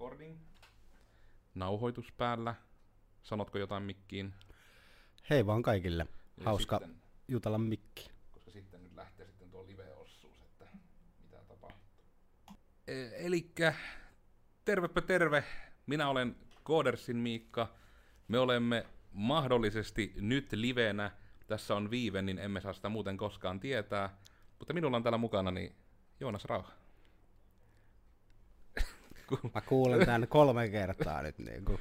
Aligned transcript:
recording. 0.00 0.38
Nauhoitus 1.54 2.12
päällä. 2.12 2.54
Sanotko 3.22 3.58
jotain 3.58 3.82
mikkiin? 3.82 4.34
Hei 5.30 5.46
vaan 5.46 5.62
kaikille. 5.62 6.06
Ja 6.36 6.44
Hauska 6.44 6.78
Sitten, 6.78 7.02
jutella 7.28 7.58
mikki. 7.58 8.10
koska 8.30 8.50
sitten 8.50 8.82
nyt 8.82 8.94
lähtee 8.94 9.26
sitten 9.26 9.50
tuo 9.50 9.66
live-ossuus, 9.66 10.40
että 10.40 10.66
mitä 11.22 11.36
tapahtuu. 11.48 12.04
E- 12.86 13.26
elikkä 13.26 13.74
tervepä 14.64 15.00
terve. 15.00 15.44
Minä 15.86 16.08
olen 16.08 16.36
Koodersin 16.62 17.16
Miikka. 17.16 17.74
Me 18.28 18.38
olemme 18.38 18.86
mahdollisesti 19.12 20.12
nyt 20.16 20.52
livenä. 20.52 21.10
Tässä 21.46 21.74
on 21.76 21.90
viive, 21.90 22.22
niin 22.22 22.38
emme 22.38 22.60
saa 22.60 22.72
sitä 22.72 22.88
muuten 22.88 23.16
koskaan 23.16 23.60
tietää. 23.60 24.16
Mutta 24.58 24.74
minulla 24.74 24.96
on 24.96 25.02
täällä 25.02 25.18
mukana 25.18 25.50
niin 25.50 25.76
Joonas 26.20 26.44
Rauha. 26.44 26.79
Mä 29.54 29.60
kuulen 29.60 30.06
tän 30.06 30.28
kolme 30.28 30.68
kertaa 30.68 31.22
nyt 31.22 31.38
niinku. 31.38 31.72
Mut 31.72 31.80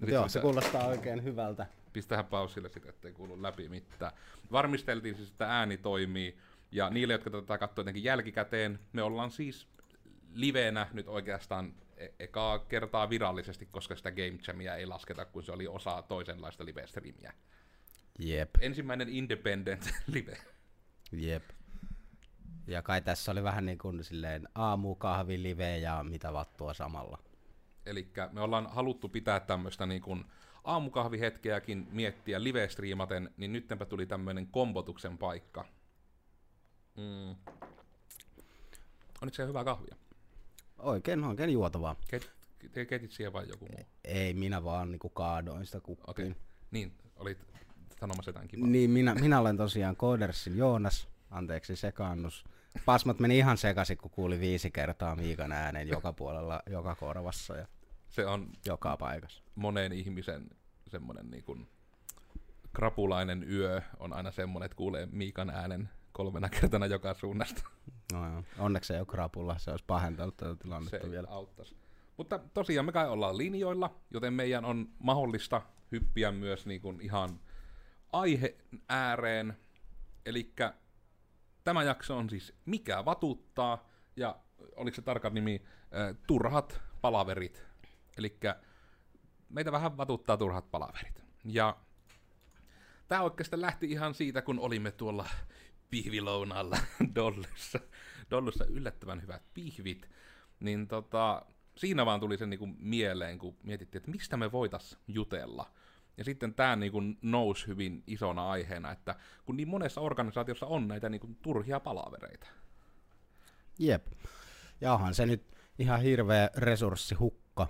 Nyt 0.00 0.10
joo, 0.10 0.28
se 0.28 0.40
kuulostaa 0.40 0.86
oikein 0.86 1.24
hyvältä. 1.24 1.66
Pistähän 1.92 2.24
pausille 2.26 2.68
sitä, 2.68 2.88
ettei 2.88 3.12
kuulu 3.12 3.42
läpi 3.42 3.68
mitään. 3.68 4.12
Varmisteltiin 4.52 5.14
siis, 5.14 5.30
että 5.30 5.58
ääni 5.58 5.76
toimii. 5.76 6.38
Ja 6.72 6.90
niille, 6.90 7.12
jotka 7.14 7.30
tätä 7.30 7.58
katsoo 7.58 7.80
jotenkin 7.82 8.04
jälkikäteen, 8.04 8.78
me 8.92 9.02
ollaan 9.02 9.30
siis 9.30 9.66
livenä 10.34 10.86
nyt 10.92 11.08
oikeastaan 11.08 11.74
e- 11.96 12.08
ekaa 12.20 12.58
kertaa 12.58 13.10
virallisesti, 13.10 13.66
koska 13.70 13.96
sitä 13.96 14.10
Game 14.10 14.38
Jamia 14.46 14.76
ei 14.76 14.86
lasketa, 14.86 15.24
kun 15.24 15.42
se 15.42 15.52
oli 15.52 15.66
osa 15.66 16.02
toisenlaista 16.02 16.64
live-streamiä. 16.64 17.32
Jep, 18.18 18.50
Ensimmäinen 18.60 19.08
independent 19.08 19.90
live. 20.14 20.36
jep. 21.12 21.42
Ja 22.66 22.82
kai 22.82 23.02
tässä 23.02 23.32
oli 23.32 23.42
vähän 23.42 23.66
niin 23.66 23.78
kuin 23.78 24.04
silleen 24.04 24.48
aamukahvi, 24.54 25.42
live 25.42 25.78
ja 25.78 26.04
mitä 26.04 26.32
vattua 26.32 26.74
samalla. 26.74 27.18
Eli 27.86 28.12
me 28.32 28.40
ollaan 28.40 28.66
haluttu 28.66 29.08
pitää 29.08 29.40
tämmöistä 29.40 29.86
niin 29.86 30.02
kuin 30.02 30.24
aamukahvihetkeäkin 30.64 31.88
miettiä 31.90 32.42
live-striimaten, 32.42 33.30
niin 33.36 33.52
nyttenpä 33.52 33.84
tuli 33.84 34.06
tämmöinen 34.06 34.46
kombotuksen 34.46 35.18
paikka. 35.18 35.64
Mm. 36.96 37.30
Onko 39.22 39.34
se 39.34 39.46
hyvää 39.46 39.64
kahvia? 39.64 39.96
Oikein, 40.78 41.24
oikein 41.24 41.50
juotavaa. 41.50 41.96
Ket, 42.08 42.32
ke- 42.64 42.84
ketit 42.86 43.10
siihen 43.12 43.32
vai 43.32 43.48
joku 43.48 43.66
muu? 43.66 43.86
Ei, 44.04 44.34
minä 44.34 44.64
vaan 44.64 44.90
niinku 44.90 45.08
kaadoin 45.08 45.66
sitä 45.66 45.80
kuppiin. 45.80 46.10
Okay. 46.10 46.34
Niin, 46.70 46.94
olit 47.16 47.38
sanomassa 48.00 48.28
jotain 48.28 48.48
kivaa. 48.48 48.68
Niin, 48.68 48.90
minä, 48.90 49.14
minä 49.14 49.40
olen 49.40 49.56
tosiaan 49.56 49.96
Koodersin 49.96 50.56
Joonas. 50.56 51.08
Anteeksi 51.30 51.76
sekaannus. 51.76 52.44
Pasmat 52.86 53.18
meni 53.18 53.38
ihan 53.38 53.58
sekaisin, 53.58 53.98
kun 53.98 54.10
kuuli 54.10 54.40
viisi 54.40 54.70
kertaa 54.70 55.16
Miikan 55.16 55.52
äänen 55.52 55.88
joka 55.88 56.12
puolella, 56.12 56.62
joka 56.70 56.94
korvassa 56.94 57.56
ja 57.56 57.66
Se 58.08 58.26
on 58.26 58.48
joka 58.66 58.96
paikassa. 58.96 59.42
monen 59.54 59.92
ihmisen 59.92 60.50
semmoinen 60.88 61.30
niin 61.30 61.44
kuin 61.44 61.68
krapulainen 62.72 63.50
yö 63.50 63.82
on 63.98 64.12
aina 64.12 64.30
semmoinen, 64.30 64.64
että 64.66 64.76
kuulee 64.76 65.08
Miikan 65.12 65.50
äänen 65.50 65.88
kolmena 66.12 66.48
kertana 66.48 66.86
joka 66.86 67.14
suunnasta. 67.14 67.62
No 68.12 68.28
joo. 68.28 68.44
Onneksi 68.58 68.88
se 68.88 68.94
ei 68.94 69.00
ole 69.00 69.06
krapulla, 69.06 69.58
se 69.58 69.70
olisi 69.70 69.84
pahentanut 69.86 70.36
tätä 70.36 70.52
Se 70.52 70.58
tilannetta 70.58 71.10
vielä. 71.10 71.28
auttaisi. 71.30 71.76
Mutta 72.16 72.38
tosiaan 72.54 72.86
me 72.86 72.92
kai 72.92 73.08
ollaan 73.08 73.38
linjoilla, 73.38 73.94
joten 74.10 74.32
meidän 74.32 74.64
on 74.64 74.88
mahdollista 74.98 75.62
hyppiä 75.92 76.32
myös 76.32 76.66
niin 76.66 76.80
kuin 76.80 77.00
ihan 77.00 77.40
aihe 78.12 78.56
ääreen. 78.88 79.56
Eli 80.26 80.52
tämä 81.64 81.82
jakso 81.82 82.16
on 82.16 82.30
siis 82.30 82.54
Mikä 82.64 83.04
vatuttaa, 83.04 83.88
ja 84.16 84.36
oliko 84.76 84.94
se 84.94 85.02
tarkat 85.02 85.32
nimi 85.32 85.62
Turhat 86.26 86.80
palaverit. 87.00 87.64
Eli 88.16 88.38
meitä 89.48 89.72
vähän 89.72 89.96
vatuttaa 89.96 90.36
turhat 90.36 90.70
palaverit. 90.70 91.24
Ja 91.44 91.76
tämä 93.08 93.22
oikeastaan 93.22 93.60
lähti 93.60 93.90
ihan 93.90 94.14
siitä, 94.14 94.42
kun 94.42 94.58
olimme 94.58 94.92
tuolla 94.92 95.26
pihvilounalla 95.90 96.78
Dollussa. 97.14 97.80
Dollussa 98.30 98.64
yllättävän 98.64 99.22
hyvät 99.22 99.42
pihvit. 99.54 100.10
Niin 100.60 100.88
tota, 100.88 101.46
siinä 101.76 102.06
vaan 102.06 102.20
tuli 102.20 102.38
se 102.38 102.46
niinku 102.46 102.66
mieleen, 102.78 103.38
kun 103.38 103.56
mietittiin, 103.62 104.00
että 104.00 104.10
mistä 104.10 104.36
me 104.36 104.52
voitais 104.52 104.98
jutella. 105.08 105.72
Ja 106.16 106.24
sitten 106.24 106.54
tämä 106.54 106.76
niinku 106.76 107.00
nousi 107.22 107.66
hyvin 107.66 108.02
isona 108.06 108.50
aiheena, 108.50 108.92
että 108.92 109.14
kun 109.44 109.56
niin 109.56 109.68
monessa 109.68 110.00
organisaatiossa 110.00 110.66
on 110.66 110.88
näitä 110.88 111.08
niinku 111.08 111.28
turhia 111.42 111.80
palavereita. 111.80 112.46
Jep. 113.78 114.06
Ja 114.80 114.94
onhan 114.94 115.14
se 115.14 115.26
nyt 115.26 115.42
ihan 115.78 116.00
hirveä 116.00 116.50
resurssihukka 116.56 117.66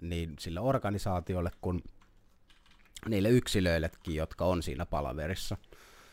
niin 0.00 0.34
sille 0.38 0.60
organisaatiolle 0.60 1.50
kuin 1.60 1.82
niille 3.08 3.28
yksilöillekin, 3.28 4.14
jotka 4.14 4.44
on 4.44 4.62
siinä 4.62 4.86
palaverissa. 4.86 5.56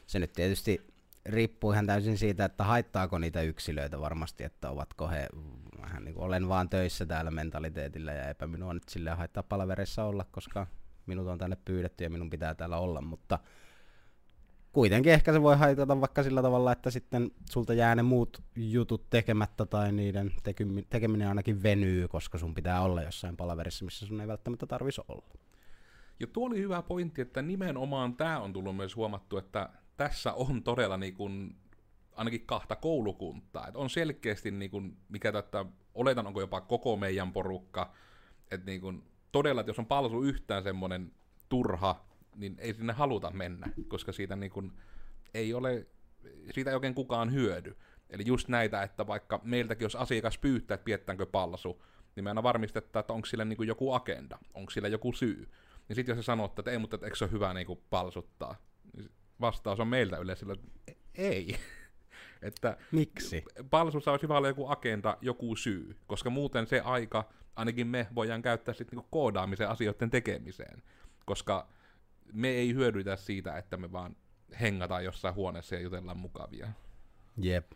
Se 0.08 0.20
nyt 0.20 0.34
tietysti 0.34 0.88
riippuu 1.26 1.72
ihan 1.72 1.88
täysin 1.88 2.18
siitä, 2.18 2.46
että 2.46 2.64
haittaako 2.64 3.18
niitä 3.18 3.42
yksilöitä 3.42 4.00
varmasti, 4.00 4.44
että 4.44 4.70
ovatko 4.70 5.08
he 5.08 5.28
vähän 5.82 6.06
niin 6.06 6.16
kuin 6.16 6.24
olen 6.26 6.50
vaan 6.50 6.70
töissä 6.70 7.06
täällä 7.06 7.32
mentaliteetillä 7.32 8.14
ja 8.14 8.28
eipä 8.28 8.48
minua 8.48 8.74
nyt 8.74 8.90
silleen 8.90 9.18
haittaa 9.18 9.44
palaverissa 9.44 10.04
olla, 10.04 10.26
koska 10.32 10.68
minut 11.08 11.28
on 11.28 11.38
tänne 11.38 11.58
pyydetty 11.66 12.04
ja 12.04 12.10
minun 12.10 12.30
pitää 12.30 12.56
täällä 12.56 12.78
olla, 12.78 13.02
mutta 13.02 13.40
kuitenkin 14.72 15.14
ehkä 15.14 15.34
se 15.34 15.42
voi 15.42 15.58
haitata 15.58 16.02
vaikka 16.02 16.24
sillä 16.24 16.42
tavalla, 16.42 16.72
että 16.72 16.92
sitten 16.92 17.32
sulta 17.52 17.74
jää 17.74 17.96
ne 17.96 18.04
muut 18.04 18.44
jutut 18.56 19.10
tekemättä 19.10 19.66
tai 19.66 19.92
niiden 19.92 20.32
tekemi- 20.44 20.86
tekeminen 20.90 21.28
ainakin 21.28 21.64
venyy, 21.64 22.08
koska 22.08 22.38
sun 22.38 22.54
pitää 22.54 22.82
olla 22.82 23.04
jossain 23.04 23.38
palaverissa, 23.38 23.86
missä 23.86 24.06
sun 24.06 24.22
ei 24.22 24.28
välttämättä 24.28 24.66
tarvisi 24.66 25.02
olla. 25.08 25.34
Ja 26.20 26.28
tuo 26.28 26.48
oli 26.48 26.60
hyvä 26.60 26.82
pointti, 26.82 27.22
että 27.22 27.42
nimenomaan 27.42 28.16
tämä 28.16 28.40
on 28.40 28.54
tullut 28.54 28.76
myös 28.76 28.96
huomattu, 28.96 29.38
että 29.38 29.70
tässä 29.98 30.34
on 30.34 30.64
todella 30.64 30.98
niin 30.98 31.16
kuin, 31.16 31.56
ainakin 32.12 32.46
kahta 32.46 32.76
koulukuntaa. 32.76 33.68
Et 33.68 33.76
on 33.76 33.90
selkeästi, 33.90 34.52
niin 34.52 34.72
kuin, 34.72 34.98
mikä 35.10 35.32
tätä, 35.32 35.66
oletan 35.94 36.28
onko 36.28 36.42
jopa 36.42 36.62
koko 36.62 36.96
meidän 36.96 37.34
porukka, 37.34 37.94
että 38.52 38.66
niin 38.66 38.82
kuin, 38.82 39.04
todella, 39.32 39.62
että 39.62 39.70
jos 39.70 39.80
on 39.80 39.86
palsu 39.86 40.24
yhtään 40.24 40.64
semmoinen 40.64 41.12
turha, 41.50 42.06
niin 42.36 42.56
ei 42.60 42.74
sinne 42.74 42.94
haluta 42.94 43.32
mennä, 43.32 43.68
koska 43.88 44.12
siitä 44.12 44.36
niin 44.36 44.52
kuin, 44.52 44.72
ei 45.34 45.54
ole, 45.54 45.88
siitä 46.52 46.70
ei 46.70 46.76
oikein 46.76 46.96
kukaan 46.96 47.34
hyödy. 47.34 47.76
Eli 48.10 48.24
just 48.26 48.48
näitä, 48.48 48.84
että 48.84 49.08
vaikka 49.08 49.40
meiltäkin 49.44 49.86
jos 49.86 49.96
asiakas 49.96 50.38
pyytää, 50.38 50.76
että 50.76 50.86
piettäänkö 50.86 51.26
palsu, 51.26 51.84
niin 52.16 52.24
me 52.24 52.30
aina 52.30 52.44
varmistetaan, 52.44 53.02
että 53.02 53.14
onko 53.14 53.26
sillä 53.26 53.46
niin 53.46 53.58
kuin 53.58 53.68
joku 53.68 53.94
agenda, 53.94 54.38
onko 54.54 54.72
sillä 54.72 54.88
joku 54.88 55.14
syy. 55.14 55.50
Niin 55.88 55.96
sitten 55.96 56.16
jos 56.16 56.26
se 56.26 56.26
sanoo, 56.26 56.54
että 56.58 56.72
ei, 56.72 56.78
mutta 56.78 56.96
että 56.96 57.08
eikö 57.08 57.18
se 57.18 57.26
ole 57.26 57.32
hyvä 57.32 57.54
niin 57.54 57.68
kuin 57.68 57.80
palsuttaa, 57.90 58.56
niin 58.98 59.12
vastaus 59.42 59.80
on 59.80 59.88
meiltä 59.88 60.18
yleensä 60.18 60.46
että 60.88 61.10
ei. 61.16 61.60
että 62.42 62.78
Miksi? 62.92 63.44
palsussa 63.70 64.12
olisi 64.12 64.24
hyvä 64.24 64.38
olla 64.38 64.48
joku 64.48 64.68
agenda, 64.68 65.18
joku 65.22 65.56
syy, 65.56 65.98
koska 66.08 66.30
muuten 66.30 66.68
se 66.68 66.80
aika, 66.80 67.30
ainakin 67.58 67.88
me 67.88 68.08
voidaan 68.16 68.42
käyttää 68.42 68.74
sitten 68.74 68.98
niinku 68.98 69.08
koodaamisen 69.12 69.70
asioiden 69.70 70.10
tekemiseen, 70.10 70.84
koska 71.26 71.68
me 72.34 72.48
ei 72.48 72.74
hyödytä 72.74 73.16
siitä, 73.16 73.58
että 73.58 73.78
me 73.78 73.92
vaan 73.92 74.16
hengataan 74.60 75.04
jossain 75.06 75.36
huoneessa 75.36 75.76
ja 75.76 75.82
jutellaan 75.82 76.18
mukavia. 76.18 76.68
Jep. 77.38 77.72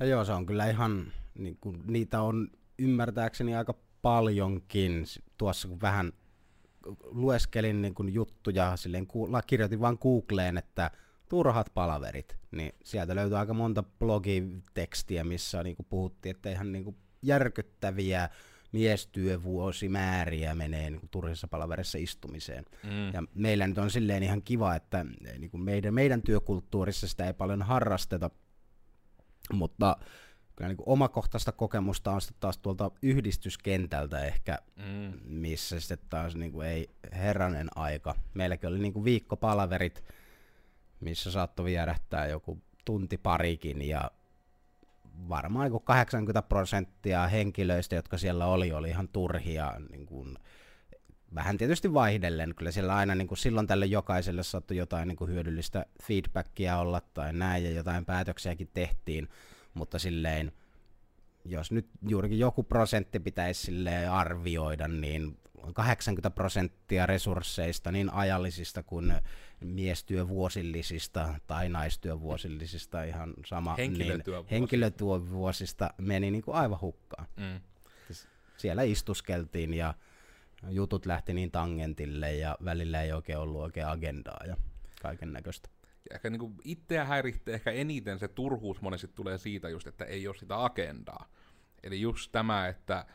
Ja 0.00 0.06
joo, 0.06 0.24
se 0.24 0.32
on 0.32 0.46
kyllä 0.46 0.70
ihan, 0.70 1.12
niin 1.34 1.58
kuin, 1.60 1.82
niitä 1.86 2.20
on 2.20 2.48
ymmärtääkseni 2.78 3.54
aika 3.54 3.74
paljonkin. 4.02 5.04
Tuossa 5.38 5.68
kun 5.68 5.80
vähän 5.80 6.12
lueskelin 7.04 7.82
niin 7.82 7.94
kuin 7.94 8.14
juttuja, 8.14 8.76
silleen 8.76 9.06
ku, 9.06 9.28
kirjoitin 9.46 9.80
vaan 9.80 9.98
Googleen, 10.00 10.58
että 10.58 10.90
turhat 11.28 11.70
palaverit, 11.74 12.36
niin 12.50 12.72
sieltä 12.84 13.14
löytyy 13.14 13.38
aika 13.38 13.54
monta 13.54 13.82
blogitekstiä, 13.98 15.24
missä 15.24 15.62
niin 15.62 15.76
kuin 15.76 15.86
puhuttiin, 15.90 16.36
että 16.36 16.50
ihan 16.50 16.72
niin 16.72 16.84
kuin 16.84 16.96
järkyttäviä 17.22 18.28
miestyövuosimääriä 18.72 20.54
menee 20.54 20.90
niin 20.90 21.00
kuin 21.00 21.10
turhissa 21.10 21.48
palaverissa 21.48 21.98
istumiseen. 21.98 22.64
Mm. 22.82 23.12
Ja 23.12 23.22
meillä 23.34 23.66
nyt 23.66 23.78
on 23.78 23.90
silleen 23.90 24.22
ihan 24.22 24.42
kiva, 24.42 24.74
että 24.74 25.06
niin 25.38 25.50
kuin 25.50 25.62
meidän, 25.62 25.94
meidän 25.94 26.22
työkulttuurissa 26.22 27.08
sitä 27.08 27.26
ei 27.26 27.32
paljon 27.32 27.62
harrasteta, 27.62 28.30
mutta 29.52 29.96
kyllä 30.56 30.68
niin 30.68 30.76
kuin 30.76 30.88
omakohtaista 30.88 31.52
kokemusta 31.52 32.10
on 32.10 32.20
sitten 32.20 32.40
taas 32.40 32.58
tuolta 32.58 32.90
yhdistyskentältä 33.02 34.24
ehkä, 34.24 34.58
Mm. 34.76 35.12
missä 35.24 35.80
sitten 35.80 35.98
taas 36.10 36.34
niin 36.34 36.52
kuin 36.52 36.68
ei 36.68 36.90
herranen 37.12 37.68
aika. 37.74 38.14
Meilläkin 38.34 38.68
oli 38.68 38.78
niin 38.78 38.92
kuin 38.92 39.04
viikkopalaverit, 39.04 40.04
missä 41.00 41.30
saattoi 41.30 41.66
vierähtää 41.66 42.26
joku 42.26 42.62
tunti 42.84 43.18
parikin 43.18 43.82
ja 43.82 44.10
varmaan 45.28 45.64
niin 45.64 45.72
kuin 45.72 45.84
80 45.84 46.42
prosenttia 46.42 47.26
henkilöistä, 47.26 47.96
jotka 47.96 48.18
siellä 48.18 48.46
oli, 48.46 48.72
oli 48.72 48.88
ihan 48.88 49.08
turhia 49.08 49.72
niin 49.90 50.06
kuin, 50.06 50.38
vähän 51.34 51.58
tietysti 51.58 51.94
vaihdellen. 51.94 52.54
Kyllä 52.54 52.70
siellä 52.70 52.96
aina 52.96 53.14
niin 53.14 53.28
kuin 53.28 53.38
silloin 53.38 53.66
tälle 53.66 53.86
jokaiselle 53.86 54.42
saattoi 54.42 54.76
jotain 54.76 55.08
niin 55.08 55.16
kuin 55.16 55.30
hyödyllistä 55.30 55.86
feedbackia 56.02 56.78
olla 56.78 57.00
tai 57.14 57.32
näin 57.32 57.64
ja 57.64 57.70
jotain 57.70 58.04
päätöksiäkin 58.04 58.70
tehtiin, 58.74 59.28
mutta 59.74 59.98
silleen 59.98 60.52
jos 61.44 61.72
nyt 61.72 61.86
juurikin 62.08 62.38
joku 62.38 62.62
prosentti 62.62 63.20
pitäisi 63.20 63.62
sille 63.62 64.08
arvioida, 64.08 64.88
niin 64.88 65.38
80 65.74 66.30
prosenttia 66.30 67.06
resursseista, 67.06 67.92
niin 67.92 68.12
ajallisista 68.12 68.82
kuin 68.82 69.14
miestyövuosillisista 69.60 71.34
tai 71.46 71.68
naistyövuosillisista, 71.68 73.02
ihan 73.02 73.34
sama, 73.46 73.74
Henkilötyövuosista. 73.74 74.50
niin 74.50 74.60
henkilötyövuosista 74.60 75.90
meni 75.98 76.30
niin 76.30 76.42
kuin 76.42 76.56
aivan 76.56 76.80
hukkaan. 76.80 77.26
Mm. 77.36 77.60
Siellä 78.56 78.82
istuskeltiin 78.82 79.74
ja 79.74 79.94
jutut 80.68 81.06
lähti 81.06 81.34
niin 81.34 81.50
tangentille 81.50 82.34
ja 82.34 82.56
välillä 82.64 83.02
ei 83.02 83.12
oikein 83.12 83.38
ollut 83.38 83.62
oikein 83.62 83.86
agendaa 83.86 84.40
ja 84.46 84.56
kaiken 85.02 85.32
näköistä. 85.32 85.68
Ja 86.10 86.14
ehkä 86.14 86.30
niin 86.30 86.54
itseä 86.64 87.04
häiritsee 87.04 87.54
ehkä 87.54 87.70
eniten 87.70 88.18
se 88.18 88.28
turhuus 88.28 88.80
monesti 88.80 89.08
tulee 89.08 89.38
siitä 89.38 89.68
just, 89.68 89.86
että 89.86 90.04
ei 90.04 90.28
ole 90.28 90.36
sitä 90.36 90.64
agendaa. 90.64 91.28
Eli 91.82 92.00
just 92.00 92.32
tämä, 92.32 92.68
että 92.68 93.06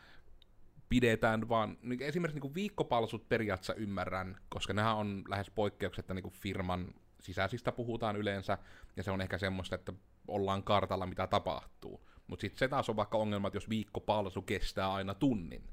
pidetään 0.91 1.49
vaan, 1.49 1.77
niin 1.81 2.01
esimerkiksi 2.01 2.35
niin 2.35 2.41
kuin 2.41 2.55
viikkopalsut 2.55 3.29
periaatteessa 3.29 3.73
ymmärrän, 3.73 4.38
koska 4.49 4.73
nehän 4.73 4.95
on 4.95 5.23
lähes 5.27 5.49
poikkeuksetta 5.49 6.13
niin 6.13 6.23
kuin 6.23 6.33
firman 6.33 6.93
sisäisistä 7.19 7.71
puhutaan 7.71 8.15
yleensä, 8.15 8.57
ja 8.97 9.03
se 9.03 9.11
on 9.11 9.21
ehkä 9.21 9.38
semmoista, 9.38 9.75
että 9.75 9.93
ollaan 10.27 10.63
kartalla, 10.63 11.05
mitä 11.05 11.27
tapahtuu. 11.27 12.07
Mutta 12.27 12.41
sitten 12.41 12.59
se 12.59 12.67
taas 12.67 12.89
on 12.89 12.95
vaikka 12.95 13.17
ongelma, 13.17 13.47
että 13.47 13.55
jos 13.55 13.69
viikkopalsu 13.69 14.41
kestää 14.41 14.93
aina 14.93 15.13
tunnin, 15.13 15.63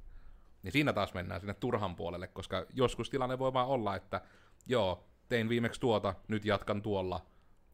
niin 0.62 0.72
siinä 0.72 0.92
taas 0.92 1.14
mennään 1.14 1.40
sinne 1.40 1.54
turhan 1.54 1.96
puolelle, 1.96 2.26
koska 2.26 2.66
joskus 2.74 3.10
tilanne 3.10 3.38
voi 3.38 3.52
vaan 3.52 3.68
olla, 3.68 3.96
että 3.96 4.20
joo, 4.66 5.08
tein 5.28 5.48
viimeksi 5.48 5.80
tuota, 5.80 6.14
nyt 6.28 6.44
jatkan 6.44 6.82
tuolla, 6.82 7.26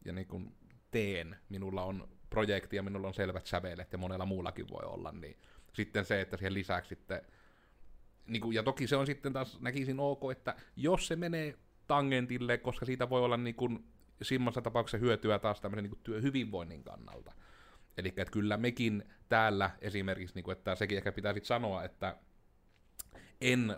ja 0.05 0.13
niin 0.13 0.27
kun 0.27 0.55
teen, 0.91 1.35
minulla 1.49 1.83
on 1.83 2.07
projekti 2.29 2.75
ja 2.75 2.83
minulla 2.83 3.07
on 3.07 3.13
selvät 3.13 3.45
sävelet, 3.45 3.91
ja 3.91 3.97
monella 3.97 4.25
muullakin 4.25 4.69
voi 4.69 4.83
olla, 4.85 5.11
niin 5.11 5.37
sitten 5.75 6.05
se, 6.05 6.21
että 6.21 6.37
siihen 6.37 6.53
lisäksi 6.53 6.89
sitten, 6.89 7.21
niin 8.27 8.41
kun, 8.41 8.53
ja 8.53 8.63
toki 8.63 8.87
se 8.87 8.95
on 8.95 9.05
sitten 9.05 9.33
taas, 9.33 9.59
näkisin 9.61 9.99
ok, 9.99 10.31
että 10.31 10.55
jos 10.75 11.07
se 11.07 11.15
menee 11.15 11.57
tangentille, 11.87 12.57
koska 12.57 12.85
siitä 12.85 13.09
voi 13.09 13.21
olla 13.21 13.37
niin 13.37 13.55
kun, 13.55 13.83
simmassa 14.21 14.61
tapauksessa 14.61 14.97
hyötyä 14.97 15.39
taas 15.39 15.61
tämmöisen 15.61 15.83
niin 15.83 15.89
kun, 15.89 15.99
työhyvinvoinnin 16.03 16.83
kannalta. 16.83 17.31
Eli 17.97 18.07
että 18.07 18.31
kyllä 18.31 18.57
mekin 18.57 19.03
täällä 19.29 19.71
esimerkiksi, 19.81 20.35
niin 20.35 20.43
kun, 20.43 20.53
että 20.53 20.75
sekin 20.75 20.97
ehkä 20.97 21.11
pitää 21.11 21.33
sitten 21.33 21.47
sanoa, 21.47 21.83
että 21.83 22.17
en 23.41 23.77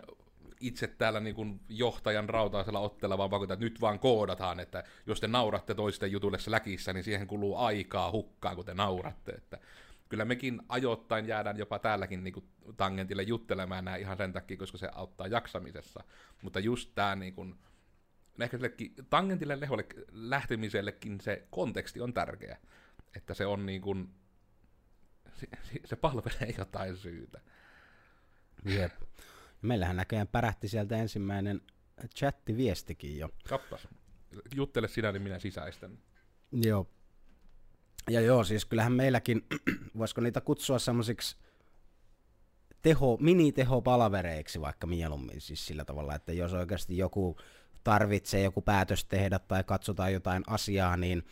itse 0.60 0.86
täällä 0.86 1.20
niin 1.20 1.34
kuin 1.34 1.60
johtajan 1.68 2.28
rautaisella 2.28 2.80
otteella 2.80 3.18
vaan 3.18 3.30
vakuuta, 3.30 3.54
että 3.54 3.64
nyt 3.64 3.80
vaan 3.80 3.98
koodataan, 3.98 4.60
että 4.60 4.84
jos 5.06 5.20
te 5.20 5.28
nauratte 5.28 5.74
toisten 5.74 6.12
jutulle 6.12 6.38
läkissä, 6.46 6.92
niin 6.92 7.04
siihen 7.04 7.26
kuluu 7.26 7.56
aikaa 7.56 8.10
hukkaan, 8.10 8.56
kun 8.56 8.64
te 8.64 8.74
nauratte. 8.74 9.32
Että 9.32 9.58
kyllä 10.08 10.24
mekin 10.24 10.62
ajoittain 10.68 11.26
jäädään 11.26 11.58
jopa 11.58 11.78
täälläkin 11.78 12.24
niin 12.24 12.34
kuin 12.34 12.48
tangentille 12.76 13.22
juttelemaan 13.22 13.84
nämä 13.84 13.96
ihan 13.96 14.16
sen 14.16 14.32
takia, 14.32 14.56
koska 14.56 14.78
se 14.78 14.88
auttaa 14.92 15.26
jaksamisessa. 15.26 16.04
Mutta 16.42 16.60
just 16.60 16.92
tämä 16.94 17.16
niin 17.16 17.34
kuin, 17.34 17.54
ehkä 18.40 18.56
sillekin, 18.56 18.94
tangentille 19.10 19.60
leholle 19.60 19.86
lähtemisellekin 20.12 21.20
se 21.20 21.46
konteksti 21.50 22.00
on 22.00 22.14
tärkeä. 22.14 22.58
Että 23.16 23.34
se 23.34 23.46
on 23.46 23.66
niin 23.66 23.82
kuin, 23.82 24.14
se, 25.34 25.46
se 25.84 25.96
palvelee 25.96 26.54
jotain 26.58 26.96
syytä. 26.96 27.40
Jep. 28.64 28.92
Meillähän 29.62 29.96
näköjään 29.96 30.28
pärähti 30.28 30.68
sieltä 30.68 30.96
ensimmäinen 30.96 31.60
chattiviestikin 32.14 33.18
jo. 33.18 33.28
Kappas. 33.48 33.88
Juttele 34.54 34.88
sinä, 34.88 35.12
niin 35.12 35.22
minä 35.22 35.38
sisäistän. 35.38 35.98
Joo. 36.52 36.86
Ja 38.08 38.20
joo, 38.20 38.44
siis 38.44 38.64
kyllähän 38.64 38.92
meilläkin, 38.92 39.46
voisiko 39.98 40.20
niitä 40.20 40.40
kutsua 40.40 40.78
semmoisiksi 40.78 41.36
teho, 42.82 43.18
mini-tehopalavereiksi 43.20 44.60
vaikka 44.60 44.86
mieluummin 44.86 45.40
siis 45.40 45.66
sillä 45.66 45.84
tavalla, 45.84 46.14
että 46.14 46.32
jos 46.32 46.52
oikeasti 46.52 46.96
joku 46.96 47.36
tarvitsee 47.84 48.42
joku 48.42 48.62
päätös 48.62 49.04
tehdä 49.04 49.38
tai 49.38 49.64
katsotaan 49.64 50.12
jotain 50.12 50.42
asiaa, 50.46 50.96
niin 50.96 51.22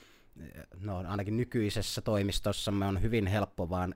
no 0.80 1.04
ainakin 1.08 1.36
nykyisessä 1.36 2.00
toimistossamme 2.00 2.86
on 2.86 3.02
hyvin 3.02 3.26
helppo 3.26 3.70
vaan 3.70 3.94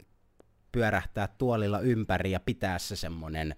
pyörähtää 0.73 1.29
tuolilla 1.39 1.81
ympäri 1.81 2.31
ja 2.31 2.41
pitää 2.41 2.79
se 2.79 2.97
semmoinen 2.97 3.55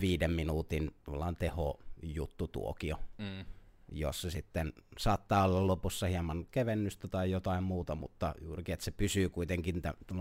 viiden 0.00 0.30
minuutin 0.30 0.94
tehojuttutuokio, 1.38 2.96
mm. 3.18 3.44
Jossa 3.88 4.30
sitten 4.30 4.72
saattaa 4.98 5.44
olla 5.44 5.66
lopussa 5.66 6.06
hieman 6.06 6.46
kevennystä 6.50 7.08
tai 7.08 7.30
jotain 7.30 7.64
muuta, 7.64 7.94
mutta 7.94 8.34
juurikin, 8.40 8.72
että 8.72 8.84
se 8.84 8.90
pysyy 8.90 9.28
kuitenkin 9.28 9.82
t- 9.82 10.12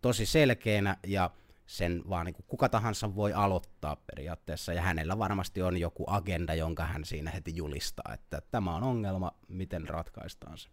tosi 0.00 0.26
selkeänä 0.26 0.96
ja 1.06 1.30
sen 1.66 2.02
vaan 2.08 2.26
niin 2.26 2.34
kuin 2.34 2.46
kuka 2.48 2.68
tahansa 2.68 3.14
voi 3.14 3.32
aloittaa 3.32 3.96
periaatteessa, 3.96 4.72
ja 4.72 4.82
hänellä 4.82 5.18
varmasti 5.18 5.62
on 5.62 5.76
joku 5.76 6.04
agenda, 6.06 6.54
jonka 6.54 6.84
hän 6.84 7.04
siinä 7.04 7.30
heti 7.30 7.56
julistaa, 7.56 8.14
että 8.14 8.42
tämä 8.50 8.76
on 8.76 8.82
ongelma, 8.82 9.32
miten 9.48 9.88
ratkaistaan 9.88 10.58
se. 10.58 10.68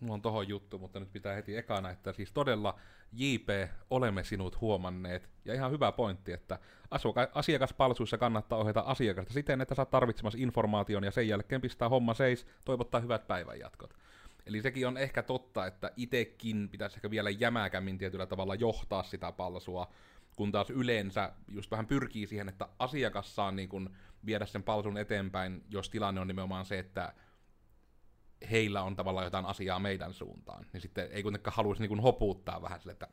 Mulla 0.00 0.14
on 0.14 0.22
tohon 0.22 0.48
juttu, 0.48 0.78
mutta 0.78 1.00
nyt 1.00 1.12
pitää 1.12 1.34
heti 1.34 1.56
ekana, 1.56 1.90
että 1.90 2.12
siis 2.12 2.32
todella 2.32 2.78
JP, 3.12 3.48
olemme 3.90 4.24
sinut 4.24 4.60
huomanneet. 4.60 5.28
Ja 5.44 5.54
ihan 5.54 5.70
hyvä 5.70 5.92
pointti, 5.92 6.32
että 6.32 6.58
asiakaspalveluissa 7.34 8.18
kannattaa 8.18 8.58
ohjata 8.58 8.80
asiakasta 8.80 9.32
siten, 9.32 9.60
että 9.60 9.74
saat 9.74 9.90
tarvitsemassa 9.90 10.38
informaation 10.42 11.04
ja 11.04 11.10
sen 11.10 11.28
jälkeen 11.28 11.60
pistää 11.60 11.88
homma 11.88 12.14
seis, 12.14 12.46
toivottaa 12.64 13.00
hyvät 13.00 13.26
päivänjatkot. 13.26 13.94
Eli 14.46 14.62
sekin 14.62 14.86
on 14.88 14.96
ehkä 14.96 15.22
totta, 15.22 15.66
että 15.66 15.90
itekin 15.96 16.68
pitäisi 16.68 16.96
ehkä 16.96 17.10
vielä 17.10 17.30
jämäkämmin 17.30 17.98
tietyllä 17.98 18.26
tavalla 18.26 18.54
johtaa 18.54 19.02
sitä 19.02 19.32
palsua, 19.32 19.90
kun 20.36 20.52
taas 20.52 20.70
yleensä 20.70 21.32
just 21.48 21.70
vähän 21.70 21.86
pyrkii 21.86 22.26
siihen, 22.26 22.48
että 22.48 22.68
asiakas 22.78 23.34
saa 23.34 23.50
niin 23.50 23.68
kun 23.68 23.90
viedä 24.26 24.46
sen 24.46 24.62
palsun 24.62 24.98
eteenpäin, 24.98 25.64
jos 25.70 25.90
tilanne 25.90 26.20
on 26.20 26.28
nimenomaan 26.28 26.64
se, 26.64 26.78
että 26.78 27.12
heillä 28.50 28.82
on 28.82 28.96
tavallaan 28.96 29.26
jotain 29.26 29.46
asiaa 29.46 29.78
meidän 29.78 30.14
suuntaan. 30.14 30.66
Niin 30.72 30.80
sitten 30.80 31.08
ei 31.10 31.22
kuitenkaan 31.22 31.56
haluaisi 31.56 31.86
niin 31.86 32.00
hopuuttaa 32.00 32.62
vähän 32.62 32.80
sille, 32.80 32.92
että 32.92 33.08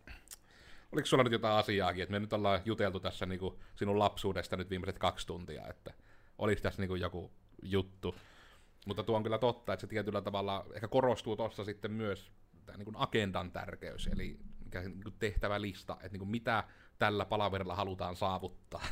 oliko 0.91 1.05
sulla 1.05 1.23
nyt 1.23 1.33
jotain 1.33 1.57
asiaakin, 1.57 2.03
että 2.03 2.11
me 2.11 2.19
nyt 2.19 2.33
ollaan 2.33 2.61
juteltu 2.65 2.99
tässä 2.99 3.25
niin 3.25 3.39
kuin 3.39 3.55
sinun 3.75 3.99
lapsuudesta 3.99 4.57
nyt 4.57 4.69
viimeiset 4.69 4.99
kaksi 4.99 5.27
tuntia, 5.27 5.67
että 5.67 5.93
olisi 6.37 6.63
tässä 6.63 6.81
niin 6.81 6.89
kuin 6.89 7.01
joku 7.01 7.31
juttu. 7.63 8.15
Mutta 8.85 9.03
tuo 9.03 9.17
on 9.17 9.23
kyllä 9.23 9.37
totta, 9.37 9.73
että 9.73 9.81
se 9.81 9.87
tietyllä 9.87 10.21
tavalla 10.21 10.65
ehkä 10.73 10.87
korostuu 10.87 11.35
tuossa 11.35 11.63
sitten 11.63 11.91
myös 11.91 12.31
tämä 12.65 12.77
niin 12.77 12.85
kuin 12.85 12.97
agendan 12.97 13.51
tärkeys, 13.51 14.07
eli 14.07 14.39
mikä 14.65 14.81
se 14.81 14.89
niin 14.89 15.03
kuin 15.03 15.15
tehtävälista, 15.19 15.93
että 15.93 16.09
niin 16.09 16.19
kuin 16.19 16.31
mitä 16.31 16.63
tällä 16.99 17.25
palaverilla 17.25 17.75
halutaan 17.75 18.15
saavuttaa. 18.15 18.85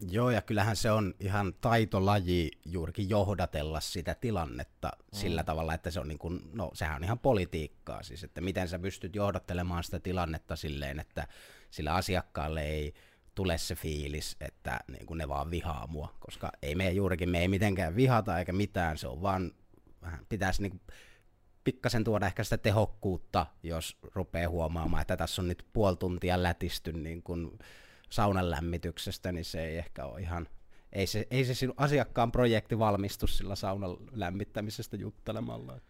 Joo, 0.00 0.30
ja 0.30 0.42
kyllähän 0.42 0.76
se 0.76 0.90
on 0.90 1.14
ihan 1.20 1.54
taitolaji 1.60 2.50
juurikin 2.64 3.08
johdatella 3.08 3.80
sitä 3.80 4.14
tilannetta 4.14 4.88
mm. 4.88 5.18
sillä 5.18 5.44
tavalla, 5.44 5.74
että 5.74 5.90
se 5.90 6.00
on 6.00 6.08
niin 6.08 6.18
kuin, 6.18 6.40
no 6.52 6.70
sehän 6.74 6.96
on 6.96 7.04
ihan 7.04 7.18
politiikkaa 7.18 8.02
siis, 8.02 8.24
että 8.24 8.40
miten 8.40 8.68
sä 8.68 8.78
pystyt 8.78 9.16
johdattelemaan 9.16 9.84
sitä 9.84 10.00
tilannetta 10.00 10.56
silleen, 10.56 11.00
että 11.00 11.28
sillä 11.70 11.94
asiakkaalle 11.94 12.62
ei 12.62 12.94
tule 13.34 13.58
se 13.58 13.74
fiilis, 13.74 14.36
että 14.40 14.80
niin 14.88 15.06
kuin 15.06 15.18
ne 15.18 15.28
vaan 15.28 15.50
vihaa 15.50 15.86
mua, 15.86 16.14
koska 16.20 16.52
ei 16.62 16.74
me 16.74 16.90
juurikin, 16.90 17.30
me 17.30 17.40
ei 17.40 17.48
mitenkään 17.48 17.96
vihata 17.96 18.38
eikä 18.38 18.52
mitään, 18.52 18.98
se 18.98 19.08
on 19.08 19.22
vaan, 19.22 19.52
vähän 20.02 20.26
pitäisi 20.28 20.62
niin 20.62 20.70
kuin 20.70 20.82
pikkasen 21.64 22.04
tuoda 22.04 22.26
ehkä 22.26 22.44
sitä 22.44 22.58
tehokkuutta, 22.58 23.46
jos 23.62 23.98
rupeaa 24.14 24.48
huomaamaan, 24.48 25.00
että 25.00 25.16
tässä 25.16 25.42
on 25.42 25.48
nyt 25.48 25.66
puoli 25.72 25.96
tuntia 25.96 26.42
lätisty 26.42 26.92
niin 26.92 27.22
kuin 27.22 27.58
saunan 28.10 28.50
lämmityksestä, 28.50 29.32
niin 29.32 29.44
se 29.44 29.64
ei 29.64 29.78
ehkä 29.78 30.04
ole 30.04 30.20
ihan, 30.20 30.48
ei 30.92 31.06
se, 31.06 31.26
ei 31.30 31.44
se 31.44 31.54
sinun 31.54 31.74
asiakkaan 31.78 32.32
projekti 32.32 32.78
valmistu 32.78 33.26
sillä 33.26 33.54
saunan 33.54 33.96
lämmittämisestä 34.12 34.96
juttelemalla. 34.96 35.80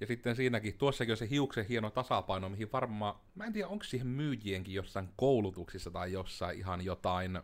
Ja 0.00 0.06
sitten 0.06 0.36
siinäkin, 0.36 0.78
tuossakin 0.78 1.12
on 1.12 1.16
se 1.16 1.30
hiuksen 1.30 1.66
hieno 1.66 1.90
tasapaino, 1.90 2.48
mihin 2.48 2.72
varmaan, 2.72 3.14
mä 3.34 3.44
en 3.44 3.52
tiedä, 3.52 3.68
onko 3.68 3.84
siihen 3.84 4.06
myyjienkin 4.06 4.74
jossain 4.74 5.08
koulutuksissa 5.16 5.90
tai 5.90 6.12
jossain 6.12 6.58
ihan 6.58 6.84
jotain, 6.84 7.40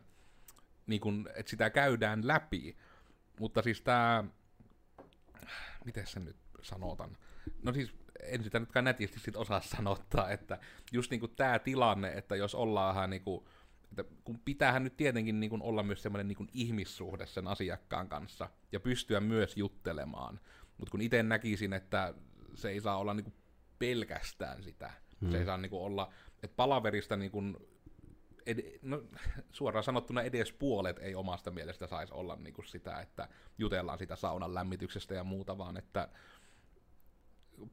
niin 0.86 1.00
kun, 1.00 1.28
että 1.34 1.50
sitä 1.50 1.70
käydään 1.70 2.26
läpi. 2.26 2.76
Mutta 3.40 3.62
siis 3.62 3.80
tämä, 3.80 4.24
miten 5.84 6.06
se 6.06 6.20
nyt 6.20 6.36
sanotaan? 6.62 7.16
No 7.62 7.72
siis 7.72 7.94
en 8.22 8.44
sitä 8.44 8.60
nytkään 8.60 8.84
nätisti 8.84 9.20
sit 9.20 9.36
osaa 9.36 9.60
sanottaa, 9.76 10.30
että 10.30 10.58
just 10.92 11.10
niinku 11.10 11.28
tämä 11.28 11.58
tilanne, 11.58 12.12
että 12.12 12.36
jos 12.36 12.54
ollaan 12.54 12.94
vähän 12.94 13.10
niinku, 13.10 13.48
että 14.00 14.14
kun 14.24 14.40
pitäähän 14.44 14.84
nyt 14.84 14.96
tietenkin 14.96 15.40
niin 15.40 15.50
kuin 15.50 15.62
olla 15.62 15.82
myös 15.82 16.02
semmoinen 16.02 16.28
niin 16.28 16.48
ihmissuhde 16.52 17.26
sen 17.26 17.48
asiakkaan 17.48 18.08
kanssa 18.08 18.48
ja 18.72 18.80
pystyä 18.80 19.20
myös 19.20 19.56
juttelemaan, 19.56 20.40
mutta 20.78 20.90
kun 20.90 21.00
itse 21.00 21.22
näkisin, 21.22 21.72
että 21.72 22.14
se 22.54 22.70
ei 22.70 22.80
saa 22.80 22.98
olla 22.98 23.14
niin 23.14 23.24
kuin 23.24 23.34
pelkästään 23.78 24.62
sitä, 24.62 24.90
hmm. 25.20 25.30
se 25.30 25.38
ei 25.38 25.44
saa 25.44 25.56
niin 25.56 25.70
kuin 25.70 25.82
olla, 25.82 26.12
että 26.42 26.56
palaverista 26.56 27.16
niin 27.16 27.30
kuin 27.30 27.56
ed- 28.46 28.78
no, 28.82 29.02
suoraan 29.52 29.84
sanottuna 29.84 30.22
edes 30.22 30.52
puolet 30.52 30.98
ei 30.98 31.14
omasta 31.14 31.50
mielestä 31.50 31.86
saisi 31.86 32.14
olla 32.14 32.36
niin 32.36 32.54
kuin 32.54 32.66
sitä, 32.66 33.00
että 33.00 33.28
jutellaan 33.58 33.98
sitä 33.98 34.16
saunan 34.16 34.54
lämmityksestä 34.54 35.14
ja 35.14 35.24
muuta, 35.24 35.58
vaan 35.58 35.76
että 35.76 36.08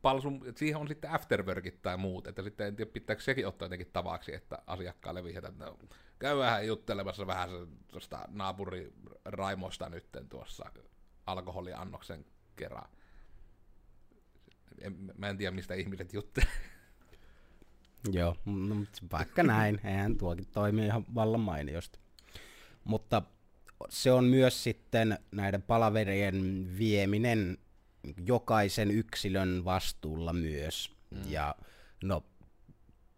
palsun, 0.01 0.41
että 0.47 0.59
siihen 0.59 0.77
on 0.77 0.87
sitten 0.87 1.11
afterworkit 1.11 1.81
tai 1.81 1.97
muut, 1.97 2.27
että 2.27 2.43
sitten 2.43 2.67
en 2.67 2.75
tiedä, 2.75 2.91
pitääkö 2.91 3.21
sekin 3.21 3.47
ottaa 3.47 3.65
jotenkin 3.65 3.91
tavaksi, 3.93 4.35
että 4.35 4.61
asiakkaalle 4.67 5.23
vihjata, 5.23 5.47
että 5.47 5.65
no, 5.65 5.77
käy 6.19 6.37
vähän 6.37 6.67
juttelemassa 6.67 7.27
vähän 7.27 7.49
tuosta 7.87 8.25
naapuri 8.27 8.93
Raimosta 9.25 9.89
nytten 9.89 10.29
tuossa 10.29 10.71
alkoholiannoksen 11.25 12.25
kerran. 12.55 12.89
En, 14.81 15.13
mä 15.17 15.29
en 15.29 15.37
tiedä, 15.37 15.55
mistä 15.55 15.73
ihmiset 15.73 16.13
juttelee. 16.13 16.49
Joo, 18.11 18.35
no, 18.45 18.75
vaikka 19.11 19.43
näin, 19.43 19.81
eihän 19.83 20.17
tuokin 20.17 20.47
toimi 20.47 20.85
ihan 20.85 21.05
vallan 21.15 21.39
mainiosti. 21.39 21.99
Mutta 22.83 23.21
se 23.89 24.11
on 24.11 24.23
myös 24.23 24.63
sitten 24.63 25.19
näiden 25.31 25.61
palaverien 25.61 26.67
vieminen 26.77 27.57
jokaisen 28.25 28.91
yksilön 28.91 29.65
vastuulla 29.65 30.33
myös. 30.33 30.95
Mm. 31.09 31.31
Ja 31.31 31.55
no, 32.03 32.23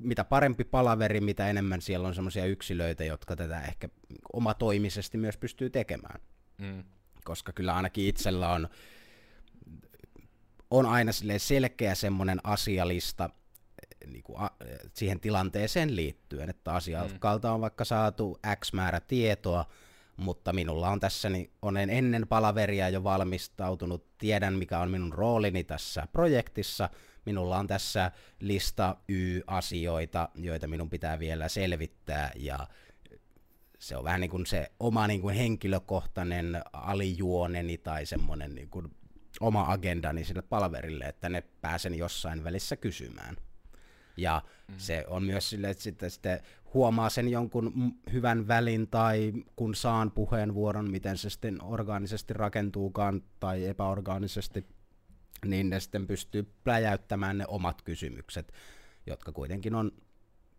mitä 0.01 0.23
parempi 0.23 0.63
palaveri, 0.63 1.21
mitä 1.21 1.49
enemmän 1.49 1.81
siellä 1.81 2.07
on 2.07 2.15
semmoisia 2.15 2.45
yksilöitä, 2.45 3.03
jotka 3.03 3.35
tätä 3.35 3.61
ehkä 3.61 3.89
omatoimisesti 4.33 5.17
myös 5.17 5.37
pystyy 5.37 5.69
tekemään. 5.69 6.21
Mm. 6.57 6.83
Koska 7.23 7.53
kyllä 7.53 7.75
ainakin 7.75 8.07
itsellä 8.07 8.49
on, 8.49 8.69
on 10.71 10.85
aina 10.85 11.11
selkeä 11.37 11.95
semmoinen 11.95 12.39
asialista, 12.43 13.29
niin 14.07 14.23
kuin 14.23 14.39
a, 14.39 14.49
siihen 14.93 15.19
tilanteeseen 15.19 15.95
liittyen, 15.95 16.49
että 16.49 16.73
asiakkaalta 16.73 17.47
mm. 17.47 17.53
on 17.53 17.61
vaikka 17.61 17.85
saatu 17.85 18.39
X 18.59 18.73
määrä 18.73 18.99
tietoa, 18.99 19.65
mutta 20.17 20.53
minulla 20.53 20.89
on 20.89 20.99
tässä, 20.99 21.29
niin 21.29 21.51
olen 21.61 21.89
ennen 21.89 22.27
palaveria 22.27 22.89
jo 22.89 23.03
valmistautunut, 23.03 24.17
tiedän 24.17 24.53
mikä 24.53 24.79
on 24.79 24.91
minun 24.91 25.13
roolini 25.13 25.63
tässä 25.63 26.07
projektissa, 26.11 26.89
minulla 27.25 27.57
on 27.57 27.67
tässä 27.67 28.11
lista 28.39 28.97
Y-asioita, 29.09 30.29
joita 30.35 30.67
minun 30.67 30.89
pitää 30.89 31.19
vielä 31.19 31.49
selvittää, 31.49 32.31
ja 32.35 32.67
se 33.79 33.97
on 33.97 34.03
vähän 34.03 34.21
niin 34.21 34.31
kuin 34.31 34.45
se 34.45 34.71
oma 34.79 35.07
niin 35.07 35.21
kuin 35.21 35.35
henkilökohtainen 35.35 36.61
alijuoneni 36.73 37.77
tai 37.77 38.05
semmoinen 38.05 38.55
niin 38.55 38.69
kuin 38.69 38.95
oma 39.39 39.65
agendani 39.71 40.25
sille 40.25 40.41
palaverille, 40.41 41.05
että 41.05 41.29
ne 41.29 41.43
pääsen 41.61 41.95
jossain 41.95 42.43
välissä 42.43 42.75
kysymään. 42.75 43.35
Ja 44.17 44.41
mm. 44.67 44.73
se 44.77 45.05
on 45.07 45.23
myös 45.23 45.49
sille, 45.49 45.69
että 45.69 45.83
sitten, 45.83 46.11
sitten 46.11 46.39
huomaa 46.73 47.09
sen 47.09 47.29
jonkun 47.29 47.93
hyvän 48.11 48.47
välin 48.47 48.87
tai 48.87 49.33
kun 49.55 49.75
saan 49.75 50.11
puheenvuoron, 50.11 50.91
miten 50.91 51.17
se 51.17 51.29
sitten 51.29 51.63
orgaanisesti 51.63 52.33
rakentuukaan 52.33 53.23
tai 53.39 53.65
epäorgaanisesti, 53.65 54.65
niin 55.45 55.69
ne 55.69 55.79
sitten 55.79 56.07
pystyy 56.07 56.53
pläjäyttämään 56.63 57.37
ne 57.37 57.45
omat 57.47 57.81
kysymykset, 57.81 58.53
jotka 59.05 59.31
kuitenkin 59.31 59.75
on 59.75 59.91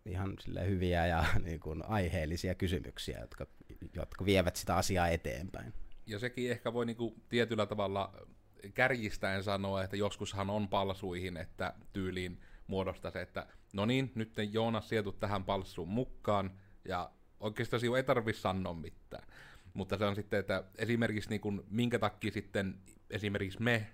ihan 0.05 0.33
sille 0.39 0.67
hyviä 0.67 1.07
ja 1.07 1.25
niin 1.45 1.59
kuin 1.59 1.85
aiheellisia 1.85 2.55
kysymyksiä, 2.55 3.19
jotka, 3.19 3.47
jotka 3.95 4.25
vievät 4.25 4.55
sitä 4.55 4.75
asiaa 4.75 5.07
eteenpäin. 5.07 5.73
Ja 6.05 6.19
sekin 6.19 6.51
ehkä 6.51 6.73
voi 6.73 6.85
niin 6.85 6.97
kuin 6.97 7.23
tietyllä 7.29 7.65
tavalla 7.65 8.27
kärjistäen 8.73 9.43
sanoa, 9.43 9.83
että 9.83 9.95
joskushan 9.97 10.49
on 10.49 10.67
palsuihin, 10.67 11.37
että 11.37 11.73
tyyliin 11.93 12.41
muodostaa 12.67 13.11
se, 13.11 13.21
että 13.21 13.47
no 13.73 13.85
niin, 13.85 14.11
nyt 14.15 14.33
Joonas 14.51 14.89
sieltu 14.89 15.11
tähän 15.11 15.43
palssuun 15.43 15.89
mukaan, 15.89 16.51
ja 16.85 17.11
oikeastaan 17.39 17.79
sinun 17.79 17.97
ei 17.97 18.03
tarvitse 18.03 18.41
sanoa 18.41 18.73
mitään. 18.73 19.27
Mutta 19.73 19.97
se 19.97 20.05
on 20.05 20.15
sitten, 20.15 20.39
että 20.39 20.63
esimerkiksi 20.77 21.29
niin 21.29 21.41
kuin, 21.41 21.61
minkä 21.69 21.99
takia 21.99 22.31
sitten 22.31 22.75
esimerkiksi 23.09 23.61
me, 23.61 23.87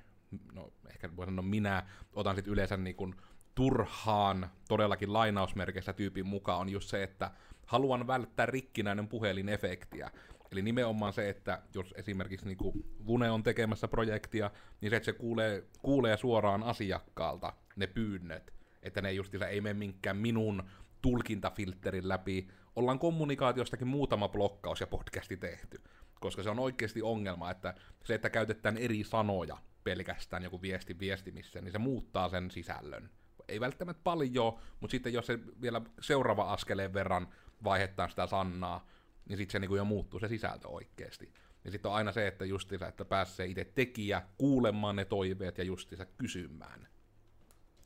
no 0.54 0.74
ehkä 0.90 1.16
voi 1.16 1.26
sanoa 1.26 1.46
minä, 1.46 1.84
otan 2.14 2.36
sitten 2.36 2.54
yleensä 2.54 2.78
niin 2.78 2.96
kuin, 2.96 3.16
turhaan, 3.56 4.50
todellakin 4.68 5.14
lainausmerkeissä 5.14 5.94
tyypin 5.94 6.28
mukaan, 6.28 6.60
on 6.60 6.70
just 6.70 6.90
se, 6.90 7.04
että 7.04 7.32
haluan 7.66 8.08
välttää 8.08 8.46
rikkinäinen 8.46 9.08
puhelinefektiä. 9.08 10.12
Eli 10.52 10.62
nimenomaan 10.62 11.14
se, 11.14 11.30
että 11.30 11.62
jos 11.76 11.94
esimerkiksi 11.98 12.46
niin 12.46 12.58
kuin 12.58 12.86
Vune 13.08 13.32
on 13.32 13.44
tekemässä 13.44 13.88
projektia, 13.88 14.52
niin 14.82 14.90
se, 14.90 14.96
että 14.96 15.06
se 15.06 15.14
kuulee, 15.14 15.64
kuulee 15.82 16.18
suoraan 16.18 16.64
asiakkaalta 16.64 17.54
ne 17.76 17.88
pyynnöt, 17.88 18.54
että 18.84 19.02
ne 19.02 19.12
justiinsa 19.12 19.48
ei 19.48 19.62
mene 19.62 19.74
minkään 19.74 20.18
minun 20.18 20.64
tulkintafilterin 21.02 22.08
läpi. 22.10 22.48
Ollaan 22.76 23.00
kommunikaatiostakin 23.00 23.88
muutama 23.88 24.30
blokkaus 24.30 24.82
ja 24.82 24.88
podcasti 24.88 25.38
tehty, 25.38 25.82
koska 26.20 26.44
se 26.44 26.50
on 26.50 26.60
oikeasti 26.60 27.02
ongelma, 27.02 27.52
että 27.52 27.74
se, 28.04 28.16
että 28.16 28.30
käytetään 28.30 28.78
eri 28.78 29.04
sanoja 29.04 29.58
pelkästään 29.84 30.44
joku 30.44 30.62
viesti 30.62 31.00
viestimissä, 31.00 31.62
niin 31.62 31.72
se 31.72 31.78
muuttaa 31.78 32.30
sen 32.30 32.52
sisällön. 32.52 33.10
Ei 33.48 33.60
välttämättä 33.60 34.02
paljon, 34.04 34.60
mutta 34.80 34.92
sitten 34.92 35.14
jos 35.14 35.26
se 35.26 35.40
vielä 35.62 35.82
seuraava 36.02 36.54
askeleen 36.54 36.94
verran 36.94 37.28
vaihettaa 37.64 38.10
sitä 38.10 38.28
sannaa, 38.28 38.88
niin 39.30 39.38
sitten 39.38 39.52
se 39.52 39.60
niinku 39.60 39.76
jo 39.76 39.86
muuttuu 39.86 40.20
se 40.20 40.28
sisältö 40.28 40.68
oikeasti. 40.68 41.34
Ja 41.66 41.72
sitten 41.72 41.90
on 41.92 41.96
aina 41.96 42.12
se, 42.12 42.28
että 42.28 42.46
justiinsa, 42.46 42.88
että 42.88 43.06
pääsee 43.06 43.46
itse 43.46 43.66
tekijä 43.76 44.22
kuulemaan 44.38 44.96
ne 44.96 45.06
toiveet 45.06 45.58
ja 45.58 45.64
justiinsa 45.64 46.06
kysymään 46.06 46.88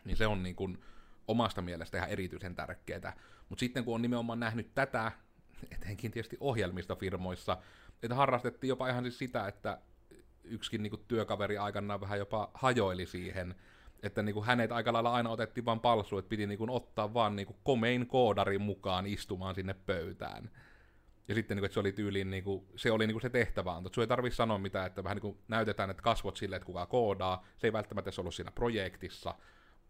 niin 0.06 0.18
se 0.18 0.28
on 0.28 0.44
niin 0.44 0.78
omasta 1.28 1.62
mielestä 1.62 1.98
ihan 1.98 2.10
erityisen 2.10 2.56
tärkeää. 2.56 3.16
Mutta 3.50 3.60
sitten 3.60 3.86
kun 3.86 3.96
on 3.96 4.02
nimenomaan 4.02 4.40
nähnyt 4.40 4.76
tätä, 4.76 5.12
etenkin 5.72 6.12
tietysti 6.12 6.38
ohjelmistofirmoissa, 6.40 7.58
että 8.04 8.16
harrastettiin 8.16 8.70
jopa 8.70 8.90
ihan 8.90 9.04
siis 9.04 9.18
sitä, 9.18 9.48
että 9.48 9.78
yksikin 10.44 10.84
niin 10.84 10.92
kuin 10.92 11.06
työkaveri 11.08 11.58
aikanaan 11.58 12.02
vähän 12.02 12.20
jopa 12.20 12.52
hajoili 12.54 13.06
siihen, 13.06 13.56
että 14.04 14.24
niin 14.24 14.34
kuin 14.34 14.46
hänet 14.46 14.72
aika 14.72 14.94
lailla 14.94 15.14
aina 15.14 15.30
otettiin 15.30 15.66
vaan 15.66 15.80
palsu, 15.80 16.18
että 16.18 16.30
piti 16.30 16.48
niin 16.48 16.58
kuin 16.58 16.70
ottaa 16.70 17.14
vaan 17.14 17.36
niin 17.36 17.46
kuin 17.46 17.58
komein 17.64 18.08
koodarin 18.08 18.62
mukaan 18.62 19.08
istumaan 19.08 19.56
sinne 19.56 19.74
pöytään. 19.74 20.50
Ja 21.28 21.36
sitten 21.36 21.56
niin 21.56 21.62
kuin, 21.62 21.66
että 21.66 21.74
se 21.74 21.80
oli 21.80 21.92
tyyliin, 21.92 22.30
niin 22.30 22.44
kuin, 22.44 22.66
se 22.76 22.92
oli 22.92 23.08
niin 23.08 23.14
kuin 23.14 23.22
se 23.22 23.30
tehtävä 23.30 23.76
anto. 23.76 23.90
Sun 23.94 24.02
ei 24.02 24.08
tarvitse 24.08 24.38
sanoa 24.38 24.58
mitään, 24.58 24.88
että 24.88 25.04
vähän 25.04 25.16
niin 25.16 25.22
kuin 25.22 25.38
näytetään, 25.48 25.90
että 25.90 26.04
kasvot 26.04 26.38
sille, 26.38 26.56
että 26.56 26.66
kuka 26.66 26.86
koodaa. 26.86 27.46
Se 27.58 27.68
ei 27.68 27.74
välttämättä 27.74 28.10
edes 28.10 28.20
ollut 28.20 28.36
siinä 28.36 28.52
projektissa, 28.52 29.36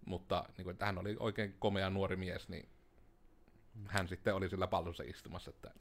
mutta 0.06 0.46
niin 0.58 0.64
kuin, 0.64 0.72
että 0.72 0.86
hän 0.86 0.98
oli 0.98 1.16
oikein 1.20 1.56
komea 1.60 1.90
nuori 1.90 2.16
mies, 2.16 2.50
niin 2.50 2.70
hän 3.88 4.08
sitten 4.08 4.36
oli 4.36 4.50
sillä 4.50 4.68
pallossa 4.68 5.04
istumassa. 5.04 5.50
Että... 5.50 5.72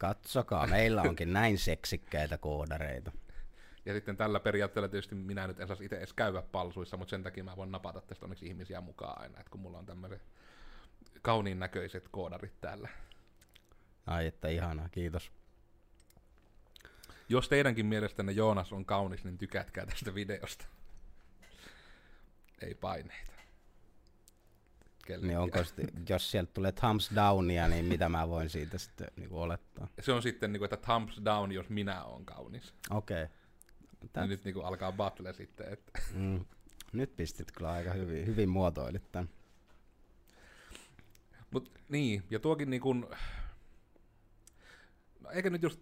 Katsokaa, 0.00 0.66
meillä 0.66 1.02
onkin 1.02 1.32
näin 1.32 1.58
seksikkäitä 1.58 2.38
koodareita. 2.38 3.12
Ja 3.86 3.94
sitten 3.94 4.16
tällä 4.16 4.40
periaatteella 4.40 4.88
tietysti 4.88 5.14
minä 5.14 5.46
nyt 5.46 5.60
en 5.60 5.68
saisi 5.68 5.84
itse 5.84 5.96
edes 5.96 6.12
käydä 6.12 6.42
palsuissa, 6.42 6.96
mutta 6.96 7.10
sen 7.10 7.22
takia 7.22 7.44
mä 7.44 7.56
voin 7.56 7.72
napata 7.72 8.00
tästä 8.00 8.26
onneksi 8.26 8.46
ihmisiä 8.46 8.80
mukaan 8.80 9.22
aina, 9.22 9.40
että 9.40 9.50
kun 9.50 9.60
mulla 9.60 9.78
on 9.78 9.86
tämmöiset 9.86 10.22
kauniin 11.22 11.58
näköiset 11.58 12.08
koodarit 12.10 12.60
täällä. 12.60 12.88
Ai 14.06 14.26
että 14.26 14.48
ihanaa, 14.48 14.88
kiitos. 14.88 15.32
Jos 17.28 17.48
teidänkin 17.48 17.86
mielestänne 17.86 18.32
Joonas 18.32 18.72
on 18.72 18.84
kaunis, 18.84 19.24
niin 19.24 19.38
tykätkää 19.38 19.86
tästä 19.86 20.14
videosta. 20.14 20.66
Ei 22.62 22.74
paineita 22.74 23.32
kellekään. 25.10 25.28
Niin 25.28 25.38
onko 25.38 25.64
sitten, 25.64 25.88
jos 26.08 26.30
sieltä 26.30 26.52
tulee 26.52 26.72
thumbs 26.72 27.10
downia, 27.14 27.68
niin 27.68 27.84
mitä 27.84 28.08
mä 28.08 28.28
voin 28.28 28.50
siitä 28.50 28.78
sitten 28.78 29.08
niin 29.16 29.32
olettaa? 29.32 29.88
Se 30.00 30.12
on 30.12 30.22
sitten, 30.22 30.52
niin 30.52 30.60
kuin, 30.60 30.74
että 30.74 30.86
thumbs 30.86 31.20
down, 31.24 31.52
jos 31.52 31.68
minä 31.68 32.04
olen 32.04 32.24
kaunis. 32.24 32.74
Okei. 32.90 33.26
Okay. 34.04 34.26
Nyt 34.26 34.44
niin 34.44 34.54
kuin, 34.54 34.66
alkaa 34.66 34.92
battle 34.92 35.32
sitten. 35.32 35.72
Että. 35.72 36.00
Mm. 36.14 36.44
Nyt 36.92 37.16
pistit 37.16 37.52
kyllä 37.52 37.70
aika 37.70 37.92
hyvin, 37.92 38.26
hyvin 38.26 38.48
muotoilit 38.48 39.12
tämän. 39.12 39.28
Mut 41.50 41.72
niin, 41.88 42.22
ja 42.30 42.38
tuokin 42.38 42.70
niin 42.70 42.82
kuin, 42.82 43.06
no, 45.20 45.30
eikä 45.30 45.50
nyt 45.50 45.62
just, 45.62 45.80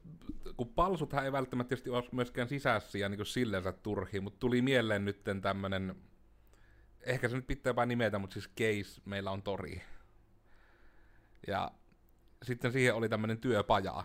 kun 0.57 0.69
palsuthan 0.69 1.25
ei 1.25 1.33
välttämättä 1.33 1.69
tietysti 1.69 1.91
ole 1.91 2.05
myöskään 2.13 2.49
sisäisiä 2.49 3.09
niin 3.09 3.27
sillensä 3.27 3.73
turhiin, 3.73 4.23
mutta 4.23 4.39
tuli 4.39 4.63
mieleen 4.63 5.05
nyt 5.05 5.21
tämmönen 5.43 5.97
ehkä 7.03 7.29
se 7.29 7.37
nyt 7.37 7.47
pitää 7.47 7.77
vain 7.77 7.89
nimetä, 7.89 8.19
mutta 8.19 8.35
siis 8.35 8.49
case, 8.49 9.01
meillä 9.05 9.31
on 9.31 9.43
tori. 9.43 9.83
Ja 11.47 11.71
sitten 12.43 12.73
siihen 12.73 12.95
oli 12.95 13.09
tämmöinen 13.09 13.39
työpaja, 13.39 14.05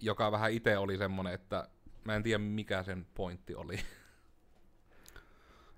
joka 0.00 0.32
vähän 0.32 0.52
itse 0.52 0.78
oli 0.78 0.98
semmonen, 0.98 1.34
että 1.34 1.68
mä 2.04 2.16
en 2.16 2.22
tiedä 2.22 2.38
mikä 2.38 2.82
sen 2.82 3.06
pointti 3.14 3.54
oli. 3.54 3.78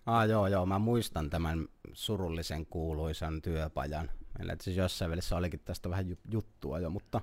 Ah 0.07 0.29
joo, 0.29 0.47
joo, 0.47 0.67
mä 0.67 0.79
muistan 0.79 1.31
tämän 1.31 1.69
surullisen 1.93 2.67
kuuluisan 2.67 3.43
työpajan. 3.43 4.11
Meillä 4.39 4.57
siis 4.61 4.77
jossain 4.77 5.11
välissä 5.11 5.37
olikin 5.37 5.61
tästä 5.61 5.91
vähän 5.91 6.17
juttua 6.31 6.79
jo, 6.79 6.91
mutta 6.91 7.21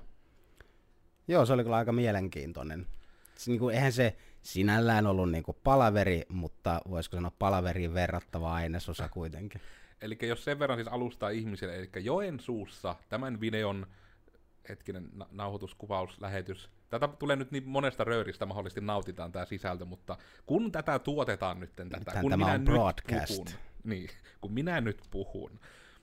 joo, 1.28 1.46
se 1.46 1.52
oli 1.52 1.62
kyllä 1.62 1.76
aika 1.76 1.92
mielenkiintoinen. 1.92 2.86
Niin 3.46 3.58
kuin, 3.58 3.74
eihän 3.74 3.92
se 3.92 4.16
sinällään 4.42 5.06
ollut 5.06 5.30
niin 5.30 5.44
kuin 5.44 5.56
palaveri, 5.64 6.22
mutta 6.28 6.80
voisiko 6.90 7.16
sanoa 7.16 7.32
palaveriin 7.38 7.94
verrattava 7.94 8.54
ainesosa 8.54 9.08
kuitenkin. 9.08 9.60
Eli 10.00 10.18
jos 10.22 10.44
sen 10.44 10.58
verran 10.58 10.78
siis 10.78 10.88
alustaa 10.88 11.30
ihmisille, 11.30 11.76
eli 11.76 11.90
Joensuussa 12.00 12.96
tämän 13.08 13.40
videon 13.40 13.86
hetkinen 14.68 15.08
na- 15.12 15.28
nauhoituskuvaus, 15.30 16.20
lähetys, 16.20 16.70
tätä 16.90 17.08
tulee 17.08 17.36
nyt 17.36 17.50
niin 17.50 17.68
monesta 17.68 18.04
rööristä 18.04 18.46
mahdollisesti 18.46 18.80
nautitaan 18.80 19.32
tämä 19.32 19.44
sisältö, 19.44 19.84
mutta 19.84 20.16
kun 20.46 20.72
tätä 20.72 20.98
tuotetaan 20.98 21.60
nyt 21.60 21.76
tätä, 21.76 21.98
Nythän 21.98 22.20
kun 22.20 22.30
tämä 22.30 22.44
minä 22.44 22.52
on 22.52 22.60
nyt 22.60 22.70
broadcast. 22.70 23.36
puhun, 23.36 23.46
niin, 23.84 24.08
kun 24.40 24.52
minä 24.52 24.80
nyt 24.80 25.02
puhun, 25.10 25.60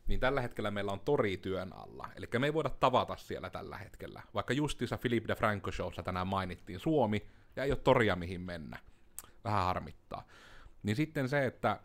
niin 0.08 0.20
tällä 0.20 0.42
hetkellä 0.42 0.72
meillä 0.72 0.92
on 0.92 1.00
tori 1.00 1.38
työn 1.38 1.74
alla. 1.74 2.10
Eli 2.16 2.28
me 2.40 2.48
ei 2.48 2.54
voida 2.54 2.70
tavata 2.70 3.16
siellä 3.16 3.50
tällä 3.50 3.78
hetkellä. 3.78 4.22
Vaikka 4.34 4.54
justiinsa 4.54 4.98
Philip 4.98 5.28
de 5.28 5.36
Franco 5.36 5.72
Showssa 5.72 6.04
tänään 6.04 6.28
mainittiin 6.28 6.80
Suomi, 6.80 7.28
ja 7.56 7.64
ei 7.64 7.72
ole 7.72 7.80
toria 7.80 8.16
mihin 8.16 8.42
mennä. 8.42 8.80
Vähän 9.44 9.66
harmittaa. 9.66 10.28
Niin 10.84 10.96
sitten 10.96 11.30
se, 11.30 11.46
että 11.46 11.80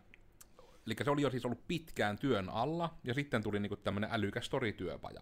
Eli 0.87 0.95
se 1.03 1.09
oli 1.09 1.21
jo 1.21 1.29
siis 1.29 1.45
ollut 1.45 1.67
pitkään 1.67 2.17
työn 2.17 2.49
alla, 2.49 2.97
ja 3.03 3.13
sitten 3.13 3.43
tuli 3.43 3.59
niinku 3.59 3.75
tämmönen 3.75 4.09
älykäs 4.13 4.49
torityöpaja. 4.49 5.21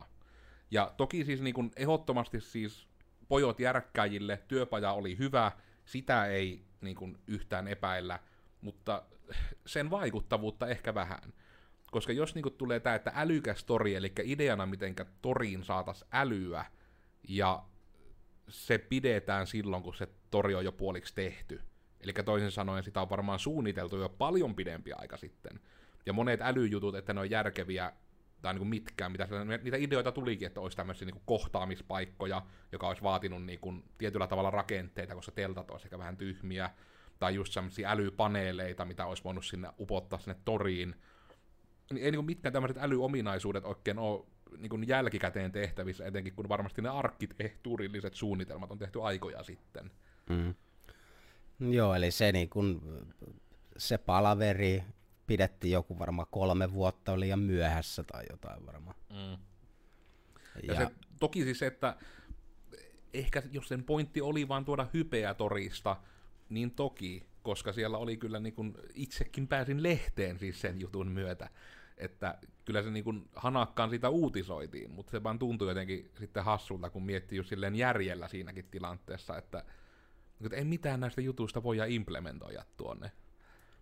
Ja 0.72 0.94
toki 0.98 1.26
siis 1.26 1.42
niinku 1.42 1.66
ehdottomasti 1.76 2.42
siis 2.42 2.88
pojot 3.28 3.60
järkkäjille 3.60 4.44
työpaja 4.48 4.92
oli 4.92 5.18
hyvä, 5.18 5.52
sitä 5.86 6.26
ei 6.26 6.66
niinku 6.82 7.10
yhtään 7.28 7.68
epäillä, 7.68 8.20
mutta 8.62 9.04
sen 9.66 9.90
vaikuttavuutta 9.90 10.68
ehkä 10.68 10.94
vähän. 10.94 11.34
Koska 11.92 12.14
jos 12.14 12.36
niinku 12.36 12.50
tulee 12.50 12.80
tää, 12.80 12.96
että 12.96 13.12
älykäs 13.16 13.64
tori, 13.64 13.96
eli 13.96 14.12
ideana 14.24 14.66
mitenkä 14.66 15.06
toriin 15.22 15.64
saatas 15.64 16.06
älyä, 16.12 16.66
ja 17.28 17.64
se 18.50 18.78
pidetään 18.78 19.48
silloin, 19.48 19.84
kun 19.84 19.96
se 19.96 20.08
tori 20.32 20.56
on 20.56 20.66
jo 20.66 20.72
puoliksi 20.72 21.16
tehty. 21.16 21.62
Eli 22.02 22.14
toisin 22.14 22.52
sanoen 22.52 22.84
sitä 22.84 23.02
on 23.02 23.10
varmaan 23.10 23.40
suunniteltu 23.40 23.98
jo 23.98 24.10
paljon 24.10 24.56
pidempi 24.56 24.94
aika 24.94 25.18
sitten. 25.18 25.60
Ja 26.06 26.14
monet 26.14 26.42
älyjutut, 26.42 26.96
että 26.96 27.14
ne 27.14 27.20
on 27.20 27.30
järkeviä, 27.30 27.94
tai 28.42 28.54
niin 28.54 28.60
kuin 28.60 28.70
mitkään, 28.70 29.12
mitä 29.12 29.28
niitä 29.64 29.78
ideoita 29.78 30.12
tulikin, 30.12 30.46
että 30.46 30.62
olisi 30.62 30.78
tämmöisiä 30.78 31.06
niin 31.06 31.14
kuin 31.14 31.24
kohtaamispaikkoja, 31.26 32.42
joka 32.72 32.88
olisi 32.88 33.04
vaatinut 33.04 33.44
niin 33.44 33.60
kuin 33.60 33.84
tietyllä 33.98 34.28
tavalla 34.28 34.52
rakenteita, 34.52 35.16
koska 35.16 35.32
teltat 35.32 35.72
olisi 35.72 35.86
ehkä 35.86 36.00
vähän 36.00 36.18
tyhmiä, 36.18 36.70
tai 37.20 37.36
just 37.36 37.54
semmoisia 37.54 37.92
älypaneeleita, 37.92 38.86
mitä 38.86 39.06
olisi 39.06 39.24
voinut 39.24 39.46
sinne 39.46 39.70
upottaa 39.80 40.20
sinne 40.20 40.36
toriin. 40.46 40.96
Niin 41.94 42.06
ei 42.06 42.12
niin 42.12 42.26
kuin 42.26 42.54
tämmöiset 42.54 42.78
älyominaisuudet 42.78 43.66
oikein 43.66 44.00
ole 44.00 44.26
niin 44.58 44.70
kuin 44.70 44.88
jälkikäteen 44.88 45.52
tehtävissä, 45.52 46.06
etenkin 46.06 46.34
kun 46.34 46.50
varmasti 46.50 46.82
ne 46.82 46.90
arkkitehtuurilliset 46.90 48.14
suunnitelmat 48.14 48.72
on 48.72 48.80
tehty 48.80 49.02
aikoja 49.02 49.44
sitten. 49.44 49.92
Mm. 50.30 50.54
Joo, 51.60 51.96
eli 51.96 52.12
se, 52.12 52.32
niin 52.32 52.50
kun, 52.50 52.82
se 53.78 53.98
palaveri 53.98 54.84
pidettiin 55.28 55.72
joku 55.72 56.00
varmaan 56.00 56.28
kolme 56.32 56.74
vuotta 56.74 57.20
liian 57.20 57.40
myöhässä 57.40 58.04
tai 58.04 58.24
jotain 58.30 58.66
varmaan. 58.66 58.96
Mm. 59.10 59.38
Ja, 60.64 60.74
ja 60.74 60.76
se, 60.76 60.88
toki 61.20 61.44
siis 61.44 61.62
että 61.62 61.98
ehkä 63.14 63.44
jos 63.52 63.68
sen 63.68 63.84
pointti 63.84 64.22
oli 64.22 64.48
vaan 64.48 64.66
tuoda 64.66 64.88
hypeä 64.94 65.34
torista, 65.34 65.98
niin 66.50 66.72
toki, 66.72 67.28
koska 67.46 67.74
siellä 67.74 67.98
oli 67.98 68.18
kyllä 68.18 68.40
niin 68.40 68.54
kuin, 68.54 68.74
itsekin 68.94 69.48
pääsin 69.48 69.84
lehteen 69.84 70.40
siis 70.40 70.62
sen 70.62 70.82
jutun 70.82 71.08
myötä, 71.08 71.50
että 71.98 72.38
kyllä 72.66 72.84
se 72.84 72.92
niin 72.92 73.04
kuin 73.04 73.30
hanakkaan 73.36 73.90
siitä 73.90 74.10
uutisoitiin, 74.10 74.92
mutta 74.92 75.12
se 75.12 75.24
vaan 75.24 75.40
tuntui 75.40 75.68
jotenkin 75.68 76.12
sitten 76.20 76.44
hassulta, 76.44 76.90
kun 76.90 77.06
miettii 77.06 77.38
just 77.38 77.50
silleen 77.50 77.76
järjellä 77.76 78.28
siinäkin 78.28 78.68
tilanteessa, 78.72 79.38
että, 79.38 79.64
että 80.46 80.58
ei 80.58 80.66
mitään 80.66 81.00
näistä 81.00 81.22
jutuista 81.22 81.64
voida 81.64 81.86
implementoida 81.86 82.66
tuonne 82.78 83.12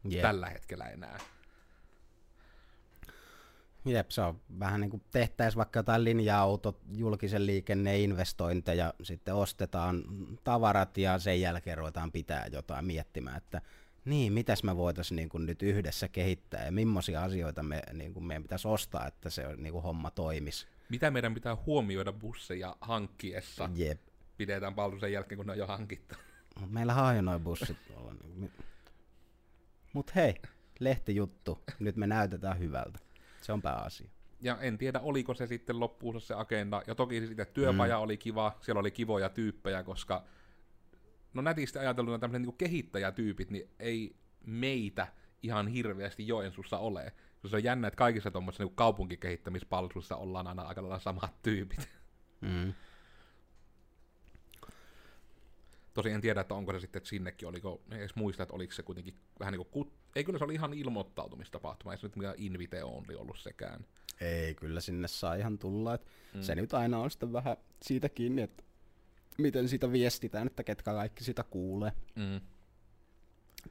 Jep. 0.10 0.22
tällä 0.22 0.50
hetkellä 0.50 0.86
enää. 0.86 1.20
Jep, 3.86 4.10
se 4.10 4.22
on 4.22 4.42
vähän 4.60 4.82
niin 4.82 4.92
kuin 4.92 5.04
tehtäisiin 5.12 5.58
vaikka 5.58 5.80
jotain 5.80 6.04
linja-autot, 6.04 6.82
julkisen 6.92 7.46
liikenneinvestointeja, 7.46 8.94
sitten 9.04 9.36
ostetaan 9.36 10.04
tavarat 10.44 10.98
ja 10.98 11.20
sen 11.20 11.42
jälkeen 11.42 11.78
ruvetaan 11.78 12.12
pitää 12.12 12.48
jotain 12.52 12.86
miettimään, 12.86 13.38
että 13.38 13.62
niin, 14.06 14.34
mitäs 14.34 14.64
me 14.64 14.78
voitaisiin 14.78 15.16
niin 15.16 15.30
kuin 15.30 15.46
nyt 15.46 15.62
yhdessä 15.62 16.08
kehittää 16.08 16.66
ja 16.66 16.72
millaisia 16.72 17.24
asioita 17.24 17.64
me, 17.64 17.82
niin 17.94 18.14
kuin 18.14 18.24
meidän 18.24 18.44
pitäisi 18.44 18.68
ostaa, 18.68 19.08
että 19.08 19.30
se 19.30 19.56
niin 19.58 19.74
kuin 19.74 19.84
homma 19.84 20.12
toimisi. 20.12 20.68
Mitä 20.90 21.12
meidän 21.12 21.34
pitää 21.34 21.58
huomioida 21.66 22.14
busseja 22.14 22.76
hankkiessa? 22.82 23.70
Jep. 23.76 24.02
Pidetään 24.38 24.76
paljon 24.76 25.00
sen 25.00 25.12
jälkeen, 25.12 25.38
kun 25.38 25.46
ne 25.46 25.52
on 25.52 25.58
jo 25.58 25.68
hankittu. 25.68 26.16
Mut 26.60 26.72
meillä 26.72 27.04
on 27.04 27.16
jo 27.16 27.22
noin 27.22 27.42
bussit 27.42 27.78
tuolla. 27.88 28.14
Niin... 28.36 28.52
Mut 29.94 30.16
hei, 30.16 30.36
lehtijuttu. 30.80 31.64
Nyt 31.80 31.96
me 31.96 32.08
näytetään 32.08 32.60
hyvältä. 32.60 33.00
Se 33.44 33.54
on 33.54 33.62
pääasia. 33.62 34.10
Ja 34.42 34.58
en 34.62 34.78
tiedä, 34.78 35.00
oliko 35.00 35.34
se 35.34 35.48
sitten 35.48 35.80
loppuun 35.80 36.22
se 36.22 36.34
agenda. 36.34 36.82
Ja 36.88 36.96
toki 36.96 37.20
se 37.20 37.28
sitten 37.28 37.48
työpaja 37.54 37.98
mm. 37.98 38.02
oli 38.02 38.18
kiva, 38.18 38.58
siellä 38.62 38.80
oli 38.80 38.92
kivoja 38.92 39.30
tyyppejä, 39.30 39.84
koska 39.84 40.24
no 41.34 41.42
nätisti 41.42 41.80
ajatelluna 41.80 42.20
tämmöiset 42.20 42.42
niin 42.48 42.58
kehittäjätyypit, 42.58 43.52
niin 43.52 43.70
ei 43.80 44.16
meitä 44.46 45.08
ihan 45.42 45.68
hirveästi 45.68 46.28
Joensuussa 46.28 46.78
ole. 46.78 47.14
Se 47.48 47.56
on 47.56 47.64
jännä, 47.64 47.88
että 47.88 47.98
kaikissa 47.98 48.32
tuommoisissa 48.32 48.64
niin 48.64 48.76
kaupunkikehittämispalveluissa 48.76 50.16
ollaan 50.16 50.48
aina 50.48 50.62
aika 50.62 50.82
lailla 50.82 51.00
samat 51.00 51.42
tyypit. 51.42 51.90
Mm. 52.42 52.74
Tosi 55.94 56.10
en 56.10 56.22
tiedä, 56.22 56.42
että 56.42 56.54
onko 56.54 56.74
se 56.74 56.80
sitten 56.80 57.00
että 57.00 57.10
sinnekin, 57.10 57.48
oliko, 57.48 57.82
en 57.92 57.98
edes 57.98 58.16
muista, 58.16 58.44
että 58.44 58.56
oliko 58.56 58.74
se 58.74 58.84
kuitenkin 58.84 59.14
vähän 59.40 59.52
niin 59.52 59.66
kuin, 59.66 59.86
kut- 59.86 59.92
ei 60.16 60.24
kyllä 60.24 60.40
se 60.40 60.46
oli 60.46 60.54
ihan 60.54 60.74
ilmoittautumistapahtuma, 60.74 61.92
ei 61.92 61.98
se 61.98 62.08
nyt 62.08 62.16
mikään 62.16 62.36
invite 62.38 62.84
only 62.84 63.16
ollut 63.16 63.40
sekään. 63.40 63.86
Ei, 64.22 64.56
kyllä 64.56 64.82
sinne 64.82 65.08
saa 65.08 65.36
ihan 65.36 65.58
tulla. 65.58 65.94
Et 65.94 66.06
mm. 66.34 66.42
Se 66.42 66.56
nyt 66.56 66.74
aina 66.74 67.00
on 67.00 67.12
sitten 67.12 67.34
vähän 67.34 67.58
siitä 67.82 68.10
kiinni, 68.10 68.42
että 68.42 68.64
miten 69.38 69.70
sitä 69.70 69.92
viestitään, 69.92 70.48
että 70.48 70.64
ketkä 70.64 70.94
kaikki 70.94 71.24
sitä 71.24 71.44
kuulee. 71.44 71.92
Mm. 72.16 72.42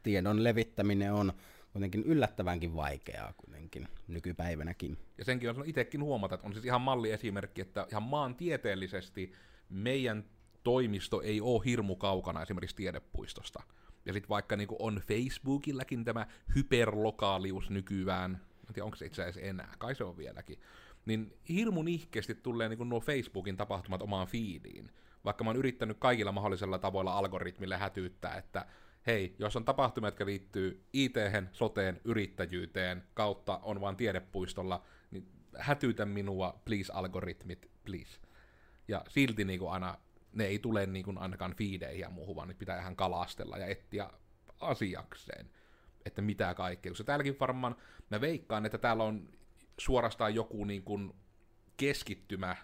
Tiedon 0.03 0.45
levittäminen 0.45 1.13
on 1.13 1.33
kuitenkin 1.73 2.03
yllättävänkin 2.03 2.77
vaikeaa 2.77 3.33
kuitenkin 3.37 3.89
nykypäivänäkin. 4.09 4.99
Ja 5.19 5.25
senkin 5.25 5.51
on 5.51 5.63
itsekin 5.67 6.03
huomata, 6.03 6.35
että 6.35 6.47
on 6.47 6.53
siis 6.53 6.65
ihan 6.65 6.81
malliesimerkki, 6.81 7.61
että 7.61 7.87
ihan 7.91 8.03
maantieteellisesti 8.03 9.33
meidän 9.69 10.25
toimisto 10.63 11.23
ei 11.23 11.41
ole 11.41 11.63
hirmu 11.65 11.97
kaukana 11.97 12.43
esimerkiksi 12.43 12.77
tiedepuistosta. 12.77 13.63
Ja 14.07 14.13
sitten 14.13 14.29
vaikka 14.29 14.57
niinku 14.57 14.77
on 14.79 15.03
Facebookillakin 15.07 16.05
tämä 16.05 16.27
hyperlokaalius 16.55 17.71
nykyään, 17.71 18.41
en 18.69 18.75
tiedä 18.75 18.85
onko 18.85 18.97
se 18.97 19.07
itse 19.07 19.23
asiassa 19.23 19.41
enää, 19.41 19.75
kai 19.79 19.95
se 19.95 20.05
on 20.05 20.17
vieläkin, 20.17 20.59
niin 21.07 21.37
hirmun 21.49 21.89
ihkeästi 21.89 22.35
tulee 22.35 22.69
niinku 22.69 22.85
nuo 22.85 23.01
Facebookin 23.01 23.57
tapahtumat 23.57 24.03
omaan 24.03 24.27
feediin. 24.27 24.91
Vaikka 25.25 25.45
mä 25.45 25.51
oon 25.51 25.57
yrittänyt 25.57 25.97
kaikilla 26.01 26.33
mahdollisilla 26.33 26.79
tavoilla 26.79 27.19
algoritmille 27.19 27.77
hätyyttää, 27.77 28.37
että 28.37 28.67
hei, 29.07 29.37
jos 29.39 29.57
on 29.57 29.65
tapahtumia, 29.65 30.09
jotka 30.09 30.27
liittyy 30.27 30.85
it 30.93 31.15
soteen, 31.53 32.01
yrittäjyyteen, 32.05 33.03
kautta 33.15 33.61
on 33.63 33.81
vaan 33.81 33.97
tiedepuistolla, 33.97 34.83
niin 35.11 35.29
hätyytä 35.59 36.07
minua, 36.07 36.61
please 36.65 36.93
algoritmit, 36.93 37.71
please. 37.85 38.19
Ja 38.89 39.05
silti 39.09 39.45
niin 39.45 39.61
aina 39.71 39.99
ne 40.33 40.45
ei 40.45 40.59
tule 40.59 40.87
niin 40.87 41.05
kuin 41.05 41.19
ainakaan 41.19 41.57
fiideihin 41.57 42.01
ja 42.01 42.11
muuhun, 42.11 42.37
vaan 42.37 42.55
pitää 42.59 42.81
ihan 42.81 42.97
kalastella 42.97 43.59
ja 43.59 43.67
etsiä 43.67 44.11
asiakseen, 44.61 45.51
että 46.07 46.23
mitä 46.23 46.55
kaikkea. 46.55 46.93
Koska 46.93 47.05
täälläkin 47.05 47.37
varmaan, 47.41 47.77
mä 48.11 48.21
veikkaan, 48.21 48.67
että 48.67 48.79
täällä 48.79 49.05
on 49.05 49.29
suorastaan 49.79 50.35
joku 50.35 50.65
niin 50.65 50.83
kuin 50.83 51.13
keskittymä 51.77 52.57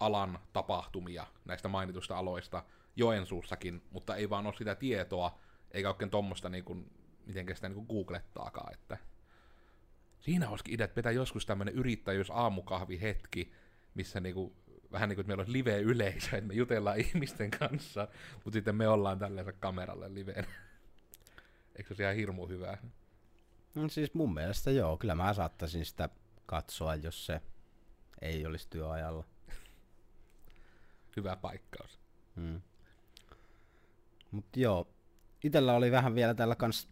alan 0.00 0.38
tapahtumia 0.52 1.26
näistä 1.44 1.68
mainitusta 1.68 2.18
aloista 2.18 2.64
Joensuussakin, 2.96 3.82
mutta 3.90 4.16
ei 4.16 4.30
vaan 4.30 4.46
ole 4.46 4.54
sitä 4.58 4.74
tietoa, 4.74 5.38
eikä 5.70 5.88
oikein 5.88 6.10
tuommoista 6.10 6.48
niin 6.48 6.64
kuin, 6.64 6.90
miten 7.26 7.46
sitä 7.54 7.68
niin 7.68 7.86
kuin 7.86 7.86
googlettaakaan, 7.86 8.74
että 8.74 8.98
siinä 10.20 10.48
olisikin 10.48 10.74
idea, 10.74 10.84
että 10.84 10.94
pitää 10.94 11.12
joskus 11.12 11.46
tämmöinen 11.46 11.74
yrittäjyys 11.74 12.30
aamukahvi 12.30 13.00
hetki, 13.00 13.52
missä 13.94 14.20
niinku 14.20 14.56
vähän 14.92 15.08
niin 15.08 15.16
kuin, 15.16 15.22
että 15.22 15.28
meillä 15.28 15.40
olisi 15.40 15.52
live-yleisö, 15.52 16.36
että 16.36 16.48
me 16.48 16.54
jutellaan 16.54 17.00
ihmisten 17.06 17.50
kanssa, 17.50 18.08
mutta 18.34 18.52
sitten 18.52 18.76
me 18.76 18.88
ollaan 18.88 19.18
tällaisen 19.18 19.54
kameralle 19.60 20.14
liveen. 20.14 20.46
Eikö 21.76 21.94
se 21.94 22.02
ihan 22.02 22.16
hirmu 22.16 22.46
hyvää? 22.46 22.78
No 23.74 23.88
siis 23.88 24.14
mun 24.14 24.34
mielestä 24.34 24.70
joo, 24.70 24.96
kyllä 24.96 25.14
mä 25.14 25.34
saattaisin 25.34 25.86
sitä 25.86 26.08
katsoa, 26.46 26.94
jos 26.94 27.26
se 27.26 27.40
ei 28.22 28.46
olisi 28.46 28.66
työajalla. 28.70 29.24
Hyvä 31.16 31.36
paikkaus. 31.36 32.00
Hmm. 32.36 32.60
Mutta 34.30 34.60
joo, 34.60 34.88
itellä 35.44 35.74
oli 35.74 35.90
vähän 35.90 36.14
vielä 36.14 36.34
tällä 36.34 36.56
kans, 36.56 36.88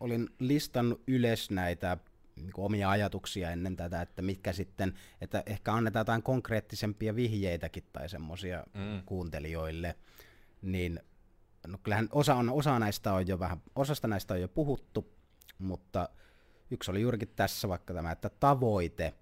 olin 0.00 0.28
listannut 0.38 1.02
ylös 1.06 1.50
näitä 1.50 1.98
niin 2.42 2.52
omia 2.56 2.90
ajatuksia 2.90 3.50
ennen 3.50 3.76
tätä, 3.76 4.02
että 4.02 4.22
mitkä 4.22 4.52
sitten, 4.52 4.94
että 5.20 5.42
ehkä 5.46 5.72
annetaan 5.72 6.00
jotain 6.00 6.22
konkreettisempia 6.22 7.16
vihjeitäkin 7.16 7.84
tai 7.92 8.08
semmoisia 8.08 8.64
mm. 8.74 9.02
kuuntelijoille, 9.06 9.96
niin 10.62 11.00
no 11.66 11.78
kyllähän 11.78 12.08
osa, 12.12 12.34
on, 12.34 12.50
osa 12.50 12.78
näistä 12.78 13.12
on 13.12 13.28
jo 13.28 13.38
vähän, 13.38 13.62
osasta 13.74 14.08
näistä 14.08 14.34
on 14.34 14.40
jo 14.40 14.48
puhuttu, 14.48 15.12
mutta 15.58 16.08
yksi 16.70 16.90
oli 16.90 17.00
juurikin 17.00 17.32
tässä 17.36 17.68
vaikka 17.68 17.94
tämä, 17.94 18.12
että 18.12 18.28
tavoite, 18.28 19.14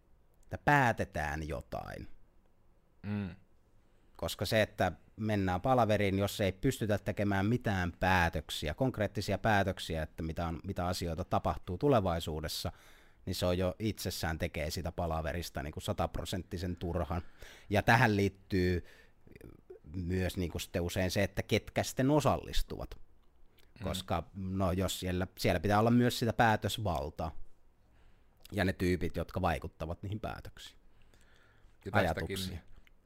että 0.43 0.59
päätetään 0.59 1.49
jotain. 1.49 2.09
Mm. 3.03 3.31
koska 4.17 4.45
se, 4.45 4.63
että 4.63 4.93
mennään 5.17 5.61
palaveriin, 5.61 6.19
jos 6.19 6.41
ei 6.41 6.53
pystytä 6.53 6.99
tekemään 6.99 7.47
mitään 7.47 7.93
päätöksiä, 7.93 8.75
konkreettisia 8.75 9.39
päätöksiä, 9.39 10.03
että 10.03 10.23
mitä, 10.23 10.47
on, 10.47 10.61
mitä 10.65 10.87
asioita 10.87 11.25
tapahtuu 11.25 11.79
tulevaisuudessa, 11.79 12.73
niin 13.27 13.35
se 13.35 13.47
on 13.47 13.59
jo 13.59 13.75
itsessään 13.79 14.39
tekee 14.39 14.71
sitä 14.71 14.93
palaverista 14.93 15.63
niin 15.63 15.73
kuin 15.73 15.83
sataprosenttisen 15.83 16.77
turhan. 16.77 17.23
Ja 17.71 17.83
tähän 17.83 18.17
liittyy 18.17 18.87
myös 19.93 20.37
niin 20.37 20.51
kuin 20.51 20.63
sitten 20.63 20.83
usein 20.83 21.11
se, 21.11 21.23
että 21.23 21.43
ketkä 21.43 21.83
sitten 21.83 22.11
osallistuvat. 22.11 22.91
Mm. 22.95 23.85
Koska 23.85 24.23
no, 24.35 24.73
jos 24.73 25.01
siellä, 25.01 25.27
siellä 25.39 25.61
pitää 25.61 25.81
olla 25.81 25.91
myös 25.91 26.19
sitä 26.19 26.33
päätösvaltaa 26.33 27.37
ja 28.53 28.65
ne 28.65 28.73
tyypit, 28.73 29.17
jotka 29.17 29.43
vaikuttavat 29.43 30.03
niihin 30.03 30.21
päätöksiin. 30.21 30.79
Ja 31.85 31.91
Ajatuksia. 31.95 32.59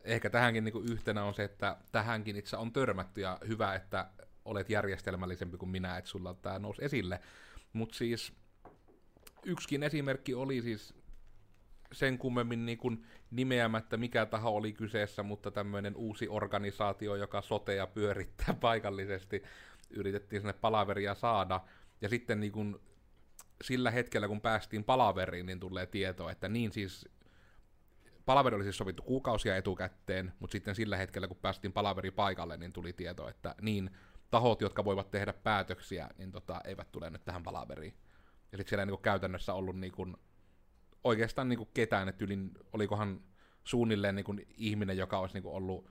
Ehkä 0.04 0.30
tähänkin 0.30 0.64
niin 0.64 0.72
kuin 0.72 0.92
yhtenä 0.92 1.24
on 1.24 1.34
se, 1.34 1.44
että 1.44 1.76
tähänkin 1.92 2.36
itse 2.36 2.56
on 2.56 2.72
törmätty 2.72 3.20
ja 3.20 3.38
hyvä, 3.48 3.74
että 3.74 4.10
olet 4.44 4.70
järjestelmällisempi 4.70 5.56
kuin 5.56 5.68
minä, 5.68 5.96
että 5.96 6.10
sulla 6.10 6.34
tämä 6.34 6.58
nousi 6.58 6.84
esille. 6.84 7.20
Mutta 7.72 7.94
siis 7.94 8.32
yksikin 9.44 9.82
esimerkki 9.82 10.34
oli 10.34 10.62
siis 10.62 10.94
sen 11.92 12.18
kummemmin 12.18 12.66
niin 12.66 12.78
kuin 12.78 13.06
nimeämättä 13.30 13.96
mikä 13.96 14.26
taho 14.26 14.50
oli 14.50 14.72
kyseessä, 14.72 15.22
mutta 15.22 15.50
tämmöinen 15.50 15.96
uusi 15.96 16.28
organisaatio, 16.28 17.16
joka 17.16 17.42
soteja 17.42 17.86
pyörittää 17.86 18.54
paikallisesti, 18.60 19.42
yritettiin 19.90 20.42
sinne 20.42 20.52
palaveria 20.52 21.14
saada, 21.14 21.60
ja 22.00 22.08
sitten 22.08 22.40
niin 22.40 22.52
kuin 22.52 22.76
sillä 23.64 23.90
hetkellä, 23.90 24.28
kun 24.28 24.40
päästiin 24.40 24.84
palaveriin, 24.84 25.46
niin 25.46 25.60
tulee 25.60 25.86
tieto, 25.86 26.30
että 26.30 26.48
niin 26.48 26.72
siis 26.72 27.08
palaveri 28.26 28.56
oli 28.56 28.64
siis 28.64 28.76
sovittu 28.76 29.02
kuukausia 29.02 29.56
etukäteen, 29.56 30.32
mutta 30.38 30.52
sitten 30.52 30.74
sillä 30.74 30.96
hetkellä, 30.96 31.28
kun 31.28 31.36
päästiin 31.36 31.72
palaveri 31.72 32.10
paikalle, 32.10 32.56
niin 32.56 32.72
tuli 32.72 32.92
tieto, 32.92 33.28
että 33.28 33.54
niin 33.60 33.90
tahot, 34.30 34.60
jotka 34.60 34.84
voivat 34.84 35.10
tehdä 35.10 35.32
päätöksiä, 35.32 36.08
niin 36.18 36.32
tota, 36.32 36.60
eivät 36.64 36.92
tule 36.92 37.10
nyt 37.10 37.24
tähän 37.24 37.42
palaveriin. 37.42 37.94
Sitten 38.50 38.68
siellä 38.68 38.82
ei 38.82 38.86
niin 38.86 39.02
käytännössä 39.02 39.54
ollut 39.54 39.78
niin 39.78 39.92
kuin, 39.92 40.16
oikeastaan 41.04 41.48
niin 41.48 41.58
kuin 41.58 41.70
ketään, 41.74 42.08
että 42.08 42.24
ylin, 42.24 42.50
olikohan 42.72 43.20
suunnilleen 43.64 44.14
niin 44.14 44.24
kuin 44.24 44.46
ihminen, 44.56 44.96
joka 44.96 45.18
olisi 45.18 45.34
niin 45.34 45.42
kuin 45.42 45.54
ollut 45.54 45.90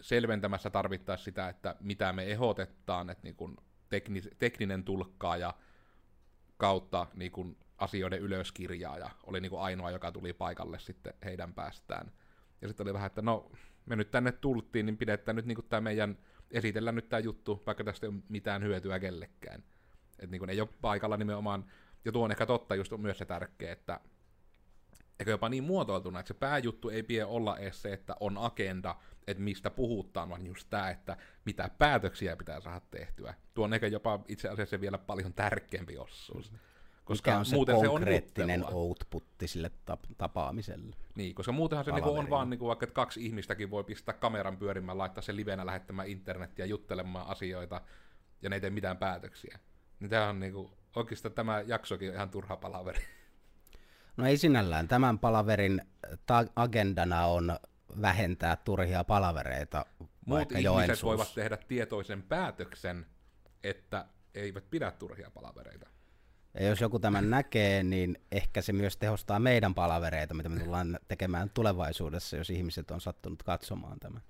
selventämässä 0.00 0.70
tarvittaessa 0.70 1.24
sitä, 1.24 1.48
että 1.48 1.76
mitä 1.80 2.12
me 2.12 2.24
ehdotetaan, 2.24 3.10
että 3.10 3.24
niin 3.24 3.36
kuin 3.36 3.56
teknis, 3.88 4.28
tekninen 4.38 4.84
tulkkaaja 4.84 5.54
kautta 6.56 7.06
niin 7.14 7.32
kuin 7.32 7.56
asioiden 7.78 8.20
ylöskirjaaja 8.20 9.10
oli 9.26 9.40
niin 9.40 9.50
kuin 9.50 9.62
ainoa, 9.62 9.90
joka 9.90 10.12
tuli 10.12 10.32
paikalle 10.32 10.78
sitten 10.78 11.14
heidän 11.24 11.54
päästään. 11.54 12.12
Ja 12.62 12.68
sitten 12.68 12.84
oli 12.84 12.94
vähän, 12.94 13.06
että 13.06 13.22
no, 13.22 13.52
me 13.86 13.96
nyt 13.96 14.10
tänne 14.10 14.32
tultiin, 14.32 14.86
niin 14.86 14.96
pidetään 14.96 15.36
nyt 15.36 15.46
niin 15.46 15.56
kuin 15.56 15.66
tämä 15.68 15.80
meidän, 15.80 16.18
esitellään 16.50 16.94
nyt 16.94 17.08
tämä 17.08 17.20
juttu, 17.20 17.62
vaikka 17.66 17.84
tästä 17.84 18.06
ei 18.06 18.12
ole 18.12 18.22
mitään 18.28 18.62
hyötyä 18.62 18.98
kellekään. 18.98 19.62
Että 20.18 20.30
niin 20.30 20.38
kuin 20.38 20.50
ei 20.50 20.60
ole 20.60 20.68
paikalla 20.80 21.16
nimenomaan, 21.16 21.64
ja 22.04 22.12
tuo 22.12 22.24
on 22.24 22.30
ehkä 22.30 22.46
totta 22.46 22.74
just 22.74 22.92
on 22.92 23.00
myös 23.00 23.18
se 23.18 23.24
tärkeä, 23.24 23.72
että 23.72 24.00
eikä 25.18 25.30
jopa 25.30 25.48
niin 25.48 25.64
muotoiltuna, 25.64 26.20
että 26.20 26.28
se 26.28 26.34
pääjuttu 26.34 26.88
ei 26.88 27.02
pidä 27.02 27.26
olla 27.26 27.58
edes 27.58 27.82
se, 27.82 27.92
että 27.92 28.16
on 28.20 28.38
agenda, 28.38 28.96
että 29.26 29.42
mistä 29.42 29.70
puhutaan, 29.70 30.28
vaan 30.28 30.46
just 30.46 30.66
tämä, 30.70 30.90
että 30.90 31.16
mitä 31.44 31.70
päätöksiä 31.78 32.36
pitää 32.36 32.60
saada 32.60 32.80
tehtyä. 32.90 33.34
Tuo 33.54 33.64
on 33.64 33.74
ehkä 33.74 33.86
jopa 33.86 34.20
itse 34.28 34.48
asiassa 34.48 34.80
vielä 34.80 34.98
paljon 34.98 35.34
tärkeämpi 35.34 35.98
osuus. 35.98 36.52
Koska 37.04 37.30
Mikä 37.30 37.38
on 37.38 37.46
se 37.46 37.54
muuten 37.54 37.76
konkreettinen 37.86 38.60
se 38.60 38.66
on 38.66 38.74
outputti 38.74 39.48
sille 39.48 39.70
tap- 39.90 40.14
tapaamiselle. 40.18 40.96
Niin, 41.14 41.34
koska 41.34 41.52
muutenhan 41.52 41.84
se 41.84 41.92
niinku 41.92 42.16
on 42.16 42.30
vaan, 42.30 42.50
niinku, 42.50 42.66
vaikka 42.66 42.84
että 42.84 42.94
kaksi 42.94 43.26
ihmistäkin 43.26 43.70
voi 43.70 43.84
pistää 43.84 44.14
kameran 44.14 44.56
pyörimään, 44.56 44.98
laittaa 44.98 45.22
sen 45.22 45.36
livenä 45.36 45.66
lähettämään 45.66 46.08
internettiä 46.08 46.66
juttelemaan 46.66 47.26
asioita, 47.26 47.80
ja 48.42 48.50
ne 48.50 48.56
ei 48.56 48.60
tee 48.60 48.70
mitään 48.70 48.96
päätöksiä. 48.96 49.58
Niin 50.00 50.10
tämä 50.10 50.28
on 50.28 50.40
niinku, 50.40 50.77
oikeastaan 50.96 51.34
tämä 51.34 51.60
jaksokin 51.66 52.08
on 52.08 52.14
ihan 52.14 52.30
turha 52.30 52.56
palaveri. 52.56 53.00
No 54.16 54.26
ei 54.26 54.36
sinällään. 54.36 54.88
Tämän 54.88 55.18
palaverin 55.18 55.82
ta- 56.26 56.44
agendana 56.56 57.26
on 57.26 57.58
vähentää 58.02 58.56
turhia 58.56 59.04
palavereita. 59.04 59.86
Muut 60.26 60.40
ihmiset 60.52 60.64
Joensuus. 60.64 61.02
voivat 61.02 61.34
tehdä 61.34 61.56
tietoisen 61.56 62.22
päätöksen, 62.22 63.06
että 63.64 64.06
eivät 64.34 64.70
pidä 64.70 64.90
turhia 64.90 65.30
palavereita. 65.30 65.86
Ja 66.54 66.66
jos 66.66 66.80
joku 66.80 66.98
tämän 66.98 67.30
näkee, 67.30 67.82
niin 67.82 68.18
ehkä 68.32 68.62
se 68.62 68.72
myös 68.72 68.96
tehostaa 68.96 69.38
meidän 69.38 69.74
palavereita, 69.74 70.34
mitä 70.34 70.48
me 70.48 70.60
tullaan 70.60 70.98
tekemään 71.08 71.50
tulevaisuudessa, 71.50 72.36
jos 72.36 72.50
ihmiset 72.50 72.90
on 72.90 73.00
sattunut 73.00 73.42
katsomaan 73.42 74.00
tämän. 74.00 74.22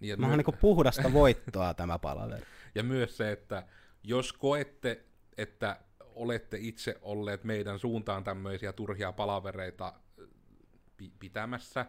Niin, 0.00 0.20
Mä 0.20 0.28
my- 0.28 0.36
niin 0.36 0.58
puhdasta 0.60 1.12
voittoa 1.12 1.74
tämä 1.74 1.98
palaveri. 1.98 2.46
Ja 2.74 2.82
myös 2.82 3.16
se, 3.16 3.32
että 3.32 3.66
jos 4.02 4.32
koette, 4.32 5.04
että 5.38 5.76
olette 6.14 6.56
itse 6.60 6.98
olleet 7.02 7.44
meidän 7.44 7.78
suuntaan 7.78 8.24
tämmöisiä 8.24 8.72
turhia 8.72 9.12
palavereita 9.12 9.92
pitämässä, 11.18 11.86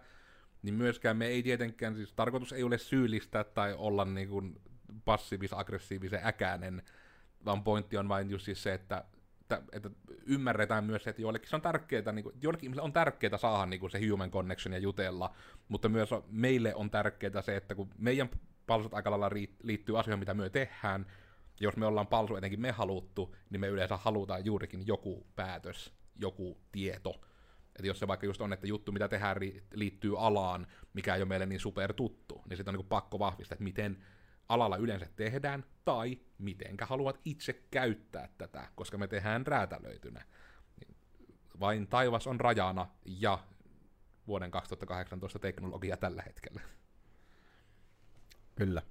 niin 0.62 0.76
myöskään 0.76 1.18
me 1.18 1.28
ei 1.28 1.44
tietenkään, 1.44 1.96
siis 1.96 2.14
tarkoitus 2.14 2.54
ei 2.54 2.64
ole 2.64 2.78
syyllistää 2.78 3.44
tai 3.44 3.74
olla 3.78 4.06
niin 4.06 4.30
kuin 4.30 4.62
passiivis-aggressiivisen 5.06 6.26
äkäinen, 6.26 6.84
vaan 7.46 7.64
pointti 7.64 7.98
on 7.98 8.10
vain 8.10 8.30
just 8.30 8.46
siis 8.46 8.64
se, 8.64 8.74
että, 8.74 9.06
että, 9.42 9.62
että 9.72 9.90
ymmärretään 10.26 10.84
myös 10.84 11.08
että 11.08 11.22
joillekin 11.22 11.50
se 11.50 11.56
on 11.56 11.62
tärkeää, 11.62 12.12
niin 12.12 12.26
joillekin 12.42 12.66
ihmisille 12.66 12.86
on 12.86 12.94
tärkeää 12.94 13.38
saada 13.38 13.66
niin 13.66 13.80
kuin 13.80 13.92
se 13.92 14.08
human 14.10 14.32
connection 14.32 14.74
ja 14.74 14.80
jutella, 14.80 15.36
mutta 15.68 15.90
myös 15.90 16.10
meille 16.30 16.76
on 16.76 16.90
tärkeää 16.90 17.42
se, 17.42 17.56
että 17.56 17.76
kun 17.76 17.90
meidän 17.98 18.30
palsut 18.68 18.94
aika 18.94 19.12
lailla 19.12 19.32
liittyy 19.64 20.00
asioihin, 20.00 20.20
mitä 20.20 20.34
me 20.34 20.50
tehdään, 20.50 21.06
jos 21.60 21.78
me 21.78 21.86
ollaan 21.86 22.08
palsu 22.08 22.36
etenkin 22.36 22.62
me 22.62 22.72
haluttu, 22.72 23.36
niin 23.50 23.62
me 23.62 23.68
yleensä 23.68 23.98
halutaan 23.98 24.46
juurikin 24.46 24.88
joku 24.88 25.28
päätös, 25.36 25.94
joku 26.16 26.58
tieto, 26.72 27.22
että 27.76 27.88
jos 27.88 28.00
se 28.00 28.08
vaikka 28.08 28.26
just 28.26 28.42
on, 28.42 28.54
että 28.54 28.68
juttu, 28.68 28.92
mitä 28.92 29.08
tehdään, 29.08 29.38
liittyy 29.74 30.26
alaan, 30.26 30.68
mikä 30.94 31.16
ei 31.16 31.22
ole 31.22 31.30
meille 31.30 31.46
niin 31.46 31.60
super 31.60 31.94
tuttu, 31.94 32.42
niin 32.50 32.58
sitten 32.58 32.76
on 32.76 32.80
niin 32.80 32.90
pakko 32.90 33.20
vahvistaa, 33.20 33.56
että 33.56 33.64
miten 33.64 34.06
alalla 34.50 34.78
yleensä 34.78 35.08
tehdään, 35.16 35.66
tai 35.86 36.20
mitenkä 36.38 36.86
haluat 36.86 37.20
itse 37.26 37.54
käyttää 37.72 38.30
tätä, 38.38 38.68
koska 38.76 38.98
me 38.98 39.08
tehdään 39.08 39.48
räätälöitynä. 39.48 40.26
Niin 40.80 40.96
vain 41.60 41.88
taivas 41.88 42.28
on 42.28 42.40
rajana, 42.40 42.88
ja 43.06 43.40
vuoden 44.28 44.52
2018 44.52 45.40
teknologia 45.40 45.98
tällä 45.98 46.22
hetkellä. 46.22 46.62
Kyllä. 48.56 48.82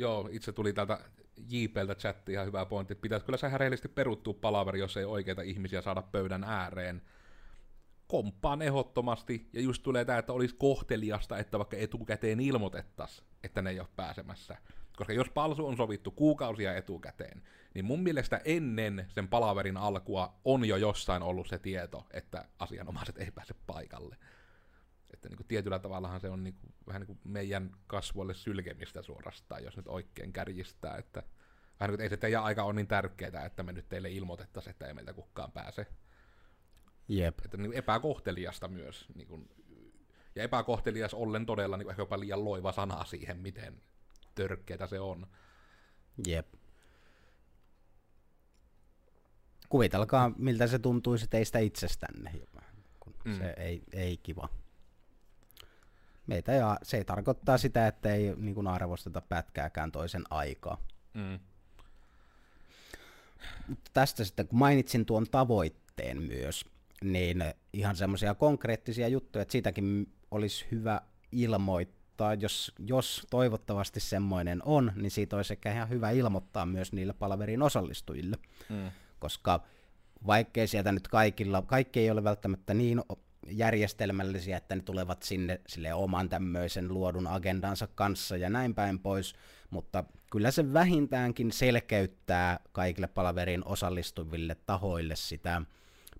Joo, 0.00 0.28
itse 0.32 0.52
tuli 0.52 0.72
täältä 0.72 1.00
JPltä 1.48 1.94
chatti 1.94 2.32
ihan 2.32 2.46
hyvä 2.46 2.66
pointti, 2.66 2.92
että 2.92 3.02
pitäisi 3.02 3.26
kyllä 3.26 3.38
se 3.38 3.58
rehellisesti 3.58 3.88
peruttua 3.88 4.34
palaveri, 4.34 4.78
jos 4.78 4.96
ei 4.96 5.04
oikeita 5.04 5.42
ihmisiä 5.42 5.82
saada 5.82 6.02
pöydän 6.02 6.44
ääreen. 6.44 7.02
Komppaan 8.06 8.62
ehdottomasti, 8.62 9.48
ja 9.52 9.60
just 9.60 9.82
tulee 9.82 10.04
tämä, 10.04 10.18
että 10.18 10.32
olisi 10.32 10.56
kohteliasta, 10.58 11.38
että 11.38 11.58
vaikka 11.58 11.76
etukäteen 11.76 12.40
ilmoitettaisiin, 12.40 13.26
että 13.44 13.62
ne 13.62 13.70
ei 13.70 13.80
ole 13.80 13.88
pääsemässä. 13.96 14.56
Koska 14.96 15.12
jos 15.12 15.30
palsu 15.30 15.66
on 15.66 15.76
sovittu 15.76 16.10
kuukausia 16.10 16.76
etukäteen, 16.76 17.42
niin 17.74 17.84
mun 17.84 18.02
mielestä 18.02 18.40
ennen 18.44 19.06
sen 19.08 19.28
palaverin 19.28 19.76
alkua 19.76 20.34
on 20.44 20.64
jo 20.64 20.76
jossain 20.76 21.22
ollut 21.22 21.48
se 21.48 21.58
tieto, 21.58 22.06
että 22.10 22.44
asianomaiset 22.58 23.18
ei 23.18 23.30
pääse 23.30 23.54
paikalle. 23.66 24.16
Että 25.12 25.28
niin 25.28 25.36
kuin 25.36 25.46
tietyllä 25.46 25.78
tavallahan 25.78 26.20
se 26.20 26.30
on 26.30 26.44
niin 26.44 26.54
kuin, 26.54 26.74
vähän 26.86 27.00
niin 27.00 27.06
kuin 27.06 27.20
meidän 27.24 27.70
kasvoille 27.86 28.34
sylkemistä 28.34 29.02
suorastaan, 29.02 29.64
jos 29.64 29.76
nyt 29.76 29.88
oikein 29.88 30.32
kärjistää, 30.32 30.96
että 30.96 31.22
vähän 31.80 31.90
niin 31.90 31.96
kuin, 31.96 32.00
ei 32.00 32.08
se 32.08 32.16
teidän 32.16 32.44
aika 32.44 32.64
on 32.64 32.76
niin 32.76 32.86
tärkeää, 32.86 33.44
että 33.44 33.62
me 33.62 33.72
nyt 33.72 33.88
teille 33.88 34.10
ilmoitettaisiin, 34.10 34.70
että 34.70 34.86
ei 34.86 34.94
meiltä 34.94 35.12
kukaan 35.12 35.52
pääse. 35.52 35.86
Jep. 37.08 37.38
Että 37.44 37.56
niin 37.56 37.72
epäkohteliasta 37.72 38.68
myös. 38.68 39.06
Niin 39.14 39.28
kuin, 39.28 39.48
ja 40.34 40.42
epäkohtelias 40.42 41.14
ollen 41.14 41.46
todella 41.46 41.76
niin 41.76 41.90
ehkä 41.90 42.02
jopa 42.02 42.20
liian 42.20 42.44
loiva 42.44 42.72
sana 42.72 43.04
siihen, 43.04 43.38
miten 43.38 43.82
törkeätä 44.34 44.86
se 44.86 45.00
on. 45.00 45.26
Jep. 46.26 46.54
Kuvitelkaa, 49.68 50.32
miltä 50.38 50.66
se 50.66 50.78
tuntuisi 50.78 51.26
teistä 51.28 51.58
itsestänne. 51.58 52.32
Kun 53.00 53.14
mm. 53.24 53.38
Se 53.38 53.54
ei, 53.56 53.82
ei 53.92 54.16
kiva 54.16 54.48
meitä 56.30 56.52
ja 56.52 56.78
se 56.82 57.04
tarkoittaa 57.04 57.58
sitä, 57.58 57.86
että 57.86 58.14
ei 58.14 58.34
niin 58.36 58.54
kuin 58.54 58.66
arvosteta 58.66 59.20
pätkääkään 59.20 59.92
toisen 59.92 60.24
aikaa. 60.30 60.78
Mm. 61.14 61.38
Mutta 63.68 63.90
tästä 63.94 64.24
sitten, 64.24 64.48
kun 64.48 64.58
mainitsin 64.58 65.06
tuon 65.06 65.26
tavoitteen 65.30 66.22
myös, 66.22 66.64
niin 67.04 67.44
ihan 67.72 67.96
semmoisia 67.96 68.34
konkreettisia 68.34 69.08
juttuja, 69.08 69.42
että 69.42 69.52
siitäkin 69.52 70.12
olisi 70.30 70.66
hyvä 70.70 71.00
ilmoittaa, 71.32 72.34
jos, 72.34 72.72
jos 72.86 73.26
toivottavasti 73.30 74.00
semmoinen 74.00 74.62
on, 74.64 74.92
niin 74.96 75.10
siitä 75.10 75.36
olisi 75.36 75.52
ehkä 75.52 75.72
ihan 75.72 75.88
hyvä 75.88 76.10
ilmoittaa 76.10 76.66
myös 76.66 76.92
niille 76.92 77.12
palaverin 77.12 77.62
osallistujille, 77.62 78.36
mm. 78.68 78.90
koska 79.18 79.60
vaikkei 80.26 80.66
sieltä 80.66 80.92
nyt 80.92 81.08
kaikilla, 81.08 81.62
kaikki 81.62 82.00
ei 82.00 82.10
ole 82.10 82.24
välttämättä 82.24 82.74
niin 82.74 83.02
järjestelmällisiä, 83.46 84.56
että 84.56 84.76
ne 84.76 84.82
tulevat 84.82 85.22
sinne 85.22 85.60
sille 85.68 85.94
oman 85.94 86.28
tämmöisen 86.28 86.94
luodun 86.94 87.26
agendansa 87.26 87.86
kanssa 87.86 88.36
ja 88.36 88.50
näin 88.50 88.74
päin 88.74 88.98
pois, 88.98 89.34
mutta 89.70 90.04
kyllä 90.30 90.50
se 90.50 90.72
vähintäänkin 90.72 91.52
selkeyttää 91.52 92.60
kaikille 92.72 93.06
palaverin 93.06 93.64
osallistuville 93.64 94.56
tahoille 94.66 95.16
sitä 95.16 95.62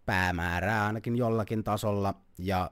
päämäärää 0.07 0.87
ainakin 0.87 1.17
jollakin 1.17 1.65
tasolla, 1.65 2.15
ja 2.39 2.71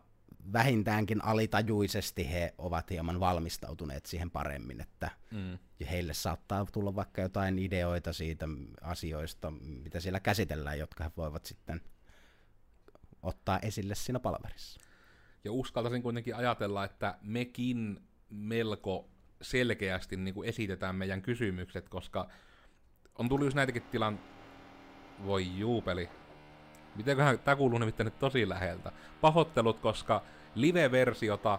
vähintäänkin 0.53 1.25
alitajuisesti 1.25 2.31
he 2.33 2.55
ovat 2.59 2.91
hieman 2.91 3.21
valmistautuneet 3.21 4.07
siihen 4.07 4.31
paremmin, 4.31 4.81
että 4.81 5.11
mm. 5.31 5.59
heille 5.91 6.15
saattaa 6.15 6.67
tulla 6.73 6.95
vaikka 6.95 7.21
jotain 7.21 7.59
ideoita 7.59 8.13
siitä 8.13 8.49
asioista, 8.81 9.51
mitä 9.61 10.01
siellä 10.01 10.21
käsitellään, 10.21 10.79
jotka 10.79 11.05
he 11.05 11.11
voivat 11.17 11.47
sitten 11.47 11.81
ottaa 13.23 13.59
esille 13.59 13.95
siinä 13.95 14.21
palaverissa. 14.21 14.81
Ja 15.45 15.53
uskaltaisin 15.53 16.03
kuitenkin 16.03 16.37
ajatella, 16.37 16.85
että 16.85 17.19
mekin 17.23 18.01
melko 18.31 19.09
selkeästi 19.43 20.17
niin 20.17 20.35
kuin 20.35 20.49
esitetään 20.49 20.97
meidän 20.97 21.23
kysymykset, 21.23 21.89
koska 21.89 22.29
on 23.19 23.29
tullut 23.29 23.47
just 23.47 23.57
näitäkin 23.57 23.83
tilan... 23.83 24.21
Voi 25.27 25.59
juupeli. 25.59 26.09
Mitenköhän 26.97 27.39
tämä 27.39 27.57
kuuluu 27.57 27.79
nimittäin 27.79 28.13
tosi 28.13 28.49
läheltä. 28.49 28.93
Pahoittelut, 29.21 29.81
koska 29.81 30.23
live-versiota 30.55 31.59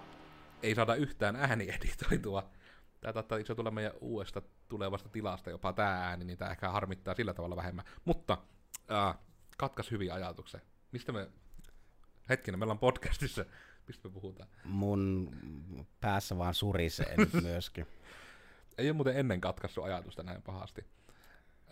ei 0.64 0.76
saada 0.76 0.96
yhtään 0.96 1.36
äänieditoitua. 1.36 2.50
Tämä 3.02 3.14
taittaa 3.14 3.38
itse 3.38 3.56
tulla 3.56 3.72
meidän 3.72 3.94
uudesta 4.02 4.42
tulevasta 4.70 5.10
tilasta 5.10 5.50
jopa 5.50 5.74
tämä 5.74 5.90
ääni, 5.90 6.26
niin 6.26 6.38
tämä 6.38 6.52
ehkä 6.52 6.70
harmittaa 6.70 7.16
sillä 7.16 7.34
tavalla 7.34 7.56
vähemmän. 7.56 7.86
Mutta 8.06 8.38
äh, 8.92 9.18
katkas 9.58 9.92
hyviä 9.92 10.14
ajatuksia. 10.14 10.60
Mistä 10.92 11.12
me... 11.12 11.30
Hetkinen, 12.30 12.60
meillä 12.60 12.72
on 12.72 12.80
podcastissa. 12.80 13.46
Mistä 13.88 14.08
me 14.08 14.14
puhutaan? 14.14 14.50
Mun 14.64 15.32
päässä 16.02 16.38
vaan 16.38 16.54
surisee 16.54 17.18
nyt 17.18 17.34
myöskin. 17.44 17.88
Ei 18.78 18.90
ole 18.90 18.96
muuten 18.96 19.18
ennen 19.18 19.42
katkaissut 19.42 19.84
ajatusta 19.84 20.24
näin 20.24 20.42
pahasti. 20.42 20.86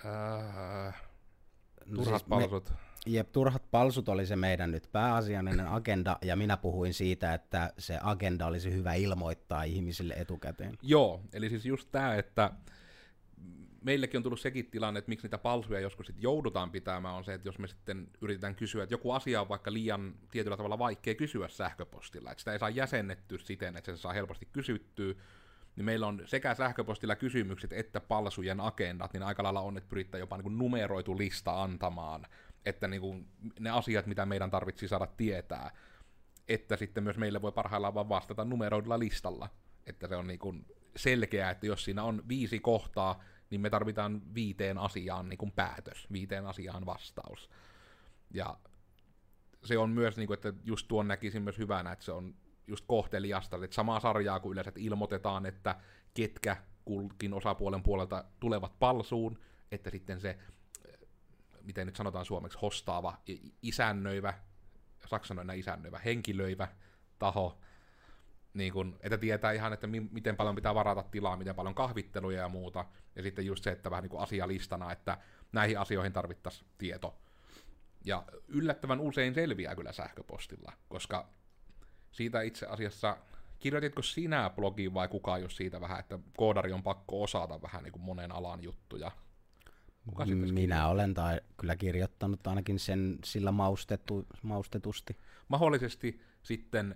Äh, 0.05 1.01
no 1.85 1.95
turhat 1.95 2.19
siis 2.19 2.29
palsut. 2.29 2.69
Me 2.69 2.75
Jep, 3.05 3.31
turhat 3.31 3.63
palsut 3.71 4.09
oli 4.09 4.25
se 4.25 4.35
meidän 4.35 4.71
nyt 4.71 4.89
pääasiallinen 4.91 5.67
agenda, 5.67 6.17
ja 6.21 6.35
minä 6.35 6.57
puhuin 6.57 6.93
siitä, 6.93 7.33
että 7.33 7.73
se 7.77 7.99
agenda 8.01 8.45
olisi 8.45 8.73
hyvä 8.73 8.93
ilmoittaa 8.93 9.63
ihmisille 9.63 10.13
etukäteen. 10.13 10.77
Joo, 10.81 11.21
eli 11.33 11.49
siis 11.49 11.65
just 11.65 11.87
tämä, 11.91 12.15
että 12.15 12.51
meillekin 13.81 14.17
on 14.17 14.23
tullut 14.23 14.39
sekin 14.39 14.71
tilanne, 14.71 14.97
että 14.97 15.09
miksi 15.09 15.27
niitä 15.27 15.37
palsuja 15.37 15.79
joskus 15.79 16.07
sit 16.07 16.15
joudutaan 16.19 16.71
pitämään, 16.71 17.15
on 17.15 17.23
se, 17.23 17.33
että 17.33 17.47
jos 17.47 17.59
me 17.59 17.67
sitten 17.67 18.07
yritetään 18.21 18.55
kysyä, 18.55 18.83
että 18.83 18.93
joku 18.93 19.11
asia 19.11 19.41
on 19.41 19.49
vaikka 19.49 19.73
liian 19.73 20.15
tietyllä 20.31 20.57
tavalla 20.57 20.79
vaikea 20.79 21.15
kysyä 21.15 21.47
sähköpostilla, 21.47 22.31
että 22.31 22.41
sitä 22.41 22.53
ei 22.53 22.59
saa 22.59 22.69
jäsennettyä 22.69 23.37
siten, 23.37 23.77
että 23.77 23.95
se 23.95 24.01
saa 24.01 24.13
helposti 24.13 24.47
kysyttyä, 24.53 25.13
niin 25.75 25.85
meillä 25.85 26.07
on 26.07 26.21
sekä 26.25 26.55
sähköpostilla 26.55 27.15
kysymykset 27.15 27.73
että 27.73 27.99
palsujen 27.99 28.59
agendat, 28.59 29.13
niin 29.13 29.23
aika 29.23 29.43
lailla 29.43 29.61
on, 29.61 29.77
että 29.77 29.89
pyritään 29.89 30.19
jopa 30.19 30.37
niin 30.37 30.43
kuin 30.43 30.57
numeroitu 30.57 31.17
lista 31.17 31.63
antamaan 31.63 32.27
että 32.67 32.87
niin 32.87 33.01
kuin 33.01 33.27
ne 33.59 33.69
asiat, 33.69 34.05
mitä 34.05 34.25
meidän 34.25 34.51
tarvitsi 34.51 34.87
saada 34.87 35.07
tietää, 35.07 35.71
että 36.47 36.77
sitten 36.77 37.03
myös 37.03 37.17
meille 37.17 37.41
voi 37.41 37.51
parhaillaan 37.51 37.93
vaan 37.93 38.09
vastata 38.09 38.45
numeroidulla 38.45 38.99
listalla. 38.99 39.49
Että 39.85 40.07
se 40.07 40.15
on 40.15 40.27
niin 40.27 40.39
kuin 40.39 40.65
selkeää, 40.95 41.51
että 41.51 41.65
jos 41.65 41.85
siinä 41.85 42.03
on 42.03 42.23
viisi 42.27 42.59
kohtaa, 42.59 43.23
niin 43.49 43.61
me 43.61 43.69
tarvitaan 43.69 44.21
viiteen 44.33 44.77
asiaan 44.77 45.29
niin 45.29 45.37
kuin 45.37 45.51
päätös, 45.51 46.07
viiteen 46.11 46.45
asiaan 46.45 46.85
vastaus. 46.85 47.49
Ja 48.33 48.57
se 49.63 49.77
on 49.77 49.89
myös, 49.89 50.17
niin 50.17 50.27
kuin, 50.27 50.35
että 50.35 50.53
just 50.63 50.87
tuon 50.87 51.07
näkisin 51.07 51.41
myös 51.41 51.57
hyvänä, 51.57 51.91
että 51.91 52.05
se 52.05 52.11
on 52.11 52.35
just 52.67 52.85
kohteliasta, 52.87 53.57
että 53.63 53.75
samaa 53.75 53.99
sarjaa 53.99 54.39
kuin 54.39 54.53
yleensä 54.53 54.69
että 54.69 54.79
ilmoitetaan, 54.79 55.45
että 55.45 55.75
ketkä 56.13 56.57
kulkin 56.85 57.33
osapuolen 57.33 57.83
puolelta 57.83 58.23
tulevat 58.39 58.79
palsuun, 58.79 59.39
että 59.71 59.89
sitten 59.89 60.21
se 60.21 60.37
miten 61.67 61.85
nyt 61.85 61.95
sanotaan 61.95 62.25
suomeksi, 62.25 62.57
hostaava, 62.61 63.17
isännöivä, 63.61 64.33
saksanoina 65.07 65.53
isännöivä, 65.53 65.99
henkilöivä 65.99 66.67
taho, 67.19 67.57
niin 68.57 68.73
kun, 68.73 68.97
että 69.01 69.17
tietää 69.17 69.51
ihan, 69.51 69.73
että 69.73 69.87
mi- 69.87 70.09
miten 70.11 70.35
paljon 70.35 70.55
pitää 70.55 70.75
varata 70.75 71.03
tilaa, 71.03 71.37
miten 71.37 71.55
paljon 71.55 71.75
kahvitteluja 71.75 72.41
ja 72.41 72.49
muuta, 72.49 72.85
ja 73.15 73.23
sitten 73.23 73.45
just 73.45 73.63
se, 73.63 73.71
että 73.71 73.91
vähän 73.91 74.03
niin 74.03 74.09
kuin 74.09 74.23
asialistana, 74.23 74.91
että 74.91 75.17
näihin 75.51 75.79
asioihin 75.79 76.13
tarvittaisiin 76.13 76.67
tieto. 76.77 77.17
Ja 78.05 78.23
yllättävän 78.47 78.99
usein 78.99 79.33
selviää 79.33 79.75
kyllä 79.75 79.91
sähköpostilla, 79.91 80.73
koska 80.87 81.29
siitä 82.11 82.41
itse 82.41 82.65
asiassa, 82.65 83.17
kirjoititko 83.59 84.01
sinä 84.01 84.49
blogiin 84.49 84.93
vai 84.93 85.07
kukaan 85.07 85.41
jos 85.41 85.57
siitä 85.57 85.81
vähän, 85.81 85.99
että 85.99 86.19
koodari 86.37 86.73
on 86.73 86.83
pakko 86.83 87.23
osata 87.23 87.61
vähän 87.61 87.83
niin 87.83 87.91
kuin 87.91 88.03
monen 88.03 88.31
alan 88.31 88.63
juttuja, 88.63 89.11
Kuka 90.09 90.25
Minä 90.51 90.87
olen 90.87 91.13
tai 91.13 91.41
kyllä 91.57 91.75
kirjoittanut 91.75 92.47
ainakin 92.47 92.79
sen 92.79 93.19
sillä 93.23 93.51
maustettu, 93.51 94.27
maustetusti. 94.41 95.17
Mahdollisesti 95.47 96.21
sitten, 96.43 96.95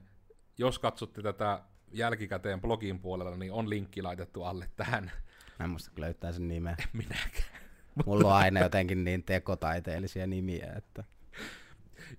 jos 0.62 0.80
katsotte 0.80 1.22
tätä 1.22 1.62
jälkikäteen 1.92 2.62
blogin 2.62 3.00
puolella, 3.00 3.38
niin 3.38 3.52
on 3.52 3.70
linkki 3.70 4.02
laitettu 4.02 4.44
alle 4.44 4.70
tähän. 4.76 5.12
Mä 5.60 5.64
en 5.64 5.70
muista 5.70 5.92
löytää 5.98 6.32
sen 6.32 6.48
nimeä. 6.48 6.76
En 6.80 6.88
minäkään. 6.94 7.62
Mulla 8.06 8.28
on 8.28 8.34
aina 8.34 8.60
jotenkin 8.60 9.04
niin 9.04 9.24
tekotaiteellisia 9.24 10.28
nimiä, 10.28 10.74
että... 10.78 11.04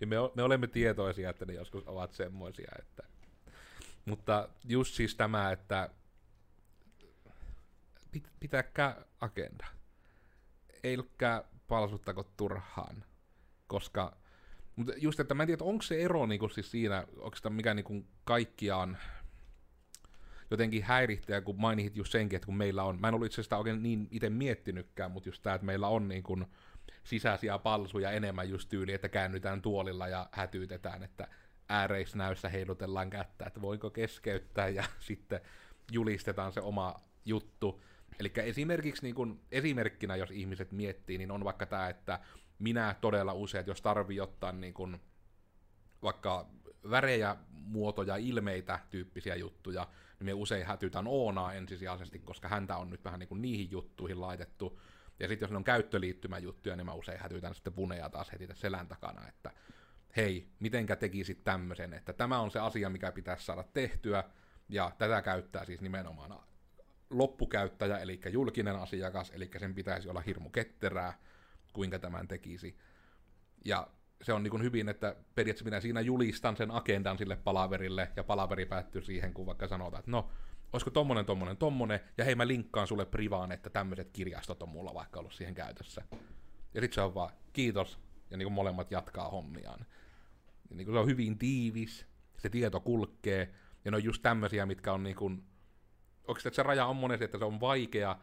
Ja 0.00 0.06
me, 0.06 0.16
me 0.34 0.42
olemme 0.42 0.66
tietoisia, 0.66 1.30
että 1.30 1.44
ne 1.44 1.52
joskus 1.52 1.86
ovat 1.86 2.12
semmoisia, 2.12 2.72
että... 2.78 3.02
Mutta 4.04 4.48
just 4.64 4.94
siis 4.94 5.14
tämä, 5.14 5.52
että 5.52 5.90
pitäkää 8.40 9.04
agenda 9.20 9.66
älkää 10.96 11.44
palsuttako 11.68 12.22
turhaan, 12.36 13.04
koska 13.66 14.16
mutta 14.76 14.92
just, 14.96 15.20
että 15.20 15.34
mä 15.34 15.42
en 15.42 15.46
tiedä, 15.46 15.64
onko 15.64 15.82
se 15.82 16.02
ero 16.02 16.26
niinku 16.26 16.48
siis 16.48 16.70
siinä, 16.70 17.04
onko 17.16 17.36
sitä 17.36 17.50
mikä 17.50 17.74
niinku 17.74 18.04
kaikkiaan 18.24 18.98
jotenkin 20.50 20.82
häirittää, 20.82 21.40
kun 21.40 21.60
mainit 21.60 21.96
just 21.96 22.12
senkin, 22.12 22.36
että 22.36 22.46
kun 22.46 22.56
meillä 22.56 22.82
on, 22.82 23.00
mä 23.00 23.08
en 23.08 23.14
ollut 23.14 23.26
itse 23.26 23.40
asiassa 23.40 23.56
oikein 23.56 23.82
niin 23.82 24.08
itse 24.10 24.30
miettinytkään, 24.30 25.10
mutta 25.10 25.28
just 25.28 25.42
tämä, 25.42 25.54
että 25.54 25.66
meillä 25.66 25.88
on 25.88 26.08
niin 26.08 26.46
sisäisiä 27.04 27.58
palsuja 27.58 28.10
enemmän 28.10 28.50
just 28.50 28.68
tyyli, 28.68 28.92
että 28.92 29.08
käännytään 29.08 29.62
tuolilla 29.62 30.08
ja 30.08 30.28
hätyytetään, 30.32 31.02
että 31.02 31.28
ääreisnäyssä 31.68 32.48
heilutellaan 32.48 33.10
kättä, 33.10 33.44
että 33.46 33.62
voiko 33.62 33.90
keskeyttää 33.90 34.68
ja 34.68 34.84
sitten 35.08 35.40
julistetaan 35.92 36.52
se 36.52 36.60
oma 36.60 36.94
juttu. 37.24 37.82
Eli 38.18 38.32
esimerkiksi 38.36 39.02
niin 39.02 39.14
kun, 39.14 39.40
esimerkkinä, 39.52 40.16
jos 40.16 40.30
ihmiset 40.30 40.72
miettii, 40.72 41.18
niin 41.18 41.30
on 41.30 41.44
vaikka 41.44 41.66
tämä, 41.66 41.88
että 41.88 42.20
minä 42.62 42.94
todella 43.00 43.32
usein, 43.32 43.66
jos 43.66 43.82
tarvii 43.82 44.20
ottaa 44.20 44.52
niin 44.52 44.74
kun, 44.74 45.00
vaikka 46.02 46.46
värejä, 46.90 47.36
muotoja, 47.50 48.16
ilmeitä 48.16 48.78
tyyppisiä 48.90 49.34
juttuja, 49.34 49.88
niin 50.18 50.26
me 50.26 50.32
usein 50.32 50.66
hätytään 50.66 51.06
Oonaa 51.06 51.52
ensisijaisesti, 51.52 52.18
koska 52.18 52.48
häntä 52.48 52.76
on 52.76 52.90
nyt 52.90 53.04
vähän 53.04 53.20
niin 53.20 53.28
kuin 53.28 53.42
niihin 53.42 53.70
juttuihin 53.70 54.20
laitettu. 54.20 54.80
Ja 55.20 55.28
sitten 55.28 55.46
jos 55.46 55.50
ne 55.50 55.56
on 55.56 55.64
käyttöliittymäjuttuja, 55.64 56.76
niin 56.76 56.86
mä 56.86 56.92
usein 56.92 57.20
hätytän 57.20 57.54
sitten 57.54 57.76
Vunea 57.76 58.08
taas 58.08 58.32
heti 58.32 58.48
selän 58.54 58.88
takana, 58.88 59.28
että 59.28 59.50
hei, 60.16 60.48
mitenkä 60.60 60.96
tekisit 60.96 61.44
tämmöisen, 61.44 61.92
että 61.92 62.12
tämä 62.12 62.38
on 62.38 62.50
se 62.50 62.58
asia, 62.58 62.90
mikä 62.90 63.12
pitäisi 63.12 63.44
saada 63.44 63.62
tehtyä, 63.62 64.24
ja 64.68 64.92
tätä 64.98 65.22
käyttää 65.22 65.64
siis 65.64 65.80
nimenomaan 65.80 66.40
loppukäyttäjä, 67.10 67.98
eli 67.98 68.20
julkinen 68.30 68.76
asiakas, 68.76 69.32
eli 69.34 69.50
sen 69.58 69.74
pitäisi 69.74 70.08
olla 70.08 70.20
hirmu 70.20 70.50
ketterää, 70.50 71.18
kuinka 71.72 71.98
tämän 71.98 72.28
tekisi. 72.28 72.78
Ja 73.64 73.88
se 74.22 74.32
on 74.32 74.42
niin 74.42 74.62
hyvin, 74.62 74.88
että 74.88 75.16
periaatteessa 75.34 75.64
minä 75.64 75.80
siinä 75.80 76.00
julistan 76.00 76.56
sen 76.56 76.70
agendan 76.70 77.18
sille 77.18 77.36
palaverille, 77.36 78.12
ja 78.16 78.24
palaveri 78.24 78.66
päättyy 78.66 79.02
siihen, 79.02 79.34
kun 79.34 79.46
vaikka 79.46 79.68
sanotaan, 79.68 80.00
että 80.00 80.10
no, 80.10 80.30
olisiko 80.72 80.90
tommonen, 80.90 81.26
tommonen, 81.26 81.56
tommonen, 81.56 82.00
ja 82.18 82.24
hei 82.24 82.34
mä 82.34 82.46
linkkaan 82.46 82.86
sulle 82.86 83.06
privaan, 83.06 83.52
että 83.52 83.70
tämmöiset 83.70 84.10
kirjastot 84.12 84.62
on 84.62 84.68
mulla 84.68 84.94
vaikka 84.94 85.20
ollut 85.20 85.32
siihen 85.32 85.54
käytössä. 85.54 86.02
Ja 86.74 86.80
sitten 86.80 86.94
se 86.94 87.00
on 87.00 87.14
vaan, 87.14 87.30
kiitos, 87.52 87.98
ja 88.30 88.36
niin 88.36 88.46
kuin 88.46 88.52
molemmat 88.52 88.90
jatkaa 88.90 89.28
hommiaan. 89.28 89.86
Ja 90.70 90.76
niin 90.76 90.86
kuin 90.86 90.94
se 90.94 90.98
on 90.98 91.06
hyvin 91.06 91.38
tiivis, 91.38 92.06
se 92.38 92.48
tieto 92.48 92.80
kulkee, 92.80 93.54
ja 93.84 93.90
ne 93.90 93.96
on 93.96 94.04
just 94.04 94.22
tämmöisiä, 94.22 94.66
mitkä 94.66 94.92
on 94.92 95.02
niin 95.02 95.16
kuin 95.16 95.44
että 96.28 96.56
se 96.56 96.62
raja 96.62 96.86
on 96.86 96.96
monesti, 96.96 97.24
että 97.24 97.38
se 97.38 97.44
on 97.44 97.60
vaikea 97.60 98.18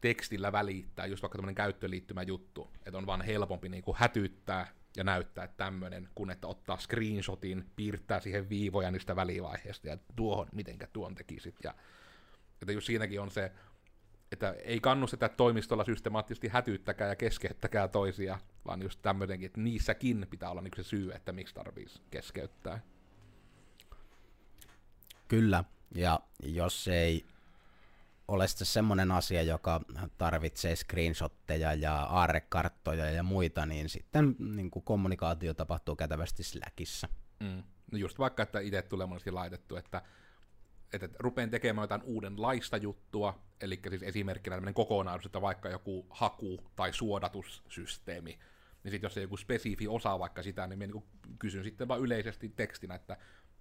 tekstillä 0.00 0.52
välittää, 0.52 1.06
just 1.06 1.22
vaikka 1.22 1.38
tämmöinen 1.38 1.54
käyttöliittymä 1.54 2.22
juttu, 2.22 2.70
että 2.86 2.98
on 2.98 3.06
vaan 3.06 3.22
helpompi 3.22 3.68
niin 3.68 3.82
kuin 3.82 3.96
hätyttää 4.00 4.72
ja 4.96 5.04
näyttää 5.04 5.48
tämmöinen, 5.48 6.08
kun 6.14 6.30
että 6.30 6.46
ottaa 6.46 6.78
screenshotin, 6.78 7.70
piirtää 7.76 8.20
siihen 8.20 8.48
viivoja 8.48 8.90
niistä 8.90 9.16
välivaiheista 9.16 9.88
ja 9.88 9.98
tuohon, 10.16 10.48
mitenkä 10.52 10.86
tuon 10.92 11.14
tekisit. 11.14 11.56
Ja, 11.64 11.74
että 12.62 12.72
just 12.72 12.86
siinäkin 12.86 13.20
on 13.20 13.30
se, 13.30 13.52
että 14.32 14.52
ei 14.52 14.80
kannusteta 14.80 15.28
toimistolla 15.28 15.84
systemaattisesti 15.84 16.48
hätyyttäkään 16.48 17.10
ja 17.10 17.16
keskeyttäkään 17.16 17.90
toisia, 17.90 18.38
vaan 18.66 18.82
just 18.82 19.02
tämmöinenkin, 19.02 19.46
että 19.46 19.60
niissäkin 19.60 20.26
pitää 20.30 20.50
olla 20.50 20.60
niinku 20.60 20.76
se 20.76 20.82
syy, 20.82 21.12
että 21.12 21.32
miksi 21.32 21.54
tarvitsisi 21.54 22.02
keskeyttää. 22.10 22.80
Kyllä, 25.28 25.64
ja 25.94 26.20
jos 26.42 26.88
ei 26.88 27.26
ole 28.28 28.48
sitten 28.48 28.66
semmoinen 28.66 29.12
asia, 29.12 29.42
joka 29.42 29.80
tarvitsee 30.18 30.76
screenshotteja 30.76 31.74
ja 31.74 32.02
aarrekarttoja 32.02 33.10
ja 33.10 33.22
muita, 33.22 33.66
niin 33.66 33.88
sitten 33.88 34.36
niin 34.38 34.70
kuin 34.70 34.82
kommunikaatio 34.82 35.54
tapahtuu 35.54 35.96
kätevästi 35.96 36.42
Slackissa. 36.42 37.08
Mm. 37.40 37.62
No 37.92 37.98
just 37.98 38.18
vaikka, 38.18 38.42
että 38.42 38.60
itse 38.60 38.82
tulee 38.82 39.06
monesti 39.06 39.30
laitettu, 39.30 39.76
että, 39.76 40.02
että 40.92 41.08
rupean 41.18 41.50
tekemään 41.50 41.82
jotain 41.82 42.02
uudenlaista 42.02 42.76
juttua, 42.76 43.42
eli 43.60 43.80
siis 43.88 44.02
esimerkkinä 44.02 44.56
tämmöinen 44.56 44.74
kokonaisuus, 44.74 45.26
että 45.26 45.40
vaikka 45.40 45.68
joku 45.68 46.06
haku- 46.10 46.70
tai 46.76 46.92
suodatussysteemi, 46.92 48.38
niin 48.84 48.90
sitten 48.90 49.08
jos 49.08 49.16
ei 49.16 49.24
joku 49.24 49.36
spesifi 49.36 49.88
osaa 49.88 50.18
vaikka 50.18 50.42
sitä, 50.42 50.66
niin 50.66 50.78
minä 50.78 50.92
niin 50.92 51.04
kysyn 51.38 51.64
sitten 51.64 51.88
vaan 51.88 52.00
yleisesti 52.00 52.48
tekstinä, 52.48 52.94
että 52.94 53.16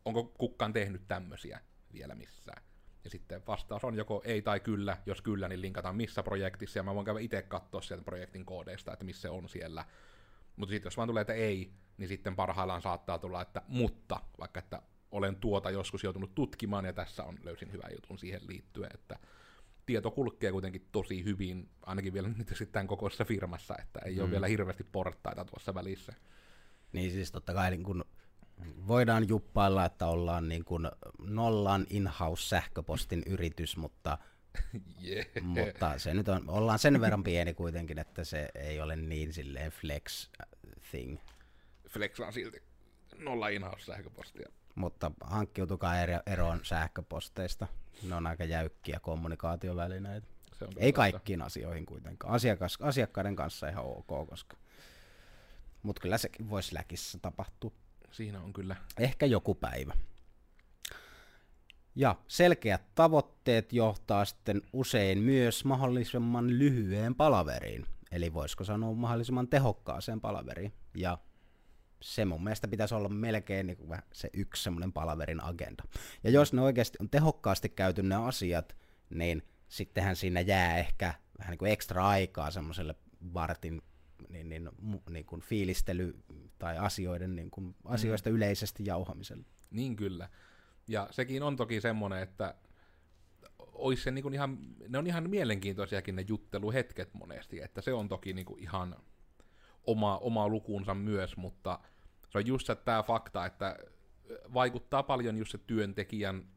onko 0.06 0.23
kukaan 0.23 0.73
tehnyt 0.73 1.08
tämmöisiä 1.08 1.60
vielä 1.93 2.15
missään. 2.15 2.63
Ja 3.05 3.09
sitten 3.09 3.41
vastaus 3.47 3.83
on 3.83 3.95
joko 3.95 4.21
ei 4.25 4.41
tai 4.41 4.59
kyllä. 4.59 4.97
Jos 5.05 5.21
kyllä, 5.21 5.47
niin 5.47 5.61
linkataan 5.61 5.95
missä 5.95 6.23
projektissa, 6.23 6.79
ja 6.79 6.83
mä 6.83 6.95
voin 6.95 7.05
käydä 7.05 7.19
itse 7.19 7.41
katsoa 7.41 7.81
sieltä 7.81 8.05
projektin 8.05 8.45
koodeista, 8.45 8.93
että 8.93 9.05
missä 9.05 9.21
se 9.21 9.29
on 9.29 9.49
siellä. 9.49 9.85
Mutta 10.55 10.71
sitten 10.73 10.87
jos 10.87 10.97
vaan 10.97 11.07
tulee, 11.07 11.21
että 11.21 11.33
ei, 11.33 11.71
niin 11.97 12.07
sitten 12.07 12.35
parhaillaan 12.35 12.81
saattaa 12.81 13.19
tulla, 13.19 13.41
että 13.41 13.61
mutta, 13.67 14.19
vaikka 14.39 14.59
että 14.59 14.81
olen 15.11 15.35
tuota 15.35 15.69
joskus 15.69 16.03
joutunut 16.03 16.35
tutkimaan, 16.35 16.85
ja 16.85 16.93
tässä 16.93 17.23
on 17.23 17.37
löysin 17.43 17.71
hyvän 17.71 17.91
jutun 17.91 18.17
siihen 18.17 18.47
liittyen, 18.47 18.89
että 18.93 19.19
tieto 19.85 20.11
kulkee 20.11 20.51
kuitenkin 20.51 20.87
tosi 20.91 21.23
hyvin, 21.23 21.69
ainakin 21.81 22.13
vielä 22.13 22.29
nyt 22.29 22.51
sitten 22.53 22.87
kokoisessa 22.87 23.25
firmassa, 23.25 23.75
että 23.81 23.99
ei 24.05 24.15
mm. 24.15 24.21
ole 24.21 24.31
vielä 24.31 24.47
hirveästi 24.47 24.83
portaita 24.83 25.45
tuossa 25.45 25.73
välissä. 25.73 26.13
Niin 26.93 27.11
siis 27.11 27.31
totta 27.31 27.53
kai 27.53 27.71
niin 27.71 27.83
kun 27.83 28.05
voidaan 28.87 29.27
juppailla, 29.27 29.85
että 29.85 30.07
ollaan 30.07 30.49
niin 30.49 30.65
kuin 30.65 30.87
nollan 31.19 31.85
in-house 31.89 32.47
sähköpostin 32.47 33.23
yritys, 33.25 33.77
mutta, 33.77 34.17
yeah. 35.07 35.25
mutta 35.41 35.99
se 35.99 36.13
nyt 36.13 36.27
on, 36.27 36.49
ollaan 36.49 36.79
sen 36.79 37.01
verran 37.01 37.23
pieni 37.23 37.53
kuitenkin, 37.53 37.99
että 37.99 38.23
se 38.23 38.49
ei 38.55 38.81
ole 38.81 38.95
niin 38.95 39.33
silleen 39.33 39.71
flex 39.71 40.29
thing. 40.91 41.17
Flex 41.89 42.19
on 42.19 42.33
silti 42.33 42.63
nolla 43.17 43.47
in-house 43.47 43.85
sähköpostia. 43.85 44.49
Mutta 44.75 45.11
hankkiutukaa 45.21 45.99
ero, 45.99 46.19
eroon 46.25 46.59
sähköposteista. 46.63 47.67
Ne 48.03 48.15
on 48.15 48.27
aika 48.27 48.43
jäykkiä 48.43 48.99
kommunikaatiovälineitä. 48.99 50.27
Se 50.53 50.65
on 50.65 50.71
ei 50.77 50.93
kaikkiin 50.93 51.41
asioihin 51.41 51.85
kuitenkaan. 51.85 52.33
Asiakas, 52.33 52.77
asiakkaiden 52.81 53.35
kanssa 53.35 53.69
ihan 53.69 53.85
ok, 53.85 54.29
koska... 54.29 54.57
Mutta 55.83 56.01
kyllä 56.01 56.17
sekin 56.17 56.49
voisi 56.49 56.75
läkissä 56.75 57.19
tapahtua 57.21 57.71
siinä 58.15 58.41
on 58.41 58.54
kyllä. 58.54 58.75
Ehkä 58.99 59.25
joku 59.25 59.56
päivä. 59.56 59.93
Ja 61.95 62.15
selkeät 62.28 62.95
tavoitteet 62.95 63.73
johtaa 63.73 64.25
sitten 64.25 64.62
usein 64.73 65.19
myös 65.19 65.65
mahdollisimman 65.65 66.60
lyhyeen 66.60 67.15
palaveriin. 67.15 67.86
Eli 68.12 68.34
voisiko 68.34 68.63
sanoa 68.63 68.93
mahdollisimman 68.93 69.47
tehokkaaseen 69.47 70.21
palaveriin. 70.21 70.73
Ja 70.97 71.17
se 72.01 72.25
mun 72.25 72.43
mielestä 72.43 72.67
pitäisi 72.67 72.95
olla 72.95 73.10
melkein 73.10 73.67
niin 73.67 73.78
kuin 73.78 73.99
se 74.13 74.30
yksi 74.34 74.63
semmoinen 74.63 74.93
palaverin 74.93 75.43
agenda. 75.43 75.84
Ja 76.23 76.30
jos 76.30 76.54
ne 76.54 76.62
oikeasti 76.62 76.97
on 77.01 77.10
tehokkaasti 77.10 77.69
käyty 77.69 78.04
ne 78.04 78.15
asiat, 78.15 78.75
niin 79.10 79.43
sittenhän 79.67 80.15
siinä 80.15 80.41
jää 80.41 80.78
ehkä 80.78 81.13
vähän 81.39 81.51
niin 81.51 81.60
kuin 81.60 81.71
ekstra 81.71 82.08
aikaa 82.08 82.51
semmoiselle 82.51 82.95
vartin 83.34 83.82
niin, 84.30 84.49
niin, 84.49 84.69
niin 85.10 85.25
kuin 85.25 85.41
fiilistely 85.41 86.23
tai 86.59 86.77
asioiden, 86.77 87.35
niin 87.35 87.51
kuin, 87.51 87.75
asioista 87.85 88.29
mm. 88.29 88.35
yleisesti 88.35 88.85
jauhamiselle. 88.85 89.45
Niin 89.71 89.95
kyllä. 89.95 90.29
Ja 90.87 91.07
sekin 91.11 91.43
on 91.43 91.55
toki 91.55 91.81
semmoinen, 91.81 92.19
että 92.23 92.55
olisi 93.59 94.03
se 94.03 94.11
niin 94.11 94.23
kuin 94.23 94.33
ihan, 94.33 94.57
ne 94.89 94.97
on 94.97 95.07
ihan 95.07 95.29
mielenkiintoisiakin 95.29 96.15
ne 96.15 96.25
jutteluhetket 96.27 97.13
monesti, 97.13 97.61
että 97.61 97.81
se 97.81 97.93
on 97.93 98.07
toki 98.07 98.33
niin 98.33 98.45
kuin 98.45 98.59
ihan 98.59 98.95
oma, 99.83 100.17
oma 100.17 100.49
lukuunsa 100.49 100.93
myös, 100.93 101.37
mutta 101.37 101.79
se 102.29 102.37
on 102.37 102.47
just 102.47 102.69
tämä 102.85 103.03
fakta, 103.03 103.45
että 103.45 103.77
vaikuttaa 104.53 105.03
paljon 105.03 105.37
just 105.37 105.51
se 105.51 105.57
työntekijän 105.57 106.47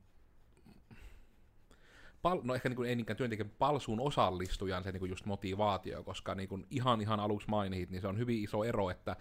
pal- 2.23 2.41
no 2.45 2.55
ehkä 2.55 2.69
niin 2.69 2.77
kuin, 2.77 2.89
ei 2.89 2.97
niinkään 2.97 3.17
työntekijän 3.17 3.51
palsuun 3.59 4.01
osallistujan 4.01 4.85
se 4.85 4.93
niin 4.93 5.01
kuin 5.01 5.11
just 5.11 5.27
motivaatio, 5.27 6.05
koska 6.05 6.35
niin 6.35 6.49
kuin 6.49 6.67
ihan 6.71 7.01
ihan 7.01 7.21
aluksi 7.21 7.49
mainit, 7.49 7.91
niin 7.91 8.01
se 8.01 8.09
on 8.09 8.19
hyvin 8.19 8.45
iso 8.45 8.65
ero, 8.65 8.91
että 8.91 9.17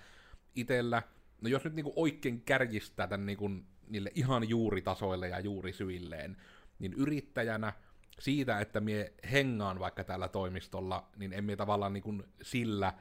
itellä, 0.58 1.04
no 1.42 1.50
jos 1.50 1.64
nyt 1.64 1.74
niin 1.74 1.84
kuin 1.84 1.94
oikein 1.96 2.42
kärjistää 2.42 3.08
tämän 3.08 3.26
niin 3.26 3.38
kuin 3.38 3.66
niille 3.88 4.12
ihan 4.16 4.50
juuritasoille 4.50 5.28
ja 5.28 5.40
juurisyilleen, 5.40 6.38
niin 6.80 6.94
yrittäjänä 6.94 7.74
siitä, 8.20 8.60
että 8.60 8.80
mie 8.80 9.14
hengaan 9.32 9.80
vaikka 9.80 10.04
täällä 10.04 10.28
toimistolla, 10.28 11.10
niin 11.18 11.34
emme 11.34 11.56
tavallaan 11.56 11.94
niin 11.94 12.04
kuin 12.04 12.24
sillä 12.42 12.94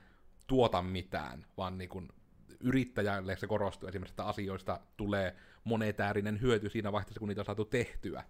tuota 0.47 0.83
mitään, 0.83 1.47
vaan 1.57 1.79
niin 1.79 1.89
kuin 1.89 2.09
yrittäjälle 2.61 3.37
se 3.37 3.47
korostuu 3.47 3.89
esimerkiksi, 3.89 4.13
että 4.13 4.25
asioista 4.25 4.81
tulee 4.97 5.37
monetäärinen 5.65 6.41
hyöty 6.41 6.69
siinä 6.69 6.93
vaiheessa, 6.93 7.21
kun 7.21 7.29
niitä 7.29 7.41
on 7.41 7.47
saatu 7.47 7.65
tehtyä 7.65 8.25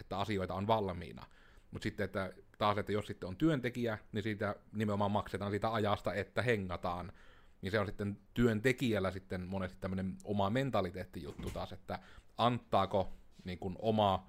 että 0.00 0.18
asioita 0.18 0.54
on 0.54 0.66
valmiina. 0.66 1.26
Mutta 1.70 1.82
sitten, 1.82 2.04
että 2.04 2.32
taas, 2.58 2.78
että 2.78 2.92
jos 2.92 3.06
sitten 3.06 3.28
on 3.28 3.36
työntekijä, 3.36 3.98
niin 4.12 4.22
siitä 4.22 4.54
nimenomaan 4.72 5.10
maksetaan 5.10 5.50
siitä 5.50 5.72
ajasta, 5.72 6.14
että 6.14 6.42
hengataan. 6.42 7.12
Niin 7.62 7.70
se 7.72 7.80
on 7.80 7.86
sitten 7.86 8.18
työntekijällä 8.34 9.10
sitten 9.10 9.48
monesti 9.48 9.76
tämmöinen 9.80 10.16
oma 10.24 10.50
mentaliteettijuttu 10.50 11.50
taas, 11.50 11.72
että 11.72 11.98
antaako 12.38 13.12
niin 13.44 13.58
kuin 13.58 13.76
oma 13.78 14.26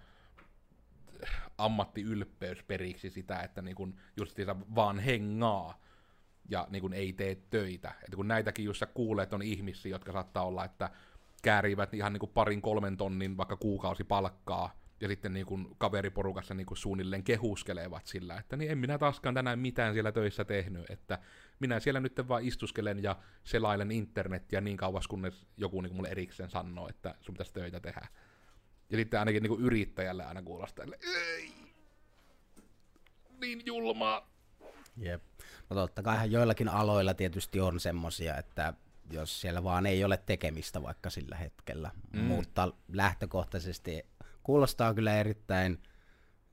ammattiylpeys 1.58 2.63
periksi 2.63 3.10
sitä, 3.10 3.39
että 3.39 3.62
niin 3.62 3.76
kuin 3.76 3.96
justiinsa 4.17 4.56
vaan 4.76 5.00
hengaa 5.00 5.82
ja 6.50 6.67
niin 6.69 6.82
kuin 6.82 6.93
ei 6.93 7.13
tee 7.13 7.36
töitä. 7.36 7.89
Että 8.04 8.15
kun 8.15 8.28
näitäkin 8.28 8.65
just 8.65 8.80
sä 8.80 8.86
kuulee, 8.86 9.24
että 9.24 9.36
on 9.36 9.41
ihmisiä, 9.41 9.91
jotka 9.91 10.12
saattaa 10.12 10.46
olla, 10.46 10.65
että 10.65 10.89
käärivät 11.43 11.93
ihan 11.93 12.13
niin 12.13 12.19
kuin 12.19 12.32
parin 12.34 12.62
kolmen 12.62 12.98
tonnin 12.98 13.38
vaikka 13.38 13.58
kuukausi 13.58 14.04
palkkaa 14.04 14.84
ja 15.02 15.08
sitten 15.08 15.34
niin 15.34 15.46
kuin 15.46 15.67
kaveriporukassa 15.78 16.54
niin 16.54 16.65
kuin 16.65 16.78
suunnilleen 16.78 17.24
kehuskelevat 17.24 18.06
sillä, 18.08 18.38
että 18.38 18.58
niin 18.58 18.72
en 18.72 18.78
minä 18.78 18.98
taaskaan 18.98 19.36
tänään 19.36 19.60
mitään 19.60 19.93
siellä 19.93 20.12
töissä 20.12 20.46
tehnyt, 20.46 20.89
että 20.89 21.19
minä 21.59 21.79
siellä 21.79 21.99
nyt 21.99 22.27
vaan 22.27 22.43
istuskelen 22.43 23.03
ja 23.03 23.15
selailen 23.43 23.91
internettiä 23.91 24.61
niin 24.61 24.77
kauas, 24.77 25.07
kunnes 25.07 25.47
joku 25.57 25.81
niin 25.81 25.89
kuin 25.89 25.97
mulle 25.97 26.09
erikseen 26.09 26.49
sanoo, 26.49 26.89
että 26.89 27.15
sun 27.21 27.33
pitäisi 27.33 27.53
töitä 27.53 27.79
tehdä. 27.79 28.07
Ja 28.89 28.97
sitten 28.97 29.19
ainakin 29.19 29.43
niin 29.43 29.49
kuin 29.49 29.61
yrittäjälle 29.61 30.25
aina 30.25 30.41
kuulostaa, 30.41 30.85
että 30.85 31.07
ei, 31.07 31.53
niin 33.41 33.61
julmaa. 33.65 34.33
Jep. 34.97 35.21
No 35.69 35.75
totta 35.75 36.03
kai 36.03 36.31
joillakin 36.31 36.69
aloilla 36.69 37.13
tietysti 37.13 37.59
on 37.59 37.79
semmosia, 37.79 38.37
että 38.37 38.73
jos 39.11 39.41
siellä 39.41 39.63
vaan 39.63 39.85
ei 39.85 40.03
ole 40.03 40.17
tekemistä 40.17 40.83
vaikka 40.83 41.09
sillä 41.09 41.35
hetkellä, 41.35 41.91
mm. 42.13 42.19
mutta 42.19 42.73
lähtökohtaisesti 42.93 44.05
kuulostaa 44.43 44.93
kyllä 44.93 45.19
erittäin 45.19 45.83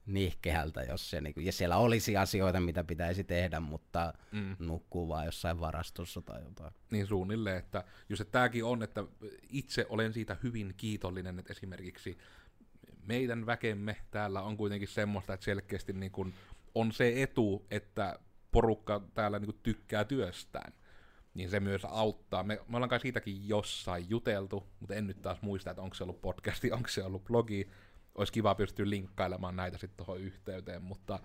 nihkehältä, 0.07 0.83
jos 0.83 1.11
se, 1.11 1.21
niin 1.21 1.35
kuin, 1.35 1.47
ja 1.47 1.53
siellä 1.53 1.77
olisi 1.77 2.17
asioita, 2.17 2.61
mitä 2.61 2.85
pitäisi 2.85 3.25
tehdä, 3.25 3.61
mutta 3.61 4.13
mm. 4.33 4.57
nukkuu 4.59 5.09
vaan 5.09 5.25
jossain 5.25 5.61
varastossa 5.61 6.23
tai 6.23 6.45
jotain. 6.45 6.75
Niin 6.91 7.07
suunnilleen, 7.07 7.57
että 7.57 7.85
just 8.09 8.21
että 8.21 8.33
tämäkin 8.33 8.65
on, 8.65 8.83
että 8.83 9.05
itse 9.49 9.87
olen 9.89 10.13
siitä 10.13 10.37
hyvin 10.43 10.75
kiitollinen, 10.77 11.39
että 11.39 11.53
esimerkiksi 11.53 12.19
meidän 13.07 13.47
väkemme 13.47 13.97
täällä 14.11 14.43
on 14.43 14.57
kuitenkin 14.57 14.89
semmoista, 14.89 15.35
että 15.35 15.45
selkeästi 15.45 15.93
niin 15.93 16.13
kuin 16.13 16.35
on 16.75 16.93
se 16.93 17.23
etu, 17.23 17.67
että 17.71 18.19
porukka 18.51 19.03
täällä 19.15 19.39
niin 19.39 19.53
kuin 19.53 19.61
tykkää 19.63 20.05
työstään 20.05 20.73
niin 21.35 21.51
se 21.51 21.61
myös 21.61 21.85
auttaa. 21.85 22.43
Me, 22.43 22.59
me 22.69 22.77
ollaan 22.77 22.91
kai 22.91 23.01
siitäkin 23.01 23.49
jossain 23.49 24.11
juteltu, 24.11 24.67
mutta 24.81 24.95
en 24.95 25.07
nyt 25.07 25.23
taas 25.23 25.43
muista, 25.43 25.71
että 25.71 25.83
onko 25.83 25.95
se 25.95 26.05
ollut 26.05 26.23
podcasti, 26.23 26.73
onko 26.73 26.89
se 26.89 27.05
ollut 27.05 27.25
blogi. 27.25 27.71
Olisi 28.15 28.33
kiva 28.33 28.55
pystyä 28.55 28.91
linkkailemaan 28.91 29.57
näitä 29.57 29.79
sitten 29.79 29.97
tuohon 29.97 30.21
yhteyteen, 30.21 30.83
mutta 30.83 31.19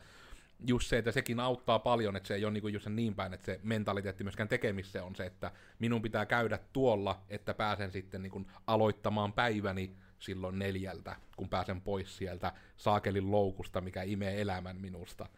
just 0.68 0.88
se, 0.88 0.98
että 0.98 1.12
sekin 1.12 1.40
auttaa 1.40 1.80
paljon, 1.80 2.16
että 2.16 2.28
se 2.28 2.36
ei 2.36 2.46
ole 2.46 2.54
niinku 2.54 2.68
just 2.68 2.88
niin 2.88 3.16
päin, 3.16 3.34
että 3.34 3.46
se 3.46 3.60
mentaliteetti 3.64 4.24
myöskään 4.24 4.50
tekemissä 4.50 5.04
on 5.04 5.16
se, 5.16 5.26
että 5.26 5.52
minun 5.80 6.02
pitää 6.02 6.26
käydä 6.26 6.60
tuolla, 6.74 7.22
että 7.30 7.54
pääsen 7.54 7.92
sitten 7.92 8.22
niinku 8.22 8.46
aloittamaan 8.68 9.34
päiväni 9.34 9.96
silloin 10.20 10.60
neljältä, 10.60 11.16
kun 11.36 11.50
pääsen 11.50 11.82
pois 11.82 12.18
sieltä 12.18 12.54
saakelin 12.78 13.32
loukusta, 13.32 13.82
mikä 13.82 14.04
imee 14.04 14.42
elämän 14.42 14.82
minusta. 14.82 15.30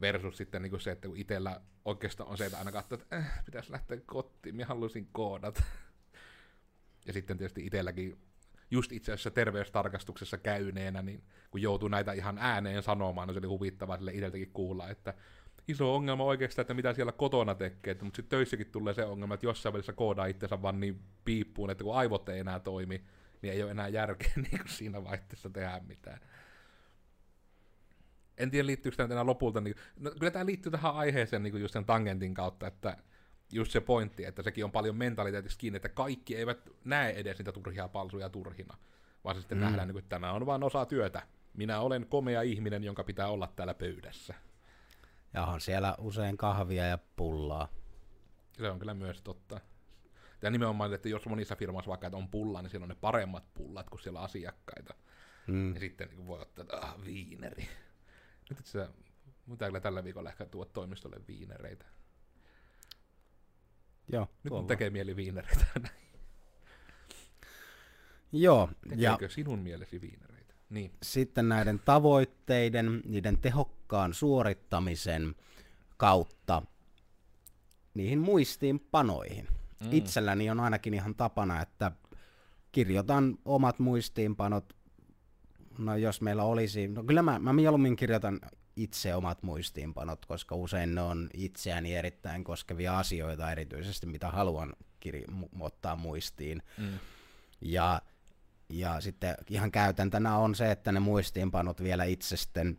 Versus 0.00 0.36
sitten 0.36 0.62
niin 0.62 0.80
se, 0.80 0.90
että 0.90 1.08
kun 1.08 1.16
itsellä 1.16 1.60
oikeastaan 1.84 2.30
on 2.30 2.38
se, 2.38 2.46
että 2.46 2.58
aina 2.58 2.72
katsoo, 2.72 2.98
että 3.02 3.16
äh, 3.16 3.44
pitäisi 3.44 3.72
lähteä 3.72 3.98
kotiin, 4.06 4.56
minä 4.56 4.66
haluaisin 4.66 5.08
koodata. 5.12 5.62
ja 7.06 7.12
sitten 7.12 7.38
tietysti 7.38 7.66
itselläkin 7.66 8.18
just 8.72 8.92
itse 8.92 9.12
asiassa 9.12 9.30
terveystarkastuksessa 9.30 10.38
käyneenä, 10.38 11.02
niin 11.02 11.22
kun 11.50 11.62
joutuu 11.62 11.88
näitä 11.88 12.12
ihan 12.12 12.38
ääneen 12.38 12.82
sanomaan, 12.82 13.28
niin 13.28 13.34
se 13.34 13.38
oli 13.38 13.46
huvittavaa 13.46 13.96
sille 13.96 14.12
itseltäkin 14.12 14.50
kuulla, 14.52 14.88
että 14.88 15.14
iso 15.68 15.94
ongelma 15.94 16.24
oikeastaan, 16.24 16.62
että 16.62 16.74
mitä 16.74 16.94
siellä 16.94 17.12
kotona 17.12 17.54
tekee, 17.54 17.96
mutta 18.02 18.16
sitten 18.16 18.38
töissäkin 18.38 18.70
tulee 18.70 18.94
se 18.94 19.04
ongelma, 19.04 19.34
että 19.34 19.46
jossain 19.46 19.72
välissä 19.72 19.92
koodaa 19.92 20.26
itsensä 20.26 20.62
vaan 20.62 20.80
niin 20.80 21.00
piippuun, 21.24 21.70
että 21.70 21.84
kun 21.84 21.96
aivot 21.96 22.28
ei 22.28 22.40
enää 22.40 22.60
toimi, 22.60 23.04
niin 23.42 23.52
ei 23.52 23.62
ole 23.62 23.70
enää 23.70 23.88
järkeä 23.88 24.32
niin 24.36 24.58
kuin 24.58 24.68
siinä 24.68 25.04
vaihteessa 25.04 25.50
tehdä 25.50 25.80
mitään. 25.86 26.20
En 28.38 28.50
tiedä, 28.50 28.66
liittyykö 28.66 29.08
tämä 29.08 29.26
lopulta, 29.26 29.60
niin, 29.60 29.74
no, 30.00 30.10
kyllä 30.10 30.30
tämä 30.30 30.46
liittyy 30.46 30.72
tähän 30.72 30.94
aiheeseen 30.94 31.42
niin 31.42 31.50
kuin 31.52 31.62
just 31.62 31.72
sen 31.72 31.84
tangentin 31.84 32.34
kautta, 32.34 32.66
että 32.66 32.96
just 33.52 33.72
se 33.72 33.80
pointti, 33.80 34.24
että 34.24 34.42
sekin 34.42 34.64
on 34.64 34.72
paljon 34.72 34.96
mentaliteetistä 34.96 35.60
kiinni, 35.60 35.76
että 35.76 35.88
kaikki 35.88 36.36
eivät 36.36 36.70
näe 36.84 37.10
edes 37.10 37.38
niitä 37.38 37.52
turhia 37.52 37.88
palsuja 37.88 38.28
turhina, 38.28 38.76
vaan 39.24 39.36
se 39.36 39.40
sitten 39.40 39.58
mm. 39.58 39.64
nähdään, 39.64 39.88
niin 39.88 39.98
että 39.98 40.08
tämä 40.08 40.32
on 40.32 40.46
vain 40.46 40.62
osa 40.62 40.86
työtä. 40.86 41.22
Minä 41.54 41.80
olen 41.80 42.06
komea 42.06 42.42
ihminen, 42.42 42.84
jonka 42.84 43.04
pitää 43.04 43.28
olla 43.28 43.52
täällä 43.56 43.74
pöydässä. 43.74 44.34
Ja 45.34 45.46
on 45.46 45.60
siellä 45.60 45.94
usein 45.98 46.36
kahvia 46.36 46.86
ja 46.86 46.98
pullaa. 47.16 47.68
Se 48.52 48.70
on 48.70 48.78
kyllä 48.78 48.94
myös 48.94 49.22
totta. 49.22 49.60
Ja 50.42 50.50
nimenomaan, 50.50 50.94
että 50.94 51.08
jos 51.08 51.26
monissa 51.26 51.56
firmoissa 51.56 51.88
vaikka 51.88 52.06
että 52.06 52.16
on 52.16 52.28
pulla, 52.28 52.62
niin 52.62 52.70
siellä 52.70 52.84
on 52.84 52.88
ne 52.88 52.96
paremmat 53.00 53.44
pullat 53.54 53.90
kuin 53.90 54.00
siellä 54.00 54.20
asiakkaita. 54.20 54.94
Mm. 55.46 55.74
Ja 55.74 55.80
sitten 55.80 56.08
niin 56.08 56.26
voi 56.26 56.40
ottaa, 56.40 56.62
että 56.62 56.76
ah, 56.76 57.04
viineri. 57.04 57.68
Nyt 58.50 58.60
itse 58.60 58.78
asiassa, 58.78 59.02
mutta 59.46 59.66
kyllä 59.66 59.80
tällä 59.80 60.04
viikolla 60.04 60.30
ehkä 60.30 60.46
tuot 60.46 60.72
toimistolle 60.72 61.16
viinereitä. 61.28 61.84
Joo, 64.08 64.28
Nyt 64.44 64.52
mun 64.52 64.66
tekee 64.66 64.90
mieli 64.90 65.16
viinereitä. 65.16 65.66
Joo. 68.32 68.68
Tekeekö 68.88 69.24
ja 69.24 69.28
sinun 69.28 69.58
mielesi 69.58 70.00
viinereitä? 70.00 70.54
Niin. 70.70 70.92
Sitten 71.02 71.48
näiden 71.48 71.80
tavoitteiden, 71.84 73.02
niiden 73.04 73.38
tehokkaan 73.38 74.14
suorittamisen 74.14 75.34
kautta 75.96 76.62
niihin 77.94 78.18
muistiinpanoihin. 78.18 79.48
Mm. 79.80 79.88
Itselläni 79.92 80.50
on 80.50 80.60
ainakin 80.60 80.94
ihan 80.94 81.14
tapana, 81.14 81.62
että 81.62 81.92
kirjoitan 82.72 83.38
omat 83.44 83.78
muistiinpanot. 83.78 84.76
No 85.78 85.96
jos 85.96 86.20
meillä 86.20 86.42
olisi, 86.42 86.88
no 86.88 87.04
kyllä 87.04 87.22
mä, 87.22 87.38
mä 87.38 87.52
mieluummin 87.52 87.96
kirjoitan 87.96 88.40
itse 88.76 89.14
omat 89.14 89.42
muistiinpanot, 89.42 90.26
koska 90.26 90.54
usein 90.54 90.94
ne 90.94 91.02
on 91.02 91.30
itseäni 91.34 91.94
erittäin 91.94 92.44
koskevia 92.44 92.98
asioita, 92.98 93.52
erityisesti 93.52 94.06
mitä 94.06 94.30
haluan 94.30 94.72
kir- 95.06 95.30
mu- 95.30 95.48
ottaa 95.60 95.96
muistiin. 95.96 96.62
Mm. 96.78 96.98
Ja, 97.60 98.02
ja 98.68 99.00
sitten 99.00 99.34
ihan 99.50 99.70
käytäntönä 99.70 100.36
on 100.36 100.54
se, 100.54 100.70
että 100.70 100.92
ne 100.92 101.00
muistiinpanot 101.00 101.82
vielä 101.82 102.04
itse 102.04 102.36
sitten, 102.36 102.78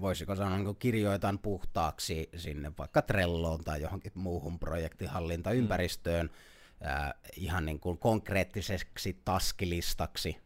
voisiko 0.00 0.36
sanoa, 0.36 0.58
niin 0.58 0.76
kirjoitan 0.76 1.38
puhtaaksi 1.38 2.28
sinne 2.36 2.72
vaikka 2.78 3.02
Trelloon 3.02 3.64
tai 3.64 3.82
johonkin 3.82 4.12
muuhun 4.14 4.58
projektihallintaympäristöön 4.58 6.26
mm. 6.26 6.86
äh, 6.88 7.12
ihan 7.36 7.66
niin 7.66 7.80
kuin 7.80 7.98
konkreettiseksi 7.98 9.20
taskilistaksi, 9.24 10.36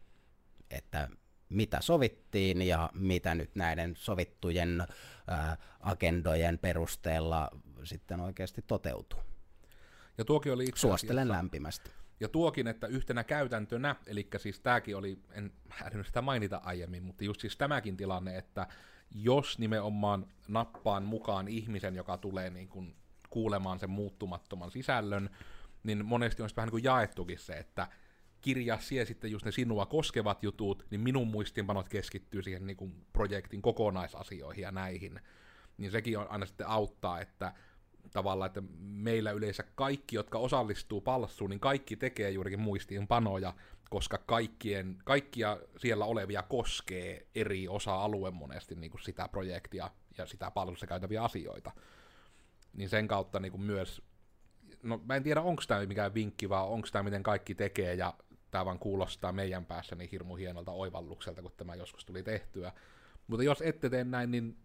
että 0.71 1.09
mitä 1.51 1.79
sovittiin 1.81 2.63
ja 2.63 2.91
mitä 2.95 3.35
nyt 3.35 3.55
näiden 3.55 3.97
sovittujen 3.97 4.87
ää, 5.27 5.57
agendojen 5.81 6.59
perusteella 6.59 7.51
sitten 7.85 8.21
oikeasti 8.21 8.63
toteutuu. 8.63 9.21
Ja 10.19 10.25
tuokin 10.25 10.53
oli 10.53 10.65
itse 10.65 10.81
Suostelen 10.81 11.29
lämpimästi. 11.29 11.91
Ja 12.21 12.29
tuokin, 12.29 12.67
että 12.67 12.87
yhtenä 12.87 13.25
käytäntönä, 13.25 13.97
eli 14.07 14.29
siis 14.37 14.61
tämäkin 14.61 14.97
oli, 14.97 15.19
en 15.33 15.53
häirinyt 15.69 16.07
sitä 16.07 16.23
mainita 16.23 16.61
aiemmin, 16.65 17.03
mutta 17.03 17.25
just 17.25 17.41
siis 17.41 17.57
tämäkin 17.57 17.97
tilanne, 17.97 18.37
että 18.37 18.67
jos 19.11 19.59
nimenomaan 19.59 20.27
nappaan 20.49 21.03
mukaan 21.03 21.49
ihmisen, 21.49 21.95
joka 21.95 22.17
tulee 22.19 22.51
niin 22.51 22.69
kuin 22.69 22.97
kuulemaan 23.31 23.79
sen 23.79 23.91
muuttumattoman 23.91 24.71
sisällön, 24.71 25.31
niin 25.83 26.07
monesti 26.07 26.43
on 26.43 26.49
vähän 26.57 26.67
niin 26.67 26.71
kuin 26.71 26.85
jaettukin 26.85 27.39
se, 27.39 27.53
että 27.53 27.89
kirjaa 28.41 28.81
siihen 28.81 29.07
sitten 29.07 29.31
just 29.31 29.45
ne 29.45 29.53
sinua 29.53 29.87
koskevat 29.87 30.43
jutut, 30.43 30.87
niin 30.91 31.01
minun 31.01 31.29
muistiinpanot 31.29 31.89
keskittyy 31.89 32.43
siihen 32.43 32.67
niin 32.67 32.77
kuin 32.77 33.07
projektin 33.13 33.63
kokonaisasioihin 33.63 34.63
ja 34.63 34.73
näihin. 34.73 35.21
Niin 35.79 35.91
sekin 35.91 36.19
on 36.19 36.31
aina 36.31 36.47
sitten 36.47 36.69
auttaa, 36.69 37.21
että 37.21 37.53
tavallaan, 38.13 38.47
että 38.47 38.63
meillä 38.81 39.31
yleensä 39.31 39.63
kaikki, 39.75 40.17
jotka 40.17 40.39
osallistuu 40.39 41.01
palssuun, 41.01 41.51
niin 41.51 41.61
kaikki 41.61 41.97
tekee 41.97 42.31
juurikin 42.31 42.61
muistiinpanoja, 42.61 43.55
koska 43.91 44.19
kaikkien, 44.19 44.99
kaikkia 45.05 45.59
siellä 45.77 46.05
olevia 46.05 46.43
koskee 46.43 47.27
eri 47.35 47.69
osa-alue 47.69 48.31
monesti 48.31 48.75
niin 48.75 48.91
kuin 48.91 49.03
sitä 49.03 49.29
projektia 49.29 49.91
ja 50.19 50.27
sitä 50.27 50.51
palvelussa 50.51 50.87
käytäviä 50.87 51.25
asioita. 51.25 51.71
Niin 52.73 52.89
sen 52.89 53.09
kautta 53.09 53.41
niin 53.41 53.53
kuin 53.53 53.63
myös, 53.63 54.03
no 54.83 55.01
mä 55.05 55.17
en 55.17 55.23
tiedä 55.23 55.43
onko 55.43 55.63
tämä 55.69 55.87
mikään 55.87 56.15
vinkki, 56.15 56.49
vaan 56.49 56.69
onko 56.69 56.89
tämä 56.93 57.03
miten 57.03 57.23
kaikki 57.23 57.55
tekee, 57.55 57.95
ja 57.95 58.15
tämä 58.51 58.65
vaan 58.65 58.79
kuulostaa 58.79 59.33
meidän 59.33 59.67
päässä 59.67 59.97
niin 59.97 60.11
hirmu 60.13 60.37
hienolta 60.37 60.73
oivallukselta, 60.73 61.43
kun 61.43 61.53
tämä 61.57 61.75
joskus 61.75 62.05
tuli 62.05 62.23
tehtyä. 62.23 62.73
Mutta 63.27 63.45
jos 63.45 63.63
ette 63.63 63.91
tee 63.91 64.05
näin, 64.05 64.31
niin 64.31 64.57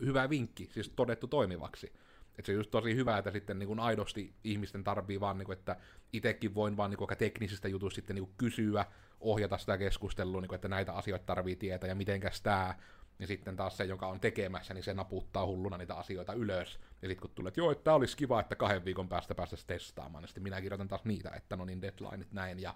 hyvä 0.00 0.30
vinkki, 0.30 0.68
siis 0.72 0.92
todettu 0.96 1.26
toimivaksi. 1.28 1.92
Että 2.38 2.46
se 2.46 2.52
on 2.52 2.56
just 2.56 2.70
tosi 2.70 2.96
hyvä, 2.96 3.18
että 3.18 3.30
sitten 3.30 3.58
niin 3.58 3.80
aidosti 3.80 4.34
ihmisten 4.44 4.84
tarvii 4.84 5.20
vaan, 5.20 5.38
niin 5.38 5.46
kuin, 5.46 5.58
että 5.58 5.76
itsekin 6.12 6.54
voin 6.54 6.76
vaan 6.76 6.90
niin 6.90 6.98
kuin, 6.98 7.18
teknisistä 7.18 7.68
jutuista 7.68 7.94
sitten 7.94 8.16
niin 8.16 8.34
kysyä, 8.38 8.84
ohjata 9.20 9.58
sitä 9.58 9.78
keskustelua, 9.78 10.40
niin 10.40 10.54
että 10.54 10.68
näitä 10.68 10.92
asioita 10.92 11.26
tarvii 11.26 11.56
tietää 11.56 11.88
ja 11.88 11.94
mitenkäs 11.94 12.42
tämä, 12.42 12.74
ja 13.18 13.26
sitten 13.26 13.56
taas 13.56 13.76
se, 13.76 13.84
joka 13.84 14.06
on 14.06 14.20
tekemässä, 14.20 14.74
niin 14.74 14.84
se 14.84 14.94
naputtaa 14.94 15.46
hulluna 15.46 15.78
niitä 15.78 15.94
asioita 15.94 16.32
ylös. 16.32 16.80
Ja 17.02 17.08
sitten 17.08 17.20
kun 17.20 17.30
tulee, 17.34 17.48
että 17.48 17.60
joo, 17.60 17.70
että 17.70 17.84
tämä 17.84 17.94
olisi 17.94 18.16
kiva, 18.16 18.40
että 18.40 18.56
kahden 18.56 18.84
viikon 18.84 19.08
päästä 19.08 19.34
päästäisiin 19.34 19.66
testaamaan, 19.66 20.22
niin 20.22 20.28
sitten 20.28 20.42
minä 20.42 20.60
kirjoitan 20.60 20.88
taas 20.88 21.04
niitä, 21.04 21.30
että 21.30 21.56
no 21.56 21.64
niin, 21.64 21.82
deadlineit 21.82 22.32
näin, 22.32 22.58
ja 22.58 22.74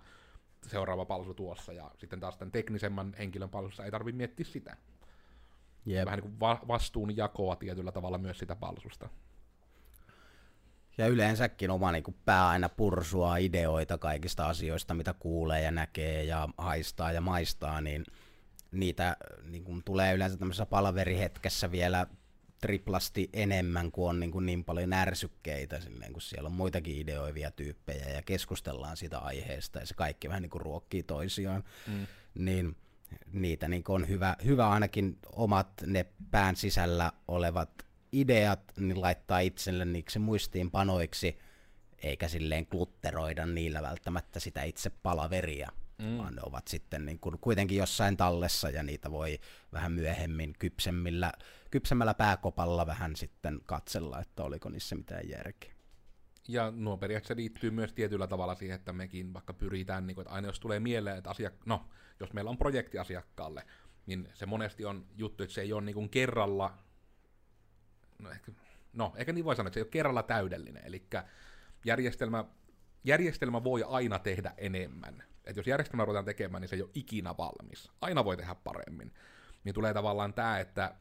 seuraava 0.66 1.04
palvelu 1.04 1.34
tuossa, 1.34 1.72
ja 1.72 1.90
sitten 1.98 2.20
taas 2.20 2.36
tämän 2.36 2.52
teknisemmän 2.52 3.14
henkilön 3.18 3.50
palvelussa 3.50 3.84
ei 3.84 3.90
tarvitse 3.90 4.16
miettiä 4.16 4.46
sitä. 4.46 4.76
Yep. 5.86 6.04
Vähän 6.04 6.18
niin 6.18 6.30
kuin 6.30 6.40
va- 6.40 6.60
vastuun 6.68 7.16
jakoa 7.16 7.56
tietyllä 7.56 7.92
tavalla 7.92 8.18
myös 8.18 8.38
sitä 8.38 8.56
palvelusta. 8.56 9.08
Ja 10.98 11.06
yleensäkin 11.06 11.70
oma 11.70 11.92
niin 11.92 12.02
kuin 12.02 12.16
pää 12.24 12.48
aina 12.48 12.68
pursua 12.68 13.36
ideoita 13.36 13.98
kaikista 13.98 14.46
asioista, 14.46 14.94
mitä 14.94 15.14
kuulee 15.18 15.62
ja 15.62 15.70
näkee 15.70 16.24
ja 16.24 16.48
haistaa 16.58 17.12
ja 17.12 17.20
maistaa, 17.20 17.80
niin 17.80 18.04
niitä 18.72 19.16
niin 19.44 19.64
kuin 19.64 19.82
tulee 19.84 20.14
yleensä 20.14 20.36
tämmöisessä 20.36 20.66
palaverihetkessä 20.66 21.70
vielä 21.70 22.06
triplasti 22.66 23.30
enemmän, 23.32 23.92
kuin 23.92 24.08
on 24.08 24.20
niin, 24.20 24.30
kuin 24.30 24.46
niin 24.46 24.64
paljon 24.64 24.92
ärsykkeitä, 24.92 25.80
silleen, 25.80 26.12
kun 26.12 26.22
siellä 26.22 26.46
on 26.46 26.52
muitakin 26.52 26.96
ideoivia 26.96 27.50
tyyppejä 27.50 28.08
ja 28.08 28.22
keskustellaan 28.22 28.96
siitä 28.96 29.18
aiheesta 29.18 29.78
ja 29.78 29.86
se 29.86 29.94
kaikki 29.94 30.28
vähän 30.28 30.42
niin 30.42 30.50
kuin 30.50 30.62
ruokkii 30.62 31.02
toisiaan, 31.02 31.64
mm. 31.86 32.06
niin 32.34 32.76
niitä 33.32 33.68
niin 33.68 33.84
on 33.88 34.08
hyvä, 34.08 34.36
hyvä 34.44 34.68
ainakin 34.68 35.18
omat 35.32 35.68
ne 35.86 36.06
pään 36.30 36.56
sisällä 36.56 37.12
olevat 37.28 37.70
ideat 38.12 38.72
niin 38.78 39.00
laittaa 39.00 39.38
itselle 39.38 39.84
niiksi 39.84 40.18
muistiinpanoiksi, 40.18 41.38
eikä 41.98 42.28
silleen 42.28 42.66
klutteroida 42.66 43.46
niillä 43.46 43.82
välttämättä 43.82 44.40
sitä 44.40 44.62
itse 44.62 44.90
palaveria, 44.90 45.68
mm. 45.98 46.18
vaan 46.18 46.34
ne 46.34 46.42
ovat 46.44 46.68
sitten 46.68 47.06
niin 47.06 47.18
kuin 47.18 47.38
kuitenkin 47.40 47.78
jossain 47.78 48.16
tallessa 48.16 48.70
ja 48.70 48.82
niitä 48.82 49.10
voi 49.10 49.38
vähän 49.72 49.92
myöhemmin 49.92 50.54
kypsemmillä, 50.58 51.32
kypsemmällä 51.70 52.14
pääkopalla 52.14 52.86
vähän 52.86 53.16
sitten 53.16 53.60
katsella, 53.66 54.20
että 54.20 54.42
oliko 54.42 54.68
niissä 54.68 54.96
mitään 54.96 55.28
järkeä. 55.28 55.76
Ja 56.48 56.70
nuo 56.70 56.96
periaatteessa 56.96 57.36
liittyy 57.36 57.70
myös 57.70 57.92
tietyllä 57.92 58.26
tavalla 58.26 58.54
siihen, 58.54 58.74
että 58.74 58.92
mekin 58.92 59.34
vaikka 59.34 59.52
pyritään, 59.52 60.06
niin 60.06 60.14
kuin, 60.14 60.22
että 60.22 60.34
aina 60.34 60.48
jos 60.48 60.60
tulee 60.60 60.80
mieleen, 60.80 61.18
että 61.18 61.30
asiak- 61.30 61.62
no, 61.66 61.88
jos 62.20 62.32
meillä 62.32 62.50
on 62.50 62.58
projekti 62.58 62.98
asiakkaalle, 62.98 63.66
niin 64.06 64.28
se 64.34 64.46
monesti 64.46 64.84
on 64.84 65.06
juttu, 65.16 65.42
että 65.42 65.54
se 65.54 65.60
ei 65.60 65.72
ole 65.72 65.82
niin 65.82 65.94
kuin 65.94 66.10
kerralla, 66.10 66.78
no 68.18 68.30
ehkä, 68.30 68.52
no 68.92 69.12
ehkä 69.16 69.32
niin 69.32 69.44
voi 69.44 69.56
sanoa, 69.56 69.68
että 69.68 69.74
se 69.74 69.80
ei 69.80 69.84
ole 69.84 69.90
kerralla 69.90 70.22
täydellinen, 70.22 70.84
eli 70.86 71.06
järjestelmä, 71.84 72.44
järjestelmä 73.04 73.64
voi 73.64 73.84
aina 73.88 74.18
tehdä 74.18 74.54
enemmän. 74.56 75.22
Että 75.46 75.60
jos 75.60 75.66
järjestelmä 75.66 76.04
ruvetaan 76.04 76.24
tekemään, 76.24 76.60
niin 76.60 76.68
se 76.68 76.76
ei 76.76 76.82
ole 76.82 76.90
ikinä 76.94 77.34
valmis. 77.38 77.90
Aina 78.00 78.24
voi 78.24 78.36
tehdä 78.36 78.54
paremmin. 78.54 79.12
Niin 79.64 79.74
tulee 79.74 79.94
tavallaan 79.94 80.34
tämä, 80.34 80.58
että 80.58 80.94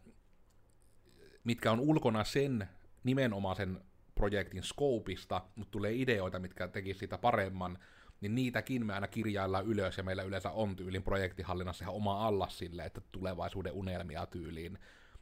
mitkä 1.43 1.72
on 1.72 1.80
ulkona 1.80 2.24
sen 2.24 2.70
nimenomaisen 3.04 3.82
projektin 4.16 4.64
skoopista, 4.64 5.41
mutta 5.56 5.72
tulee 5.72 5.93
ideoita, 5.93 6.39
mitkä 6.39 6.68
tekisivät 6.68 7.00
sitä 7.00 7.18
paremman, 7.18 7.78
niin 8.22 8.36
niitäkin 8.36 8.86
me 8.86 8.93
aina 8.93 9.08
kirjaillaan 9.08 9.66
ylös, 9.66 9.98
ja 9.98 10.04
meillä 10.04 10.24
yleensä 10.24 10.52
on 10.52 10.76
tyylin 10.76 11.04
projektihallinnassa 11.04 11.84
ihan 11.84 11.96
oma 11.96 12.28
allas 12.28 12.58
sille, 12.58 12.86
että 12.86 13.02
tulevaisuuden 13.12 13.74
unelmia 13.74 14.26
tyyliin. 14.26 14.80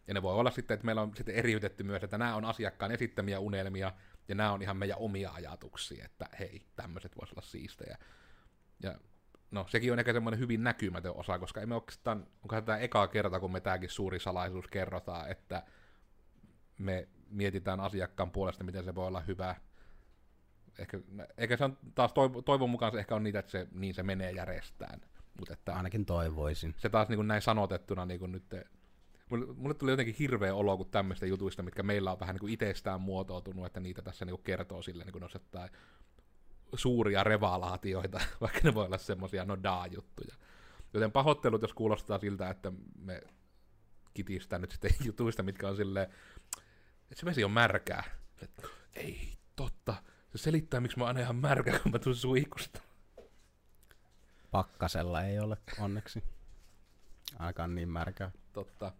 Ja 0.07 0.13
ne 0.13 0.21
voi 0.21 0.34
olla 0.34 0.51
sitten, 0.51 0.76
että 0.76 0.86
meillä 0.86 1.01
on 1.01 1.11
sitten 1.15 1.36
eriytetty 1.36 1.84
myös, 1.84 2.03
että 2.03 2.17
nämä 2.17 2.36
on 2.36 2.45
asiakkaan 2.45 2.91
esittämiä 2.91 3.39
unelmia, 3.39 3.91
ja 4.28 4.36
nämä 4.36 4.51
on 4.51 4.61
ihan 4.61 4.78
meidän 4.78 4.97
omia 4.97 5.32
ajatuksia, 5.32 6.05
että 6.05 6.26
hei, 6.39 6.65
tämmöiset 6.76 7.17
voisi 7.17 7.34
olla 7.34 7.47
siistejä. 7.47 7.97
Ja 8.84 8.95
no 9.53 9.65
sekin 9.69 9.93
on 9.93 9.99
ehkä 9.99 10.13
semmoinen 10.13 10.39
hyvin 10.39 10.63
näkymätön 10.63 11.15
osa, 11.15 11.39
koska 11.39 11.61
emme 11.61 11.75
oikeastaan, 11.75 12.27
onkohan 12.43 12.63
tämä 12.63 12.77
eka 12.77 13.07
kerta, 13.07 13.39
kun 13.39 13.51
me 13.51 13.59
tämäkin 13.59 13.89
suuri 13.89 14.19
salaisuus 14.19 14.67
kerrotaan, 14.67 15.31
että 15.31 15.63
me 16.77 17.07
mietitään 17.29 17.79
asiakkaan 17.79 18.31
puolesta, 18.31 18.63
miten 18.63 18.83
se 18.83 18.95
voi 18.95 19.07
olla 19.07 19.19
hyvä. 19.19 19.55
Ehkä, 20.79 20.99
ehkä 21.37 21.57
se 21.57 21.63
on 21.63 21.77
taas 21.95 22.13
toivo, 22.13 22.41
toivon 22.41 22.69
mukaan 22.69 22.91
se 22.91 22.99
ehkä 22.99 23.15
on 23.15 23.23
niitä, 23.23 23.39
että 23.39 23.51
se, 23.51 23.67
niin 23.71 23.93
se 23.93 24.03
menee 24.03 24.31
järjestään. 24.31 25.01
Mut 25.39 25.51
että 25.51 25.75
Ainakin 25.75 26.05
toivoisin. 26.05 26.75
se 26.77 26.89
taas 26.89 27.09
niin 27.09 27.17
kuin 27.17 27.27
näin 27.27 27.41
sanotettuna 27.41 28.05
niin 28.05 28.19
kuin 28.19 28.31
nyt, 28.31 28.43
mulle, 29.55 29.73
tuli 29.73 29.91
jotenkin 29.91 30.15
hirveä 30.19 30.55
olo 30.55 30.77
kuin 30.77 30.89
tämmöistä 30.89 31.25
jutuista, 31.25 31.63
mitkä 31.63 31.83
meillä 31.83 32.11
on 32.11 32.19
vähän 32.19 32.33
niin 32.33 32.39
kuin 32.39 32.53
itsestään 32.53 33.01
muotoutunut, 33.01 33.65
että 33.65 33.79
niitä 33.79 34.01
tässä 34.01 34.25
niin 34.25 34.35
kuin 34.35 34.43
kertoo 34.43 34.81
sille 34.81 35.03
niin 35.03 35.13
kuin 35.13 35.25
jotain 35.33 35.69
suuria 36.76 37.24
revalaatioita, 37.24 38.19
vaikka 38.41 38.59
ne 38.63 38.74
voi 38.74 38.86
olla 38.86 38.97
semmoisia 38.97 39.45
no 39.45 39.57
juttuja 39.91 40.36
Joten 40.93 41.11
pahoittelut, 41.11 41.61
jos 41.61 41.74
kuulostaa 41.74 42.19
siltä, 42.19 42.49
että 42.49 42.71
me 42.99 43.21
kitistää 44.13 44.59
nyt 44.59 44.71
sitten 44.71 44.91
jutuista, 45.05 45.43
mitkä 45.43 45.67
on 45.67 45.76
silleen, 45.76 46.07
että 47.01 47.19
se 47.19 47.26
vesi 47.26 47.43
on 47.43 47.51
märkää. 47.51 48.03
Et, 48.41 48.65
ei, 48.93 49.34
totta. 49.55 49.95
Se 50.32 50.38
selittää, 50.38 50.80
miksi 50.80 50.97
mä 50.97 51.03
oon 51.03 51.07
aina 51.07 51.19
ihan 51.19 51.36
märkä, 51.36 51.80
kun 51.80 51.91
mä 51.91 51.99
tuun 51.99 52.15
suihkusta. 52.15 52.82
Pakkasella 54.51 55.24
ei 55.24 55.39
ole 55.39 55.57
onneksi. 55.80 56.24
Ainakaan 57.39 57.76
niin 57.76 57.89
märkää. 57.89 58.32
Totta. 58.53 58.91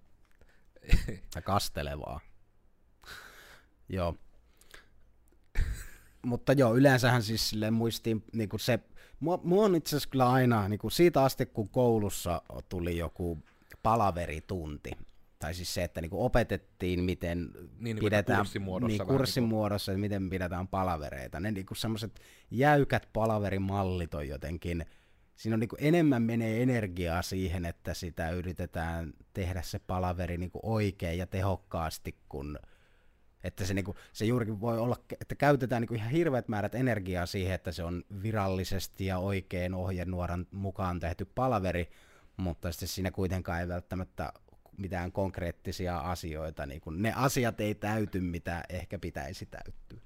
Ja 1.36 1.42
kastelevaa. 1.42 2.20
joo. 3.90 4.18
Mutta 6.26 6.54
joo, 6.54 6.76
yleensähän 6.76 7.24
siis 7.24 7.50
silleen 7.50 7.74
muistiin 7.74 8.24
niin 8.34 8.50
kuin 8.50 8.60
se, 8.60 8.80
mua, 9.20 9.40
mua 9.44 9.66
on 9.66 9.76
itse 9.76 9.90
asiassa 9.90 10.10
kyllä 10.10 10.30
aina, 10.30 10.70
niin 10.70 10.80
kuin 10.80 10.92
siitä 10.92 11.24
asti 11.24 11.46
kun 11.46 11.70
koulussa 11.70 12.42
tuli 12.70 12.98
joku 12.98 13.44
palaveritunti, 13.84 14.92
tai 15.40 15.54
siis 15.54 15.74
se, 15.74 15.84
että 15.84 16.02
niin 16.02 16.10
kuin 16.10 16.22
opetettiin, 16.22 17.04
miten 17.04 17.52
Niin, 17.80 17.98
pidetään 17.98 18.40
kurssimuodossa 18.40 19.04
niin, 19.04 19.08
kurssin 19.18 19.50
niin 19.88 20.00
miten 20.00 20.30
pidetään 20.30 20.68
palavereita. 20.68 21.40
Ne 21.40 21.52
niin 21.52 21.66
semmoiset 21.76 22.20
jäykät 22.52 23.10
palaverimallit 23.14 24.14
on 24.14 24.28
jotenkin, 24.28 24.86
siinä 25.36 25.54
on 25.54 25.60
niin 25.60 25.70
kuin 25.70 25.84
enemmän 25.84 26.22
menee 26.22 26.64
energiaa 26.64 27.22
siihen, 27.22 27.66
että 27.66 27.94
sitä 27.94 28.30
yritetään 28.30 29.14
tehdä 29.34 29.62
se 29.62 29.80
palaveri 29.80 30.38
niin 30.38 30.52
kuin 30.52 30.66
oikein 30.66 31.18
ja 31.18 31.28
tehokkaasti, 31.28 32.16
kun 32.30 32.60
että 33.44 33.66
se, 33.66 33.74
niinku, 33.74 33.96
se 34.14 34.26
juurikin 34.26 34.62
voi 34.62 34.80
olla, 34.80 34.98
että 35.22 35.36
käytetään 35.36 35.82
niinku 35.82 35.94
ihan 35.94 36.12
hirveät 36.12 36.48
määrät 36.48 36.76
energiaa 36.76 37.26
siihen, 37.26 37.56
että 37.56 37.72
se 37.72 37.84
on 37.84 38.04
virallisesti 38.24 39.06
ja 39.06 39.18
oikein 39.18 39.74
ohjenuoran 39.74 40.48
mukaan 40.52 41.00
tehty 41.00 41.26
palaveri, 41.26 41.90
mutta 42.38 42.72
sitten 42.72 42.88
siinä 42.88 43.12
kuitenkaan 43.12 43.60
ei 43.60 43.68
välttämättä 43.68 44.34
mitään 44.78 45.12
konkreettisia 45.12 45.98
asioita, 45.98 46.66
niin 46.66 46.82
kun 46.82 47.02
ne 47.02 47.14
asiat 47.16 47.62
ei 47.62 47.76
täyty, 47.76 48.20
mitä 48.20 48.64
ehkä 48.70 49.00
pitäisi 49.00 49.46
täyttyä. 49.46 50.00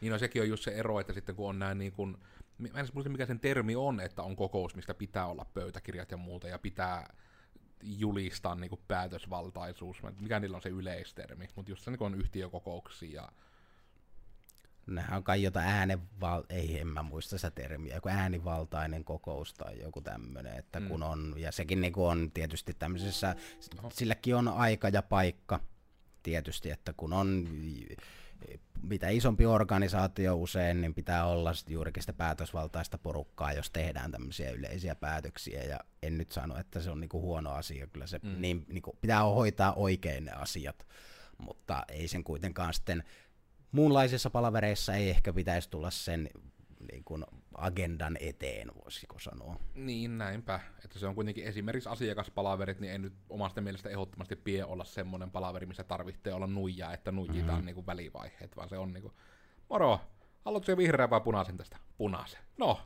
Niin 0.00 0.12
no 0.12 0.18
sekin 0.18 0.42
on 0.42 0.48
just 0.48 0.64
se 0.64 0.70
ero, 0.70 1.00
että 1.00 1.12
sitten 1.12 1.34
kun 1.34 1.48
on 1.48 1.58
näin 1.58 1.78
niin 1.78 1.92
kuin, 1.92 2.16
mä 2.58 2.80
en 2.80 2.86
muista 2.92 3.10
mikä 3.10 3.26
sen 3.26 3.40
termi 3.40 3.76
on, 3.76 4.00
että 4.00 4.22
on 4.22 4.36
kokous, 4.36 4.74
mistä 4.74 4.94
pitää 4.94 5.26
olla 5.26 5.46
pöytäkirjat 5.54 6.10
ja 6.10 6.16
muuta, 6.16 6.48
ja 6.48 6.58
pitää 6.58 7.14
julistaa 7.84 8.54
niin 8.54 8.70
kuin 8.70 8.80
päätösvaltaisuus, 8.88 10.02
mikä 10.20 10.40
niillä 10.40 10.56
on 10.56 10.62
se 10.62 10.68
yleistermi, 10.68 11.48
mutta 11.56 11.72
just 11.72 11.84
se 11.84 11.90
niin 11.90 12.02
on 12.02 12.14
yhtiökokouksia 12.14 13.22
ja 13.22 13.28
Nehän 14.86 15.16
on 15.16 15.24
kai 15.24 15.42
jotain 15.42 15.68
ääneval... 15.68 16.42
ei 16.48 16.78
en 16.78 16.86
mä 16.86 17.02
muista 17.02 17.38
sitä 17.38 17.50
termiä, 17.50 17.94
joku 17.94 18.08
äänivaltainen 18.08 19.04
kokous 19.04 19.54
tai 19.54 19.80
joku 19.80 20.00
tämmöinen, 20.00 20.58
että 20.58 20.80
mm. 20.80 20.88
kun 20.88 21.02
on, 21.02 21.34
ja 21.36 21.52
sekin 21.52 21.80
niinku 21.80 22.06
on 22.06 22.30
tietysti 22.34 22.74
tämmöisessä, 22.78 23.36
Oho. 23.78 23.90
silläkin 23.90 24.34
on 24.34 24.48
aika 24.48 24.88
ja 24.88 25.02
paikka 25.02 25.60
tietysti, 26.22 26.70
että 26.70 26.92
kun 26.96 27.12
on 27.12 27.48
mitä 28.82 29.08
isompi 29.08 29.46
organisaatio 29.46 30.36
usein, 30.36 30.80
niin 30.80 30.94
pitää 30.94 31.26
olla 31.26 31.52
juurikin 31.68 32.02
sitä 32.02 32.12
päätösvaltaista 32.12 32.98
porukkaa, 32.98 33.52
jos 33.52 33.70
tehdään 33.70 34.10
tämmöisiä 34.10 34.50
yleisiä 34.50 34.94
päätöksiä, 34.94 35.62
ja 35.62 35.80
en 36.02 36.18
nyt 36.18 36.32
sano, 36.32 36.58
että 36.58 36.80
se 36.80 36.90
on 36.90 37.00
niinku 37.00 37.20
huono 37.20 37.50
asia, 37.50 37.86
kyllä 37.86 38.06
se 38.06 38.20
mm. 38.22 38.40
niin, 38.40 38.64
niinku, 38.68 38.98
pitää 39.00 39.22
hoitaa 39.22 39.72
oikein 39.72 40.24
ne 40.24 40.32
asiat, 40.32 40.86
mutta 41.38 41.84
ei 41.88 42.08
sen 42.08 42.24
kuitenkaan 42.24 42.74
sitten 42.74 43.04
muunlaisissa 43.72 44.30
palavereissa 44.30 44.94
ei 44.94 45.10
ehkä 45.10 45.32
pitäisi 45.32 45.70
tulla 45.70 45.90
sen 45.90 46.30
niin 46.92 47.04
kuin 47.04 47.24
agendan 47.54 48.16
eteen, 48.20 48.70
voisiko 48.84 49.18
sanoa. 49.18 49.56
Niin, 49.74 50.18
näinpä. 50.18 50.60
Että 50.84 50.98
se 50.98 51.06
on 51.06 51.14
kuitenkin 51.14 51.44
esimerkiksi 51.44 51.88
asiakaspalaverit, 51.88 52.80
niin 52.80 52.92
ei 52.92 52.98
nyt 52.98 53.14
omasta 53.28 53.60
mielestä 53.60 53.88
ehdottomasti 53.88 54.36
pie 54.36 54.64
olla 54.64 54.84
semmoinen 54.84 55.30
palaveri, 55.30 55.66
missä 55.66 55.84
tarvitsee 55.84 56.34
olla 56.34 56.46
nuijaa, 56.46 56.94
että 56.94 57.12
nuijitaan 57.12 57.48
mm-hmm. 57.48 57.66
niin 57.66 57.74
kuin 57.74 57.86
välivaiheet, 57.86 58.56
vaan 58.56 58.68
se 58.68 58.78
on 58.78 58.92
niin 58.92 59.02
kuin, 59.02 59.14
moro, 59.70 60.00
haluatko 60.44 60.66
se 60.66 60.76
vihreä 60.76 61.10
vai 61.10 61.20
punaisen 61.20 61.56
tästä? 61.56 61.76
Punaisen. 61.98 62.40
No, 62.58 62.80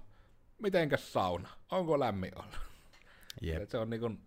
mitenkäs 0.58 1.12
sauna? 1.12 1.48
Onko 1.70 2.00
lämmin 2.00 2.38
ollut? 2.38 2.58
Yep. 3.42 3.68
Se 3.68 3.78
on 3.78 3.90
niin 3.90 4.00
kuin... 4.00 4.20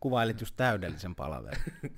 Kuvailit 0.00 0.40
just 0.40 0.56
täydellisen 0.56 1.14
palaverin. 1.14 1.62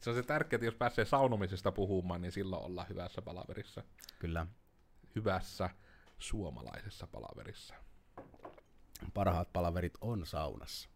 se 0.00 0.10
on 0.10 0.16
se 0.16 0.22
tärkeää, 0.22 0.56
että 0.56 0.64
jos 0.64 0.74
pääsee 0.74 1.04
saunomisesta 1.04 1.72
puhumaan, 1.72 2.20
niin 2.20 2.32
silloin 2.32 2.64
ollaan 2.64 2.88
hyvässä 2.88 3.22
palaverissa. 3.22 3.82
Kyllä. 4.18 4.46
Hyvässä 5.14 5.70
suomalaisessa 6.18 7.06
palaverissa. 7.06 7.74
Parhaat 9.14 9.52
palaverit 9.52 9.98
on 10.00 10.26
saunassa. 10.26 10.88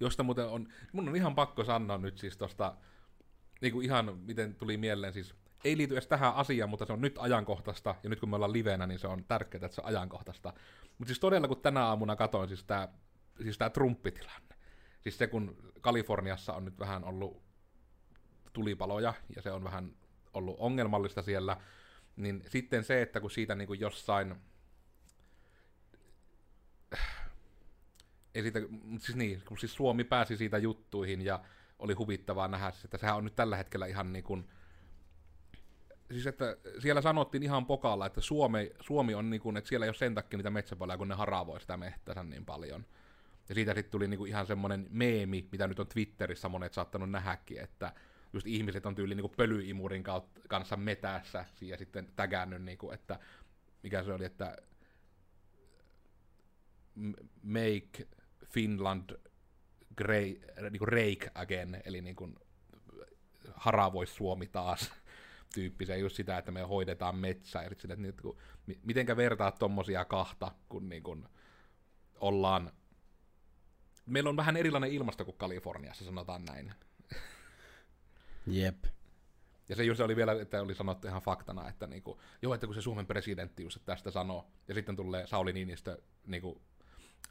Josta 0.00 0.22
muuten 0.22 0.46
on, 0.46 0.68
mun 0.92 1.08
on 1.08 1.16
ihan 1.16 1.34
pakko 1.34 1.64
sanoa 1.64 1.98
nyt 1.98 2.18
siis 2.18 2.36
tosta, 2.36 2.76
niin 3.60 3.72
kuin 3.72 3.84
ihan 3.84 4.18
miten 4.18 4.54
tuli 4.54 4.76
mieleen, 4.76 5.12
siis 5.12 5.34
ei 5.64 5.76
liity 5.76 5.94
edes 5.94 6.06
tähän 6.06 6.34
asiaan, 6.34 6.70
mutta 6.70 6.86
se 6.86 6.92
on 6.92 7.00
nyt 7.00 7.18
ajankohtaista, 7.18 7.94
ja 8.02 8.10
nyt 8.10 8.20
kun 8.20 8.28
me 8.28 8.36
ollaan 8.36 8.52
livenä, 8.52 8.86
niin 8.86 8.98
se 8.98 9.06
on 9.06 9.24
tärkeää, 9.24 9.64
että 9.64 9.74
se 9.74 9.80
on 9.80 9.86
ajankohtaista. 9.86 10.52
Mutta 10.98 11.08
siis 11.08 11.20
todella, 11.20 11.48
kun 11.48 11.60
tänä 11.60 11.84
aamuna 11.84 12.16
katoin 12.16 12.48
siis 12.48 12.64
tämä 12.64 12.88
siis 13.42 13.58
tää 13.58 13.70
Trumpitilanne, 13.70 14.54
siis 15.00 15.18
se 15.18 15.26
kun 15.26 15.72
Kaliforniassa 15.80 16.52
on 16.52 16.64
nyt 16.64 16.78
vähän 16.78 17.04
ollut 17.04 17.42
tulipaloja, 18.52 19.14
ja 19.36 19.42
se 19.42 19.50
on 19.50 19.64
vähän 19.64 19.96
ollut 20.34 20.56
ongelmallista 20.58 21.22
siellä, 21.22 21.56
niin 22.22 22.42
sitten 22.48 22.84
se, 22.84 23.02
että 23.02 23.20
kun 23.20 23.30
siitä 23.30 23.54
niin 23.54 23.66
kuin 23.66 23.80
jossain, 23.80 24.34
ei 28.34 28.42
siitä, 28.42 28.60
siis 28.98 29.16
niin, 29.16 29.42
kun 29.48 29.58
siis 29.58 29.74
Suomi 29.74 30.04
pääsi 30.04 30.36
siitä 30.36 30.58
juttuihin 30.58 31.22
ja 31.22 31.40
oli 31.78 31.92
huvittavaa 31.92 32.48
nähdä, 32.48 32.72
että 32.84 32.98
sehän 32.98 33.16
on 33.16 33.24
nyt 33.24 33.36
tällä 33.36 33.56
hetkellä 33.56 33.86
ihan 33.86 34.12
niin 34.12 34.24
kuin, 34.24 34.48
siis 36.10 36.26
että 36.26 36.56
siellä 36.78 37.02
sanottiin 37.02 37.42
ihan 37.42 37.66
pokalla, 37.66 38.06
että 38.06 38.20
Suomi, 38.20 38.72
Suomi 38.80 39.14
on 39.14 39.30
niin 39.30 39.40
kuin, 39.40 39.56
että 39.56 39.68
siellä 39.68 39.86
ei 39.86 39.90
ole 39.90 39.94
sen 39.94 40.14
takia 40.14 40.36
niitä 40.36 40.50
metsäpaloja, 40.50 40.98
kun 40.98 41.08
ne 41.08 41.14
haravoi 41.14 41.60
sitä 41.60 41.76
mehtänsä 41.76 42.22
niin 42.22 42.44
paljon. 42.44 42.86
Ja 43.48 43.54
siitä 43.54 43.74
sitten 43.74 43.90
tuli 43.90 44.08
niin 44.08 44.18
kuin 44.18 44.28
ihan 44.28 44.46
semmoinen 44.46 44.86
meemi, 44.90 45.48
mitä 45.52 45.66
nyt 45.66 45.80
on 45.80 45.86
Twitterissä 45.86 46.48
monet 46.48 46.72
saattanut 46.72 47.10
nähdäkin, 47.10 47.60
että 47.60 47.92
just 48.32 48.46
ihmiset 48.46 48.86
on 48.86 48.94
tyyli 48.94 49.14
niin 49.14 49.30
pölyimurin 49.36 50.02
kautta, 50.02 50.40
kanssa 50.48 50.76
metässä 50.76 51.44
ja 51.60 51.76
sitten 51.76 52.12
tägännyt, 52.16 52.62
niin 52.62 52.78
kuin, 52.78 52.94
että 52.94 53.18
mikä 53.82 54.02
se 54.02 54.12
oli, 54.12 54.24
että 54.24 54.56
make 57.42 58.08
Finland 58.44 59.10
grey, 59.96 60.40
niin 60.70 60.78
kuin 60.78 60.88
rake 60.88 61.30
again, 61.34 61.82
eli 61.84 62.00
niin 62.00 62.16
kuin 62.16 62.36
haravois 63.54 64.16
Suomi 64.16 64.46
taas 64.46 64.92
tyyppisen, 65.54 66.00
just 66.00 66.16
sitä, 66.16 66.38
että 66.38 66.52
me 66.52 66.62
hoidetaan 66.62 67.16
metsää, 67.16 67.62
ja 67.62 67.68
sitten, 67.68 67.90
että 67.90 68.02
niin, 68.02 68.14
kun, 68.22 68.36
mitenkä 68.84 69.16
vertaa 69.16 69.52
tommosia 69.52 70.04
kahta, 70.04 70.52
kun 70.68 70.88
niin 70.88 71.02
kuin 71.02 71.28
ollaan, 72.14 72.72
meillä 74.06 74.30
on 74.30 74.36
vähän 74.36 74.56
erilainen 74.56 74.92
ilmasto 74.92 75.24
kuin 75.24 75.36
Kaliforniassa, 75.36 76.04
sanotaan 76.04 76.44
näin. 76.44 76.74
Jep. 78.46 78.84
Ja 79.68 79.76
se 79.76 79.84
just 79.84 80.00
oli 80.00 80.16
vielä, 80.16 80.32
että 80.32 80.62
oli 80.62 80.74
sanottu 80.74 81.08
ihan 81.08 81.22
faktana, 81.22 81.68
että 81.68 81.86
niinku, 81.86 82.20
joo, 82.42 82.54
että 82.54 82.66
kun 82.66 82.74
se 82.74 82.82
Suomen 82.82 83.06
presidentti 83.06 83.62
just 83.62 83.78
tästä 83.84 84.10
sanoo, 84.10 84.50
ja 84.68 84.74
sitten 84.74 84.96
tulee 84.96 85.26
Sauli 85.26 85.52
Niinistö 85.52 86.02
niinku, 86.26 86.62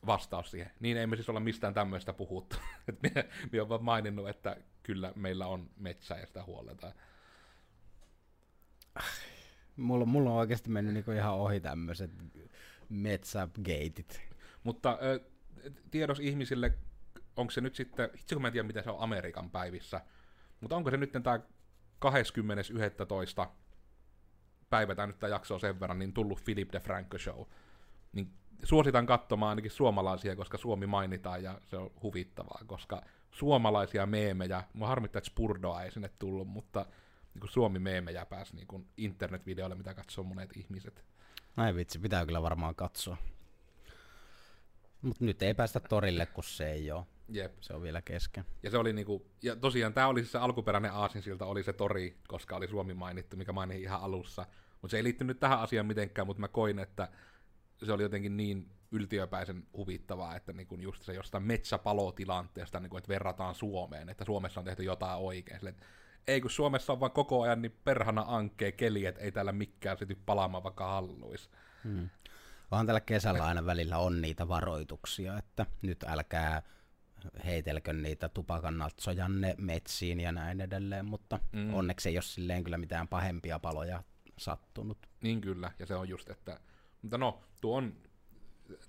vastaus 0.06 0.52
siihen. 0.52 0.72
Niin 0.80 0.98
ei 0.98 1.08
me 1.08 1.16
siis 1.16 1.30
olla 1.30 1.40
mistään 1.40 1.74
tämmöistä 1.74 2.14
puhuttu. 2.14 2.56
me, 3.04 3.30
me 3.52 3.62
on 3.62 3.70
vaan 3.70 3.84
maininnut, 3.84 4.30
että 4.30 4.58
kyllä 4.84 5.14
meillä 5.16 5.48
on 5.48 5.70
metsä 5.78 6.16
ja 6.16 6.26
sitä 6.26 6.44
huolletaan. 6.44 6.94
Mulla, 9.76 10.06
mulla 10.06 10.30
on 10.30 10.38
oikeasti 10.38 10.70
mennyt 10.70 10.94
niinku 10.94 11.12
ihan 11.12 11.34
ohi 11.34 11.60
tämmöiset 11.60 12.12
metsägeitit. 12.90 14.22
Mutta 14.64 14.98
ö, 15.02 15.20
tiedos 15.92 16.20
ihmisille, 16.20 16.74
onko 17.36 17.52
se 17.52 17.62
nyt 17.62 17.76
sitten, 17.76 18.10
itse 18.14 18.36
kun 18.36 18.42
mä 18.42 18.48
en 18.48 18.52
tiedä, 18.52 18.68
mitä 18.68 18.82
se 18.82 18.90
on 18.90 19.00
Amerikan 19.00 19.50
päivissä, 19.50 20.02
mutta 20.62 20.76
onko 20.76 20.92
se 20.92 20.98
nyt 20.98 21.12
tämä 21.12 21.40
20.11. 23.44 23.48
päivätään 24.70 25.10
nyt 25.10 25.20
tämä 25.20 25.32
jakso 25.32 25.60
sen 25.60 25.80
verran, 25.80 26.00
niin 26.00 26.14
tullut 26.14 26.44
Philip 26.46 26.72
de 26.72 26.80
Franco 26.80 27.18
Show. 27.18 27.46
Niin 28.14 28.34
suositan 28.64 29.06
katsomaan 29.06 29.50
ainakin 29.50 29.72
suomalaisia, 29.72 30.36
koska 30.36 30.58
Suomi 30.58 30.88
mainitaan 30.88 31.44
ja 31.44 31.62
se 31.68 31.78
on 31.78 31.92
huvittavaa, 32.04 32.62
koska 32.66 33.02
suomalaisia 33.32 34.06
meemejä, 34.06 34.64
mua 34.74 34.88
harmittaa, 34.88 35.18
että 35.18 35.30
Spurdoa 35.30 35.84
ei 35.84 35.92
sinne 35.92 36.10
tullut, 36.20 36.48
mutta 36.48 36.86
niin 37.34 37.40
kuin 37.40 37.52
Suomi-meemejä 37.52 38.26
pääsi 38.26 38.56
niin 38.56 38.68
kuin 38.68 38.88
internet-videoille, 38.98 39.76
mitä 39.76 39.94
katsoo 39.94 40.24
monet 40.24 40.58
ihmiset. 40.58 41.06
Näin 41.56 41.76
vitsi, 41.76 42.00
pitää 42.00 42.26
kyllä 42.26 42.42
varmaan 42.42 42.76
katsoa. 42.76 43.18
Mutta 45.02 45.26
nyt 45.26 45.42
ei 45.42 45.54
päästä 45.54 45.80
torille, 45.80 46.26
kun 46.26 46.44
se 46.44 46.72
ei 46.72 46.92
ole. 46.92 47.06
Jep. 47.30 47.54
Se 47.62 47.74
on 47.74 47.82
vielä 47.82 48.02
kesken. 48.02 48.46
Ja 48.64 48.72
se 48.72 48.78
oli 48.78 48.94
niinku, 48.94 49.26
ja 49.42 49.56
tosiaan 49.56 49.94
tämä 49.94 50.08
oli 50.08 50.20
siis 50.20 50.32
se 50.32 50.38
alkuperäinen 50.38 50.94
aasinsilta, 50.94 51.46
oli 51.46 51.64
se 51.64 51.74
tori, 51.74 52.18
koska 52.28 52.56
oli 52.56 52.68
Suomi 52.68 52.94
mainittu, 52.94 53.38
mikä 53.38 53.52
mainittiin 53.52 53.84
ihan 53.84 54.02
alussa. 54.02 54.46
Mutta 54.82 54.92
se 54.92 54.98
ei 54.98 55.04
liittynyt 55.04 55.40
tähän 55.40 55.60
asiaan 55.60 55.86
mitenkään, 55.86 56.28
mutta 56.28 56.42
mä 56.42 56.48
koin, 56.48 56.80
että 56.80 57.10
se 57.84 57.92
oli 57.92 58.04
jotenkin 58.04 58.38
niin 58.38 58.72
yltiöpäisen 58.92 59.64
huvittavaa, 59.78 60.36
että 60.36 60.54
niinku 60.54 60.76
just 60.76 61.04
se 61.04 61.14
jostain 61.14 61.44
metsäpalotilanteesta, 61.44 62.80
niinku, 62.80 62.98
että 62.98 63.10
verrataan 63.10 63.56
Suomeen, 63.56 64.10
että 64.10 64.26
Suomessa 64.26 64.60
on 64.60 64.66
tehty 64.66 64.84
jotain 64.84 65.20
oikein. 65.20 65.60
Sille, 65.60 65.76
ei 66.28 66.42
kun 66.42 66.52
Suomessa 66.52 66.94
on 66.94 67.00
vaan 67.00 67.12
koko 67.12 67.42
ajan 67.42 67.62
niin 67.62 67.78
perhana 67.84 68.26
ankkee 68.28 68.72
keli, 68.72 69.06
että 69.06 69.22
ei 69.22 69.32
täällä 69.32 69.52
mikään 69.52 69.98
syty 69.98 70.18
palaamaan 70.26 70.64
vaikka 70.64 70.88
halluis. 70.88 71.50
Hmm. 71.84 72.10
Onhan 72.72 72.86
tällä 72.86 73.02
kesällä 73.02 73.46
aina 73.46 73.66
välillä 73.66 73.98
on 73.98 74.22
niitä 74.22 74.48
varoituksia, 74.48 75.38
että 75.38 75.66
nyt 75.82 76.04
älkää 76.04 76.62
heitelkö 77.46 77.94
niitä 77.94 78.30
tupakannatsojanne 78.30 79.56
metsiin 79.58 80.20
ja 80.20 80.32
näin 80.32 80.62
edelleen, 80.62 81.06
mutta 81.06 81.40
mm. 81.52 81.74
onneksi 81.74 82.10
ei 82.10 82.16
ole 82.16 82.22
silleen 82.22 82.64
kyllä 82.64 82.78
mitään 82.78 83.08
pahempia 83.08 83.60
paloja 83.60 84.04
sattunut. 84.38 84.98
Niin 85.22 85.42
kyllä, 85.42 85.72
ja 85.80 85.86
se 85.86 85.96
on 85.96 86.10
just, 86.10 86.30
että... 86.30 86.60
Mutta 87.02 87.18
no, 87.18 87.40
tuo 87.62 87.78
on 87.78 87.94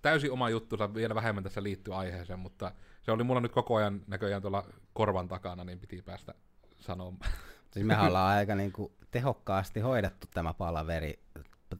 täysin 0.02 0.32
oma 0.32 0.50
juttunsa, 0.50 0.94
vielä 0.94 1.14
vähemmän 1.14 1.44
tässä 1.44 1.62
liittyy 1.62 1.98
aiheeseen, 1.98 2.38
mutta 2.38 2.72
se 3.02 3.12
oli 3.12 3.24
mulla 3.24 3.40
nyt 3.40 3.52
koko 3.52 3.76
ajan 3.76 4.02
näköjään 4.06 4.42
tuolla 4.42 4.64
korvan 4.92 5.28
takana, 5.28 5.64
niin 5.64 5.80
piti 5.80 6.02
päästä 6.02 6.34
sanomaan. 6.78 7.30
Siis 7.72 7.86
me 7.86 8.00
ollaan 8.00 8.36
aika 8.36 8.54
niin 8.54 8.72
kuin 8.72 8.92
tehokkaasti 9.10 9.80
hoidettu 9.80 10.26
tämä 10.34 10.54
palaveri 10.54 11.22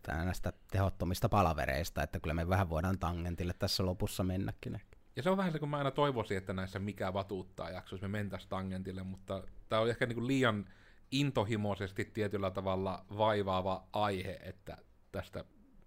näistä 0.07 0.53
tehottomista 0.71 1.29
palavereista, 1.29 2.03
että 2.03 2.21
kyllä 2.21 2.35
me 2.35 2.49
vähän 2.49 2.71
voidaan 2.71 2.99
tangentille 2.99 3.53
tässä 3.59 3.87
lopussa 3.87 4.25
mennäkin. 4.25 4.81
Ja 5.17 5.23
se 5.23 5.31
on 5.31 5.37
vähän 5.37 5.53
se, 5.53 5.59
kun 5.59 5.69
mä 5.69 5.79
aina 5.79 5.91
toivoisin, 5.91 6.37
että 6.37 6.53
näissä 6.53 6.79
mikä 6.79 7.13
vatuuttaa 7.13 7.71
jaksoissa 7.71 8.09
me 8.09 8.19
mentäisiin 8.19 8.51
tangentille, 8.51 9.03
mutta 9.03 9.43
tämä 9.69 9.83
on 9.83 9.91
ehkä 9.91 10.07
niin 10.07 10.15
kuin 10.15 10.27
liian 10.27 10.67
intohimoisesti 11.11 12.05
tietyllä 12.05 12.51
tavalla 12.51 13.05
vaivaava 13.17 13.87
aihe, 13.93 14.41
että 14.43 14.77
tästä 15.13 15.45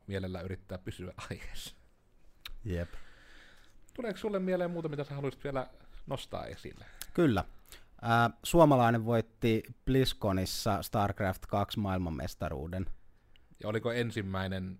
mielellä 0.08 0.42
yrittää 0.42 0.78
pysyä 0.78 1.14
aiheessa. 1.30 1.76
Jep. 2.66 2.90
Tuleeko 3.94 4.18
sulle 4.18 4.40
mieleen 4.40 4.72
muuta, 4.72 4.90
mitä 4.90 5.04
sä 5.04 5.16
haluaisit 5.16 5.44
vielä 5.44 5.68
nostaa 6.08 6.46
esille? 6.46 6.86
Kyllä. 7.14 7.44
Äh, 8.04 8.38
suomalainen 8.44 9.06
voitti 9.06 9.64
BlizzConissa 9.86 10.82
StarCraft 10.82 11.46
2 11.46 11.80
maailmanmestaruuden. 11.80 12.86
Ja 13.60 13.70
oliko 13.70 13.92
ensimmäinen 13.92 14.80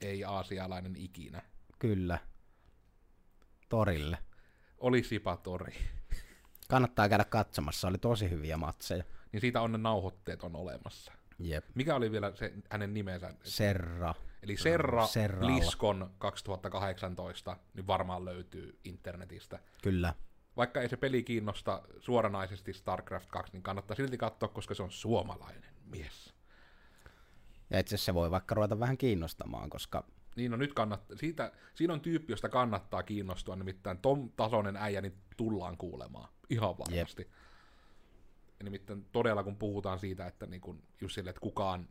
ei-aasialainen 0.00 0.96
ikinä? 0.96 1.42
Kyllä. 1.78 2.18
Torille. 3.70 4.18
Oli 4.78 5.02
Sipa 5.02 5.36
Tori. 5.36 5.74
Kannattaa 6.68 7.08
käydä 7.08 7.24
katsomassa, 7.24 7.88
oli 7.88 7.98
tosi 7.98 8.30
hyviä 8.30 8.56
matseja. 8.56 9.04
Niin 9.32 9.40
siitä 9.40 9.60
on 9.60 9.72
ne 9.72 9.78
nauhoitteet 9.78 10.42
on 10.42 10.56
olemassa. 10.56 11.12
Jep. 11.38 11.64
Mikä 11.74 11.94
oli 11.94 12.12
vielä 12.12 12.32
se 12.34 12.52
hänen 12.70 12.94
nimensä? 12.94 13.34
Serra. 13.42 14.14
Eli 14.42 14.56
Serra 14.56 15.06
Serralla. 15.06 15.56
Liskon 15.56 16.10
2018, 16.18 17.56
niin 17.74 17.86
varmaan 17.86 18.24
löytyy 18.24 18.78
internetistä. 18.84 19.58
Kyllä. 19.82 20.14
Vaikka 20.56 20.80
ei 20.80 20.88
se 20.88 20.96
peli 20.96 21.22
kiinnosta 21.22 21.82
suoranaisesti 21.98 22.72
StarCraft 22.72 23.30
2, 23.30 23.52
niin 23.52 23.62
kannattaa 23.62 23.96
silti 23.96 24.18
katsoa, 24.18 24.48
koska 24.48 24.74
se 24.74 24.82
on 24.82 24.90
suomalainen 24.90 25.74
mies. 25.84 26.34
Ja 27.70 27.78
itse 27.78 27.94
asiassa 27.94 28.04
se 28.06 28.14
voi 28.14 28.30
vaikka 28.30 28.54
ruveta 28.54 28.80
vähän 28.80 28.98
kiinnostamaan, 28.98 29.70
koska... 29.70 30.04
Niin, 30.36 30.50
no 30.50 30.56
nyt 30.56 30.74
kannattaa. 30.74 31.16
Siitä, 31.16 31.52
siinä 31.74 31.92
on 31.92 32.00
tyyppi, 32.00 32.32
josta 32.32 32.48
kannattaa 32.48 33.02
kiinnostua, 33.02 33.56
nimittäin 33.56 33.98
Tom 33.98 34.30
tasoinen 34.36 34.76
äijä, 34.76 35.00
niin 35.00 35.14
tullaan 35.36 35.76
kuulemaan. 35.76 36.28
Ihan 36.50 36.78
varmasti. 36.78 37.30
Ja 38.58 38.64
nimittäin 38.64 39.06
todella, 39.12 39.42
kun 39.42 39.56
puhutaan 39.56 39.98
siitä, 39.98 40.26
että 40.26 40.46
niin 40.46 40.60
kun, 40.60 40.82
just 41.00 41.14
sille, 41.14 41.30
että 41.30 41.40
kukaan 41.40 41.88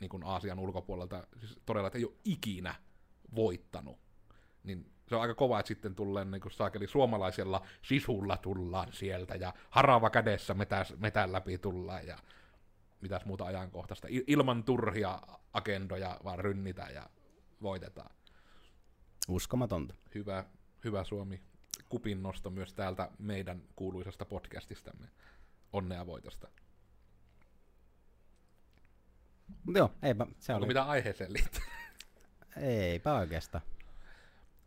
niin 0.00 0.08
kun 0.08 0.24
Aasian 0.24 0.58
ulkopuolelta, 0.58 1.26
siis 1.40 1.60
todella, 1.66 1.86
että 1.86 1.98
ei 1.98 2.04
ole 2.04 2.14
ikinä 2.24 2.74
voittanut, 3.34 3.98
niin 4.64 4.92
se 5.08 5.14
on 5.14 5.22
aika 5.22 5.34
kova, 5.34 5.60
että 5.60 5.68
sitten 5.68 5.94
tulee 5.94 6.24
niin 6.24 6.42
saakeli 6.50 6.86
suomalaisella 6.86 7.66
sisulla 7.82 8.36
tullaan 8.36 8.92
sieltä 8.92 9.34
ja 9.34 9.54
harava 9.70 10.10
kädessä 10.10 10.54
metäs, 10.54 10.94
metän 10.98 11.32
läpi 11.32 11.58
tullaan 11.58 12.06
ja 12.06 12.18
mitäs 13.00 13.24
muuta 13.24 13.44
ajankohtaista. 13.44 14.08
Ilman 14.26 14.64
turhia 14.64 15.20
agendoja 15.52 16.20
vaan 16.24 16.38
rynnitä 16.38 16.82
ja 16.82 17.10
voitetaan. 17.62 18.10
Uskomatonta. 19.28 19.94
Hyvä, 20.14 20.44
hyvä 20.84 21.04
Suomi. 21.04 21.42
Kupin 21.88 22.22
nosto 22.22 22.50
myös 22.50 22.72
täältä 22.72 23.10
meidän 23.18 23.62
kuuluisasta 23.76 24.24
podcastistamme. 24.24 25.08
Onnea 25.72 26.06
voitosta. 26.06 26.48
Joo, 29.74 29.90
eipä. 30.02 30.26
Se 30.38 30.52
Onko 30.52 30.64
oli... 30.64 30.68
mitä 30.68 30.82
aiheeseen 30.84 31.32
liittyy? 31.32 31.62
Eipä 32.56 33.14
oikeastaan. 33.14 33.64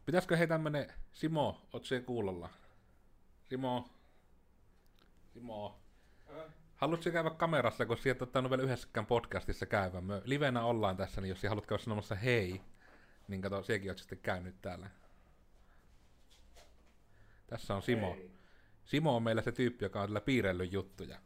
Pitäisikö 0.05 0.37
hei 0.37 0.47
tämmönen, 0.47 0.93
Simo, 1.13 1.61
oot 1.73 1.85
siellä 1.85 2.05
kuulolla? 2.05 2.49
Simo, 3.49 3.89
Simo, 5.33 5.81
Haluatko 6.75 7.11
käydä 7.11 7.29
kamerassa, 7.29 7.85
kun 7.85 7.97
sieltä 7.97 8.23
ottanut 8.23 8.49
vielä 8.49 8.63
yhdessäkään 8.63 9.05
podcastissa 9.05 9.65
käyvän? 9.65 10.03
Me 10.03 10.21
livenä 10.25 10.63
ollaan 10.63 10.97
tässä, 10.97 11.21
niin 11.21 11.29
jos 11.29 11.43
haluat 11.43 11.65
käydä 11.65 11.83
sanomassa 11.83 12.15
hei, 12.15 12.61
niin 13.28 13.41
kato, 13.41 13.63
siekin 13.63 13.91
oot 13.91 13.97
sitten 13.97 14.17
käynyt 14.17 14.55
täällä. 14.61 14.89
Tässä 17.47 17.76
on 17.76 17.82
Simo. 17.82 18.13
Hei. 18.13 18.32
Simo 18.86 19.15
on 19.15 19.24
meillä 19.24 19.41
se 19.41 19.51
tyyppi, 19.51 19.86
joka 19.86 20.01
on 20.01 20.07
tällä 20.07 20.22
piirrellyt 20.22 20.74
juttuja. 20.74 21.17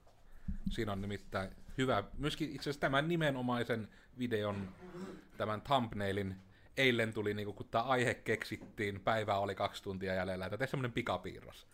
Siinä 0.69 0.91
on 0.91 1.01
nimittäin 1.01 1.49
hyvä, 1.77 2.03
myöskin 2.17 2.49
itse 2.49 2.61
asiassa 2.61 2.81
tämän 2.81 3.07
nimenomaisen 3.07 3.87
videon, 4.19 4.69
tämän 5.37 5.61
thumbnailin, 5.61 6.35
eilen 6.77 7.13
tuli, 7.13 7.33
niin 7.33 7.53
kun 7.53 7.67
tämä 7.71 7.83
aihe 7.83 8.13
keksittiin, 8.13 8.99
päivää 8.99 9.39
oli 9.39 9.55
kaksi 9.55 9.83
tuntia 9.83 10.13
jäljellä, 10.13 10.45
että 10.45 10.57
tee 10.57 10.67
semmoinen 10.67 10.91
pikapiirros. 10.91 11.67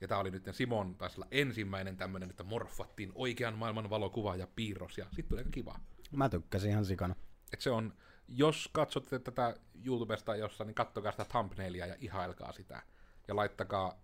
Ja 0.00 0.08
tämä 0.08 0.20
oli 0.20 0.30
nyt 0.30 0.48
Simon, 0.52 0.94
taisi 0.94 1.16
olla 1.16 1.28
ensimmäinen 1.30 1.96
tämmöinen, 1.96 2.30
että 2.30 2.44
morfattiin 2.44 3.12
oikean 3.14 3.58
maailman 3.58 3.90
valokuva 3.90 4.36
ja 4.36 4.46
piirros, 4.56 4.98
ja 4.98 5.04
sitten 5.04 5.28
tuli 5.28 5.40
aika 5.40 5.50
kiva. 5.50 5.80
Mä 6.12 6.28
tykkäsin 6.28 6.70
ihan 6.70 6.84
sikana. 6.84 7.14
Et 7.52 7.60
se 7.60 7.70
on, 7.70 7.94
jos 8.28 8.68
katsotte 8.72 9.18
tätä 9.18 9.54
YouTubesta 9.84 10.36
jossain, 10.36 10.66
niin 10.66 10.74
kattokaa 10.74 11.12
sitä 11.12 11.24
thumbnailia 11.24 11.86
ja 11.86 11.96
ihailkaa 11.98 12.52
sitä. 12.52 12.82
Ja 13.28 13.36
laittakaa 13.36 13.98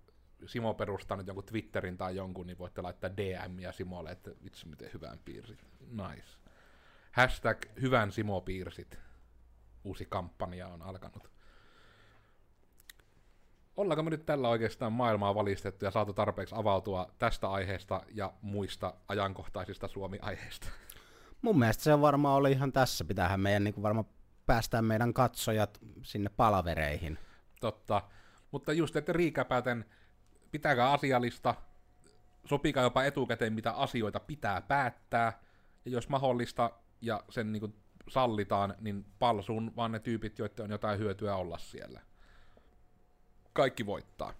Simo 0.46 0.74
perustaa 0.74 1.16
nyt 1.16 1.26
jonkun 1.26 1.44
Twitterin 1.44 1.96
tai 1.96 2.16
jonkun, 2.16 2.46
niin 2.46 2.58
voitte 2.58 2.82
laittaa 2.82 3.16
DM 3.16 3.58
ja 3.60 3.72
Simolle, 3.72 4.10
että 4.10 4.30
vitsi 4.44 4.68
miten 4.68 4.90
hyvän 4.94 5.18
piirsit. 5.24 5.66
Nice. 5.80 6.28
Hashtag 7.12 7.58
hyvän 7.80 8.12
Simo 8.12 8.40
piirsit. 8.40 8.98
Uusi 9.84 10.06
kampanja 10.08 10.68
on 10.68 10.82
alkanut. 10.82 11.30
Ollaanko 13.76 14.02
me 14.02 14.10
nyt 14.10 14.26
tällä 14.26 14.48
oikeastaan 14.48 14.92
maailmaa 14.92 15.34
valistettu 15.34 15.84
ja 15.84 15.90
saatu 15.90 16.12
tarpeeksi 16.12 16.54
avautua 16.58 17.10
tästä 17.18 17.50
aiheesta 17.50 18.02
ja 18.14 18.32
muista 18.42 18.94
ajankohtaisista 19.08 19.88
Suomi-aiheista? 19.88 20.68
Mun 21.42 21.58
mielestä 21.58 21.84
se 21.84 22.00
varmaan 22.00 22.36
oli 22.36 22.52
ihan 22.52 22.72
tässä. 22.72 23.04
Pitäähän 23.04 23.40
meidän 23.40 23.64
niin 23.64 23.82
varmaan 23.82 24.06
päästään 24.46 24.84
meidän 24.84 25.14
katsojat 25.14 25.78
sinne 26.02 26.30
palavereihin. 26.36 27.18
Totta. 27.60 28.02
Mutta 28.50 28.72
just, 28.72 28.96
että 28.96 29.12
riikäpäten 29.12 29.84
pitäkää 30.50 30.92
asiallista, 30.92 31.54
sopikaa 32.44 32.82
jopa 32.82 33.04
etukäteen, 33.04 33.52
mitä 33.52 33.72
asioita 33.72 34.20
pitää 34.20 34.60
päättää, 34.60 35.42
ja 35.84 35.90
jos 35.90 36.08
mahdollista 36.08 36.70
ja 37.00 37.24
sen 37.30 37.52
niin 37.52 37.60
kuin 37.60 37.74
sallitaan, 38.08 38.74
niin 38.80 39.06
palsuun 39.18 39.76
vaan 39.76 39.92
ne 39.92 39.98
tyypit, 39.98 40.38
joiden 40.38 40.64
on 40.64 40.70
jotain 40.70 40.98
hyötyä 40.98 41.36
olla 41.36 41.58
siellä 41.58 42.00
kaikki 43.52 43.86
voittaa. 43.86 44.32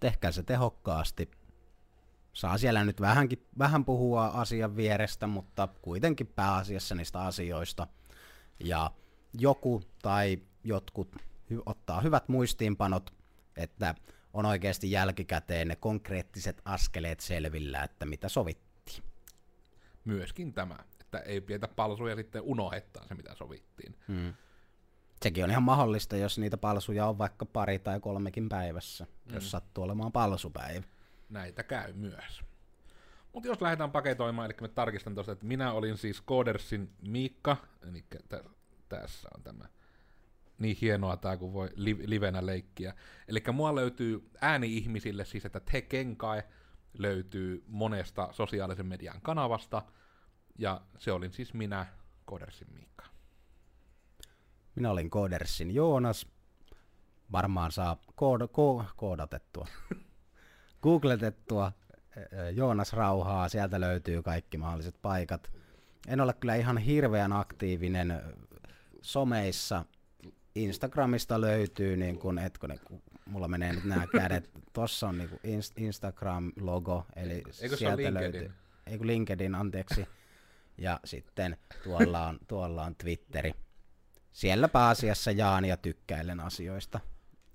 Tehkää 0.00 0.32
se 0.32 0.42
tehokkaasti. 0.42 1.30
Saa 2.32 2.58
siellä 2.58 2.84
nyt 2.84 3.00
vähänkin, 3.00 3.46
vähän 3.58 3.84
puhua 3.84 4.26
asian 4.26 4.76
vierestä, 4.76 5.26
mutta 5.26 5.68
kuitenkin 5.82 6.26
pääasiassa 6.26 6.94
niistä 6.94 7.20
asioista. 7.20 7.86
Ja 8.60 8.90
joku 9.38 9.82
tai 10.02 10.38
jotkut 10.64 11.16
hy- 11.52 11.62
ottaa 11.66 12.00
hyvät 12.00 12.28
muistiinpanot, 12.28 13.14
että 13.56 13.94
on 14.32 14.46
oikeasti 14.46 14.90
jälkikäteen 14.90 15.68
ne 15.68 15.76
konkreettiset 15.76 16.62
askeleet 16.64 17.20
selvillä, 17.20 17.82
että 17.82 18.06
mitä 18.06 18.28
sovittiin. 18.28 19.04
Myöskin 20.04 20.52
tämä, 20.52 20.76
että 21.00 21.18
ei 21.18 21.40
pidetä 21.40 21.68
palsuja 21.68 22.16
sitten 22.16 22.42
unohdetaan 22.42 23.08
se, 23.08 23.14
mitä 23.14 23.34
sovittiin. 23.34 23.96
Hmm. 24.08 24.34
sekin 25.22 25.44
on 25.44 25.50
ihan 25.50 25.62
mahdollista, 25.62 26.16
jos 26.16 26.38
niitä 26.38 26.56
palsuja 26.56 27.06
on 27.06 27.18
vaikka 27.18 27.46
pari 27.46 27.78
tai 27.78 28.00
kolmekin 28.00 28.48
päivässä, 28.48 29.06
mm. 29.24 29.34
jos 29.34 29.50
sattuu 29.50 29.84
olemaan 29.84 30.12
palsupäivä. 30.12 30.82
Näitä 31.32 31.62
käy 31.62 31.92
myös. 31.92 32.42
Mutta 33.32 33.48
jos 33.48 33.60
lähdetään 33.60 33.90
paketoimaan, 33.92 34.46
eli 34.46 34.54
mä 34.60 34.68
tarkistan 34.68 35.14
tuosta, 35.14 35.32
että 35.32 35.46
minä 35.46 35.72
olin 35.72 35.96
siis 35.96 36.22
Codersin 36.24 36.90
Miikka, 37.08 37.56
eli 37.88 38.04
t- 38.28 38.50
tässä 38.88 39.28
on 39.36 39.42
tämä 39.42 39.64
niin 40.58 40.76
hienoa 40.80 41.16
tämä, 41.16 41.36
kun 41.36 41.52
voi 41.52 41.68
li- 41.74 42.10
livenä 42.10 42.46
leikkiä. 42.46 42.94
Eli 43.28 43.42
mua 43.52 43.74
löytyy 43.74 44.30
ääni-ihmisille 44.40 45.24
siis, 45.24 45.44
että 45.44 45.60
Te 45.60 45.82
Kenkai 45.82 46.42
löytyy 46.98 47.64
monesta 47.66 48.28
sosiaalisen 48.32 48.86
median 48.86 49.20
kanavasta, 49.22 49.82
ja 50.58 50.80
se 50.98 51.12
olin 51.12 51.32
siis 51.32 51.54
minä, 51.54 51.86
Codersin 52.28 52.68
Miikka. 52.72 53.04
Minä 54.74 54.90
olin 54.90 55.10
Codersin 55.10 55.74
Joonas. 55.74 56.26
Varmaan 57.32 57.72
saa 57.72 57.96
kood- 58.10 58.48
ko- 58.48 58.92
koodatettua, 58.96 59.66
googletettua 60.82 61.72
Joonas 62.54 62.92
Rauhaa, 62.92 63.48
sieltä 63.48 63.80
löytyy 63.80 64.22
kaikki 64.22 64.58
mahdolliset 64.58 64.94
paikat. 65.02 65.50
En 66.08 66.20
ole 66.20 66.32
kyllä 66.32 66.54
ihan 66.54 66.78
hirveän 66.78 67.32
aktiivinen 67.32 68.22
someissa. 69.02 69.84
Instagramista 70.54 71.40
löytyy, 71.40 71.96
niin 71.96 72.18
kun, 72.18 72.38
etkö, 72.38 72.68
kun 72.84 73.02
mulla 73.26 73.48
menee 73.48 73.72
nyt 73.72 73.84
nämä 73.84 74.06
kädet, 74.06 74.50
tuossa 74.72 75.08
on 75.08 75.18
niin 75.18 75.30
Instagram-logo, 75.76 77.04
eli 77.16 77.42
Eikö 77.60 77.76
sieltä 77.76 78.14
löytyy. 78.14 78.22
LinkedIn? 78.22 78.52
Ei 78.86 78.98
kun 78.98 79.06
LinkedIn, 79.06 79.54
anteeksi. 79.54 80.06
Ja 80.78 81.00
sitten 81.04 81.56
tuolla 81.84 82.26
on, 82.26 82.38
tuolla 82.48 82.84
on 82.84 82.94
Twitteri. 82.94 83.52
Siellä 84.32 84.68
pääasiassa 84.68 85.30
jaan 85.30 85.64
ja 85.64 85.76
tykkäilen 85.76 86.40
asioista. 86.40 87.00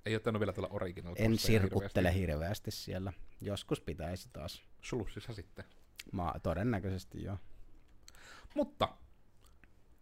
Ei 0.06 0.14
ole 0.14 0.20
tainnut 0.20 0.40
vielä 0.40 0.52
tulla 0.52 0.68
original 0.70 1.14
En 1.18 1.38
sirkuttele 1.38 2.14
hirveästi. 2.14 2.20
hirveästi 2.20 2.70
siellä. 2.70 3.12
Joskus 3.40 3.80
pitäisi 3.80 4.28
taas. 4.32 4.62
Sulussissa 4.80 5.32
sitten. 5.32 5.64
Ma- 6.12 6.34
todennäköisesti 6.42 7.22
joo. 7.24 7.38
Mutta 8.54 8.88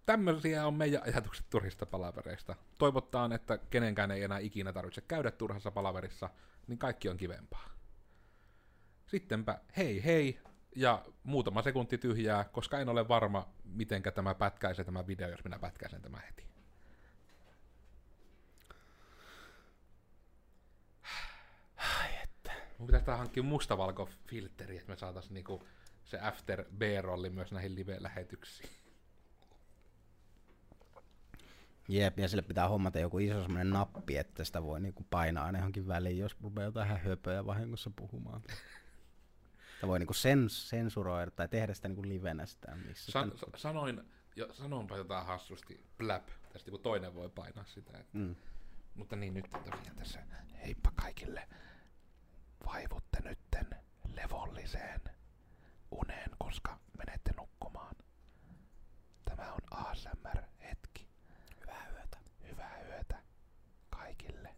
tämmöisiä 0.07 0.67
on 0.67 0.75
meidän 0.75 1.03
ajatukset 1.03 1.47
turhista 1.51 1.87
palavereista. 1.87 2.57
Toivotaan, 2.79 3.33
että 3.33 3.59
kenenkään 3.59 4.11
ei 4.11 4.23
enää 4.23 4.39
ikinä 4.39 4.73
tarvitse 4.73 5.01
käydä 5.01 5.31
turhassa 5.31 5.71
palaverissa, 5.71 6.31
niin 6.67 6.79
kaikki 6.79 7.09
on 7.09 7.17
kivempaa. 7.17 7.71
Sittenpä 9.07 9.61
hei 9.77 10.05
hei 10.05 10.41
ja 10.77 11.05
muutama 11.23 11.63
sekunti 11.63 11.99
tyhjää, 11.99 12.45
koska 12.45 12.79
en 12.79 12.89
ole 12.89 13.09
varma, 13.09 13.49
mitenkä 13.65 14.11
tämä 14.11 14.35
pätkäisee 14.35 14.85
tämä 14.85 15.07
video, 15.07 15.29
jos 15.29 15.45
minä 15.45 15.59
pätkäisen 15.59 16.03
tämä 16.03 16.19
heti. 16.27 16.56
Mun 22.79 22.87
pitäisi 22.87 23.07
tähän 23.07 23.19
hankkia 23.19 23.43
mustavalko 23.43 24.09
filtteri, 24.27 24.77
että 24.77 24.93
me 24.93 24.97
saatais 24.97 25.31
niinku 25.31 25.65
se 26.05 26.21
after 26.21 26.65
B-rolli 26.79 27.31
myös 27.31 27.53
näihin 27.53 27.75
live-lähetyksiin. 27.75 28.71
Jep, 31.89 32.19
ja 32.19 32.29
sille 32.29 32.43
pitää 32.43 32.69
hommata 32.69 32.99
joku 32.99 33.19
iso 33.19 33.43
semmoinen 33.43 33.71
nappi, 33.71 34.17
että 34.17 34.45
sitä 34.45 34.63
voi 34.63 34.81
niinku 34.81 35.07
painaa 35.11 35.45
aina 35.45 35.59
johonkin 35.59 35.87
väliin, 35.87 36.19
jos 36.19 36.37
rupeaa 36.41 36.65
jotain 36.65 36.89
höpöä 36.89 37.47
vahingossa 37.47 37.91
puhumaan. 37.97 38.43
Sitä 39.75 39.87
voi 39.87 39.99
niinku 39.99 40.15
sens- 40.15 40.69
sensuroida 40.69 41.31
tai 41.31 41.49
tehdä 41.49 41.75
sitä 41.75 41.89
niinku 41.89 42.03
livenä 42.09 42.47
sitä. 42.47 42.77
Missä 42.77 43.13
San, 43.13 43.25
sitä... 43.31 43.39
sa- 43.39 43.59
sanoin, 43.59 44.03
jo, 44.37 44.53
sanonpa 44.53 44.97
jotain 44.97 45.27
hassusti, 45.27 45.87
blap, 45.99 46.29
tästä 46.53 46.71
kun 46.71 46.81
toinen 46.81 47.15
voi 47.15 47.29
painaa 47.29 47.65
sitä. 47.65 47.99
Että. 47.99 48.19
mm. 48.19 48.37
Mutta 48.95 49.17
niin 49.17 49.35
nyt 49.35 49.51
tosiaan 49.51 49.97
tässä, 49.97 50.23
heippa 50.67 50.91
kaikille, 50.95 51.49
vaivutte 52.67 53.21
nytten 53.25 53.67
levolliseen 54.15 55.01
uneen, 55.91 56.31
koska 56.39 56.79
menette 56.99 57.33
nukkumaan. 57.37 57.97
Tämä 59.25 59.53
on 59.53 59.79
ASMR-hetki. 59.79 61.09
Hyvää 61.61 61.89
yötä. 61.93 62.19
Hyvää 62.49 62.81
yötä 62.89 63.23
kaikille. 63.91 64.56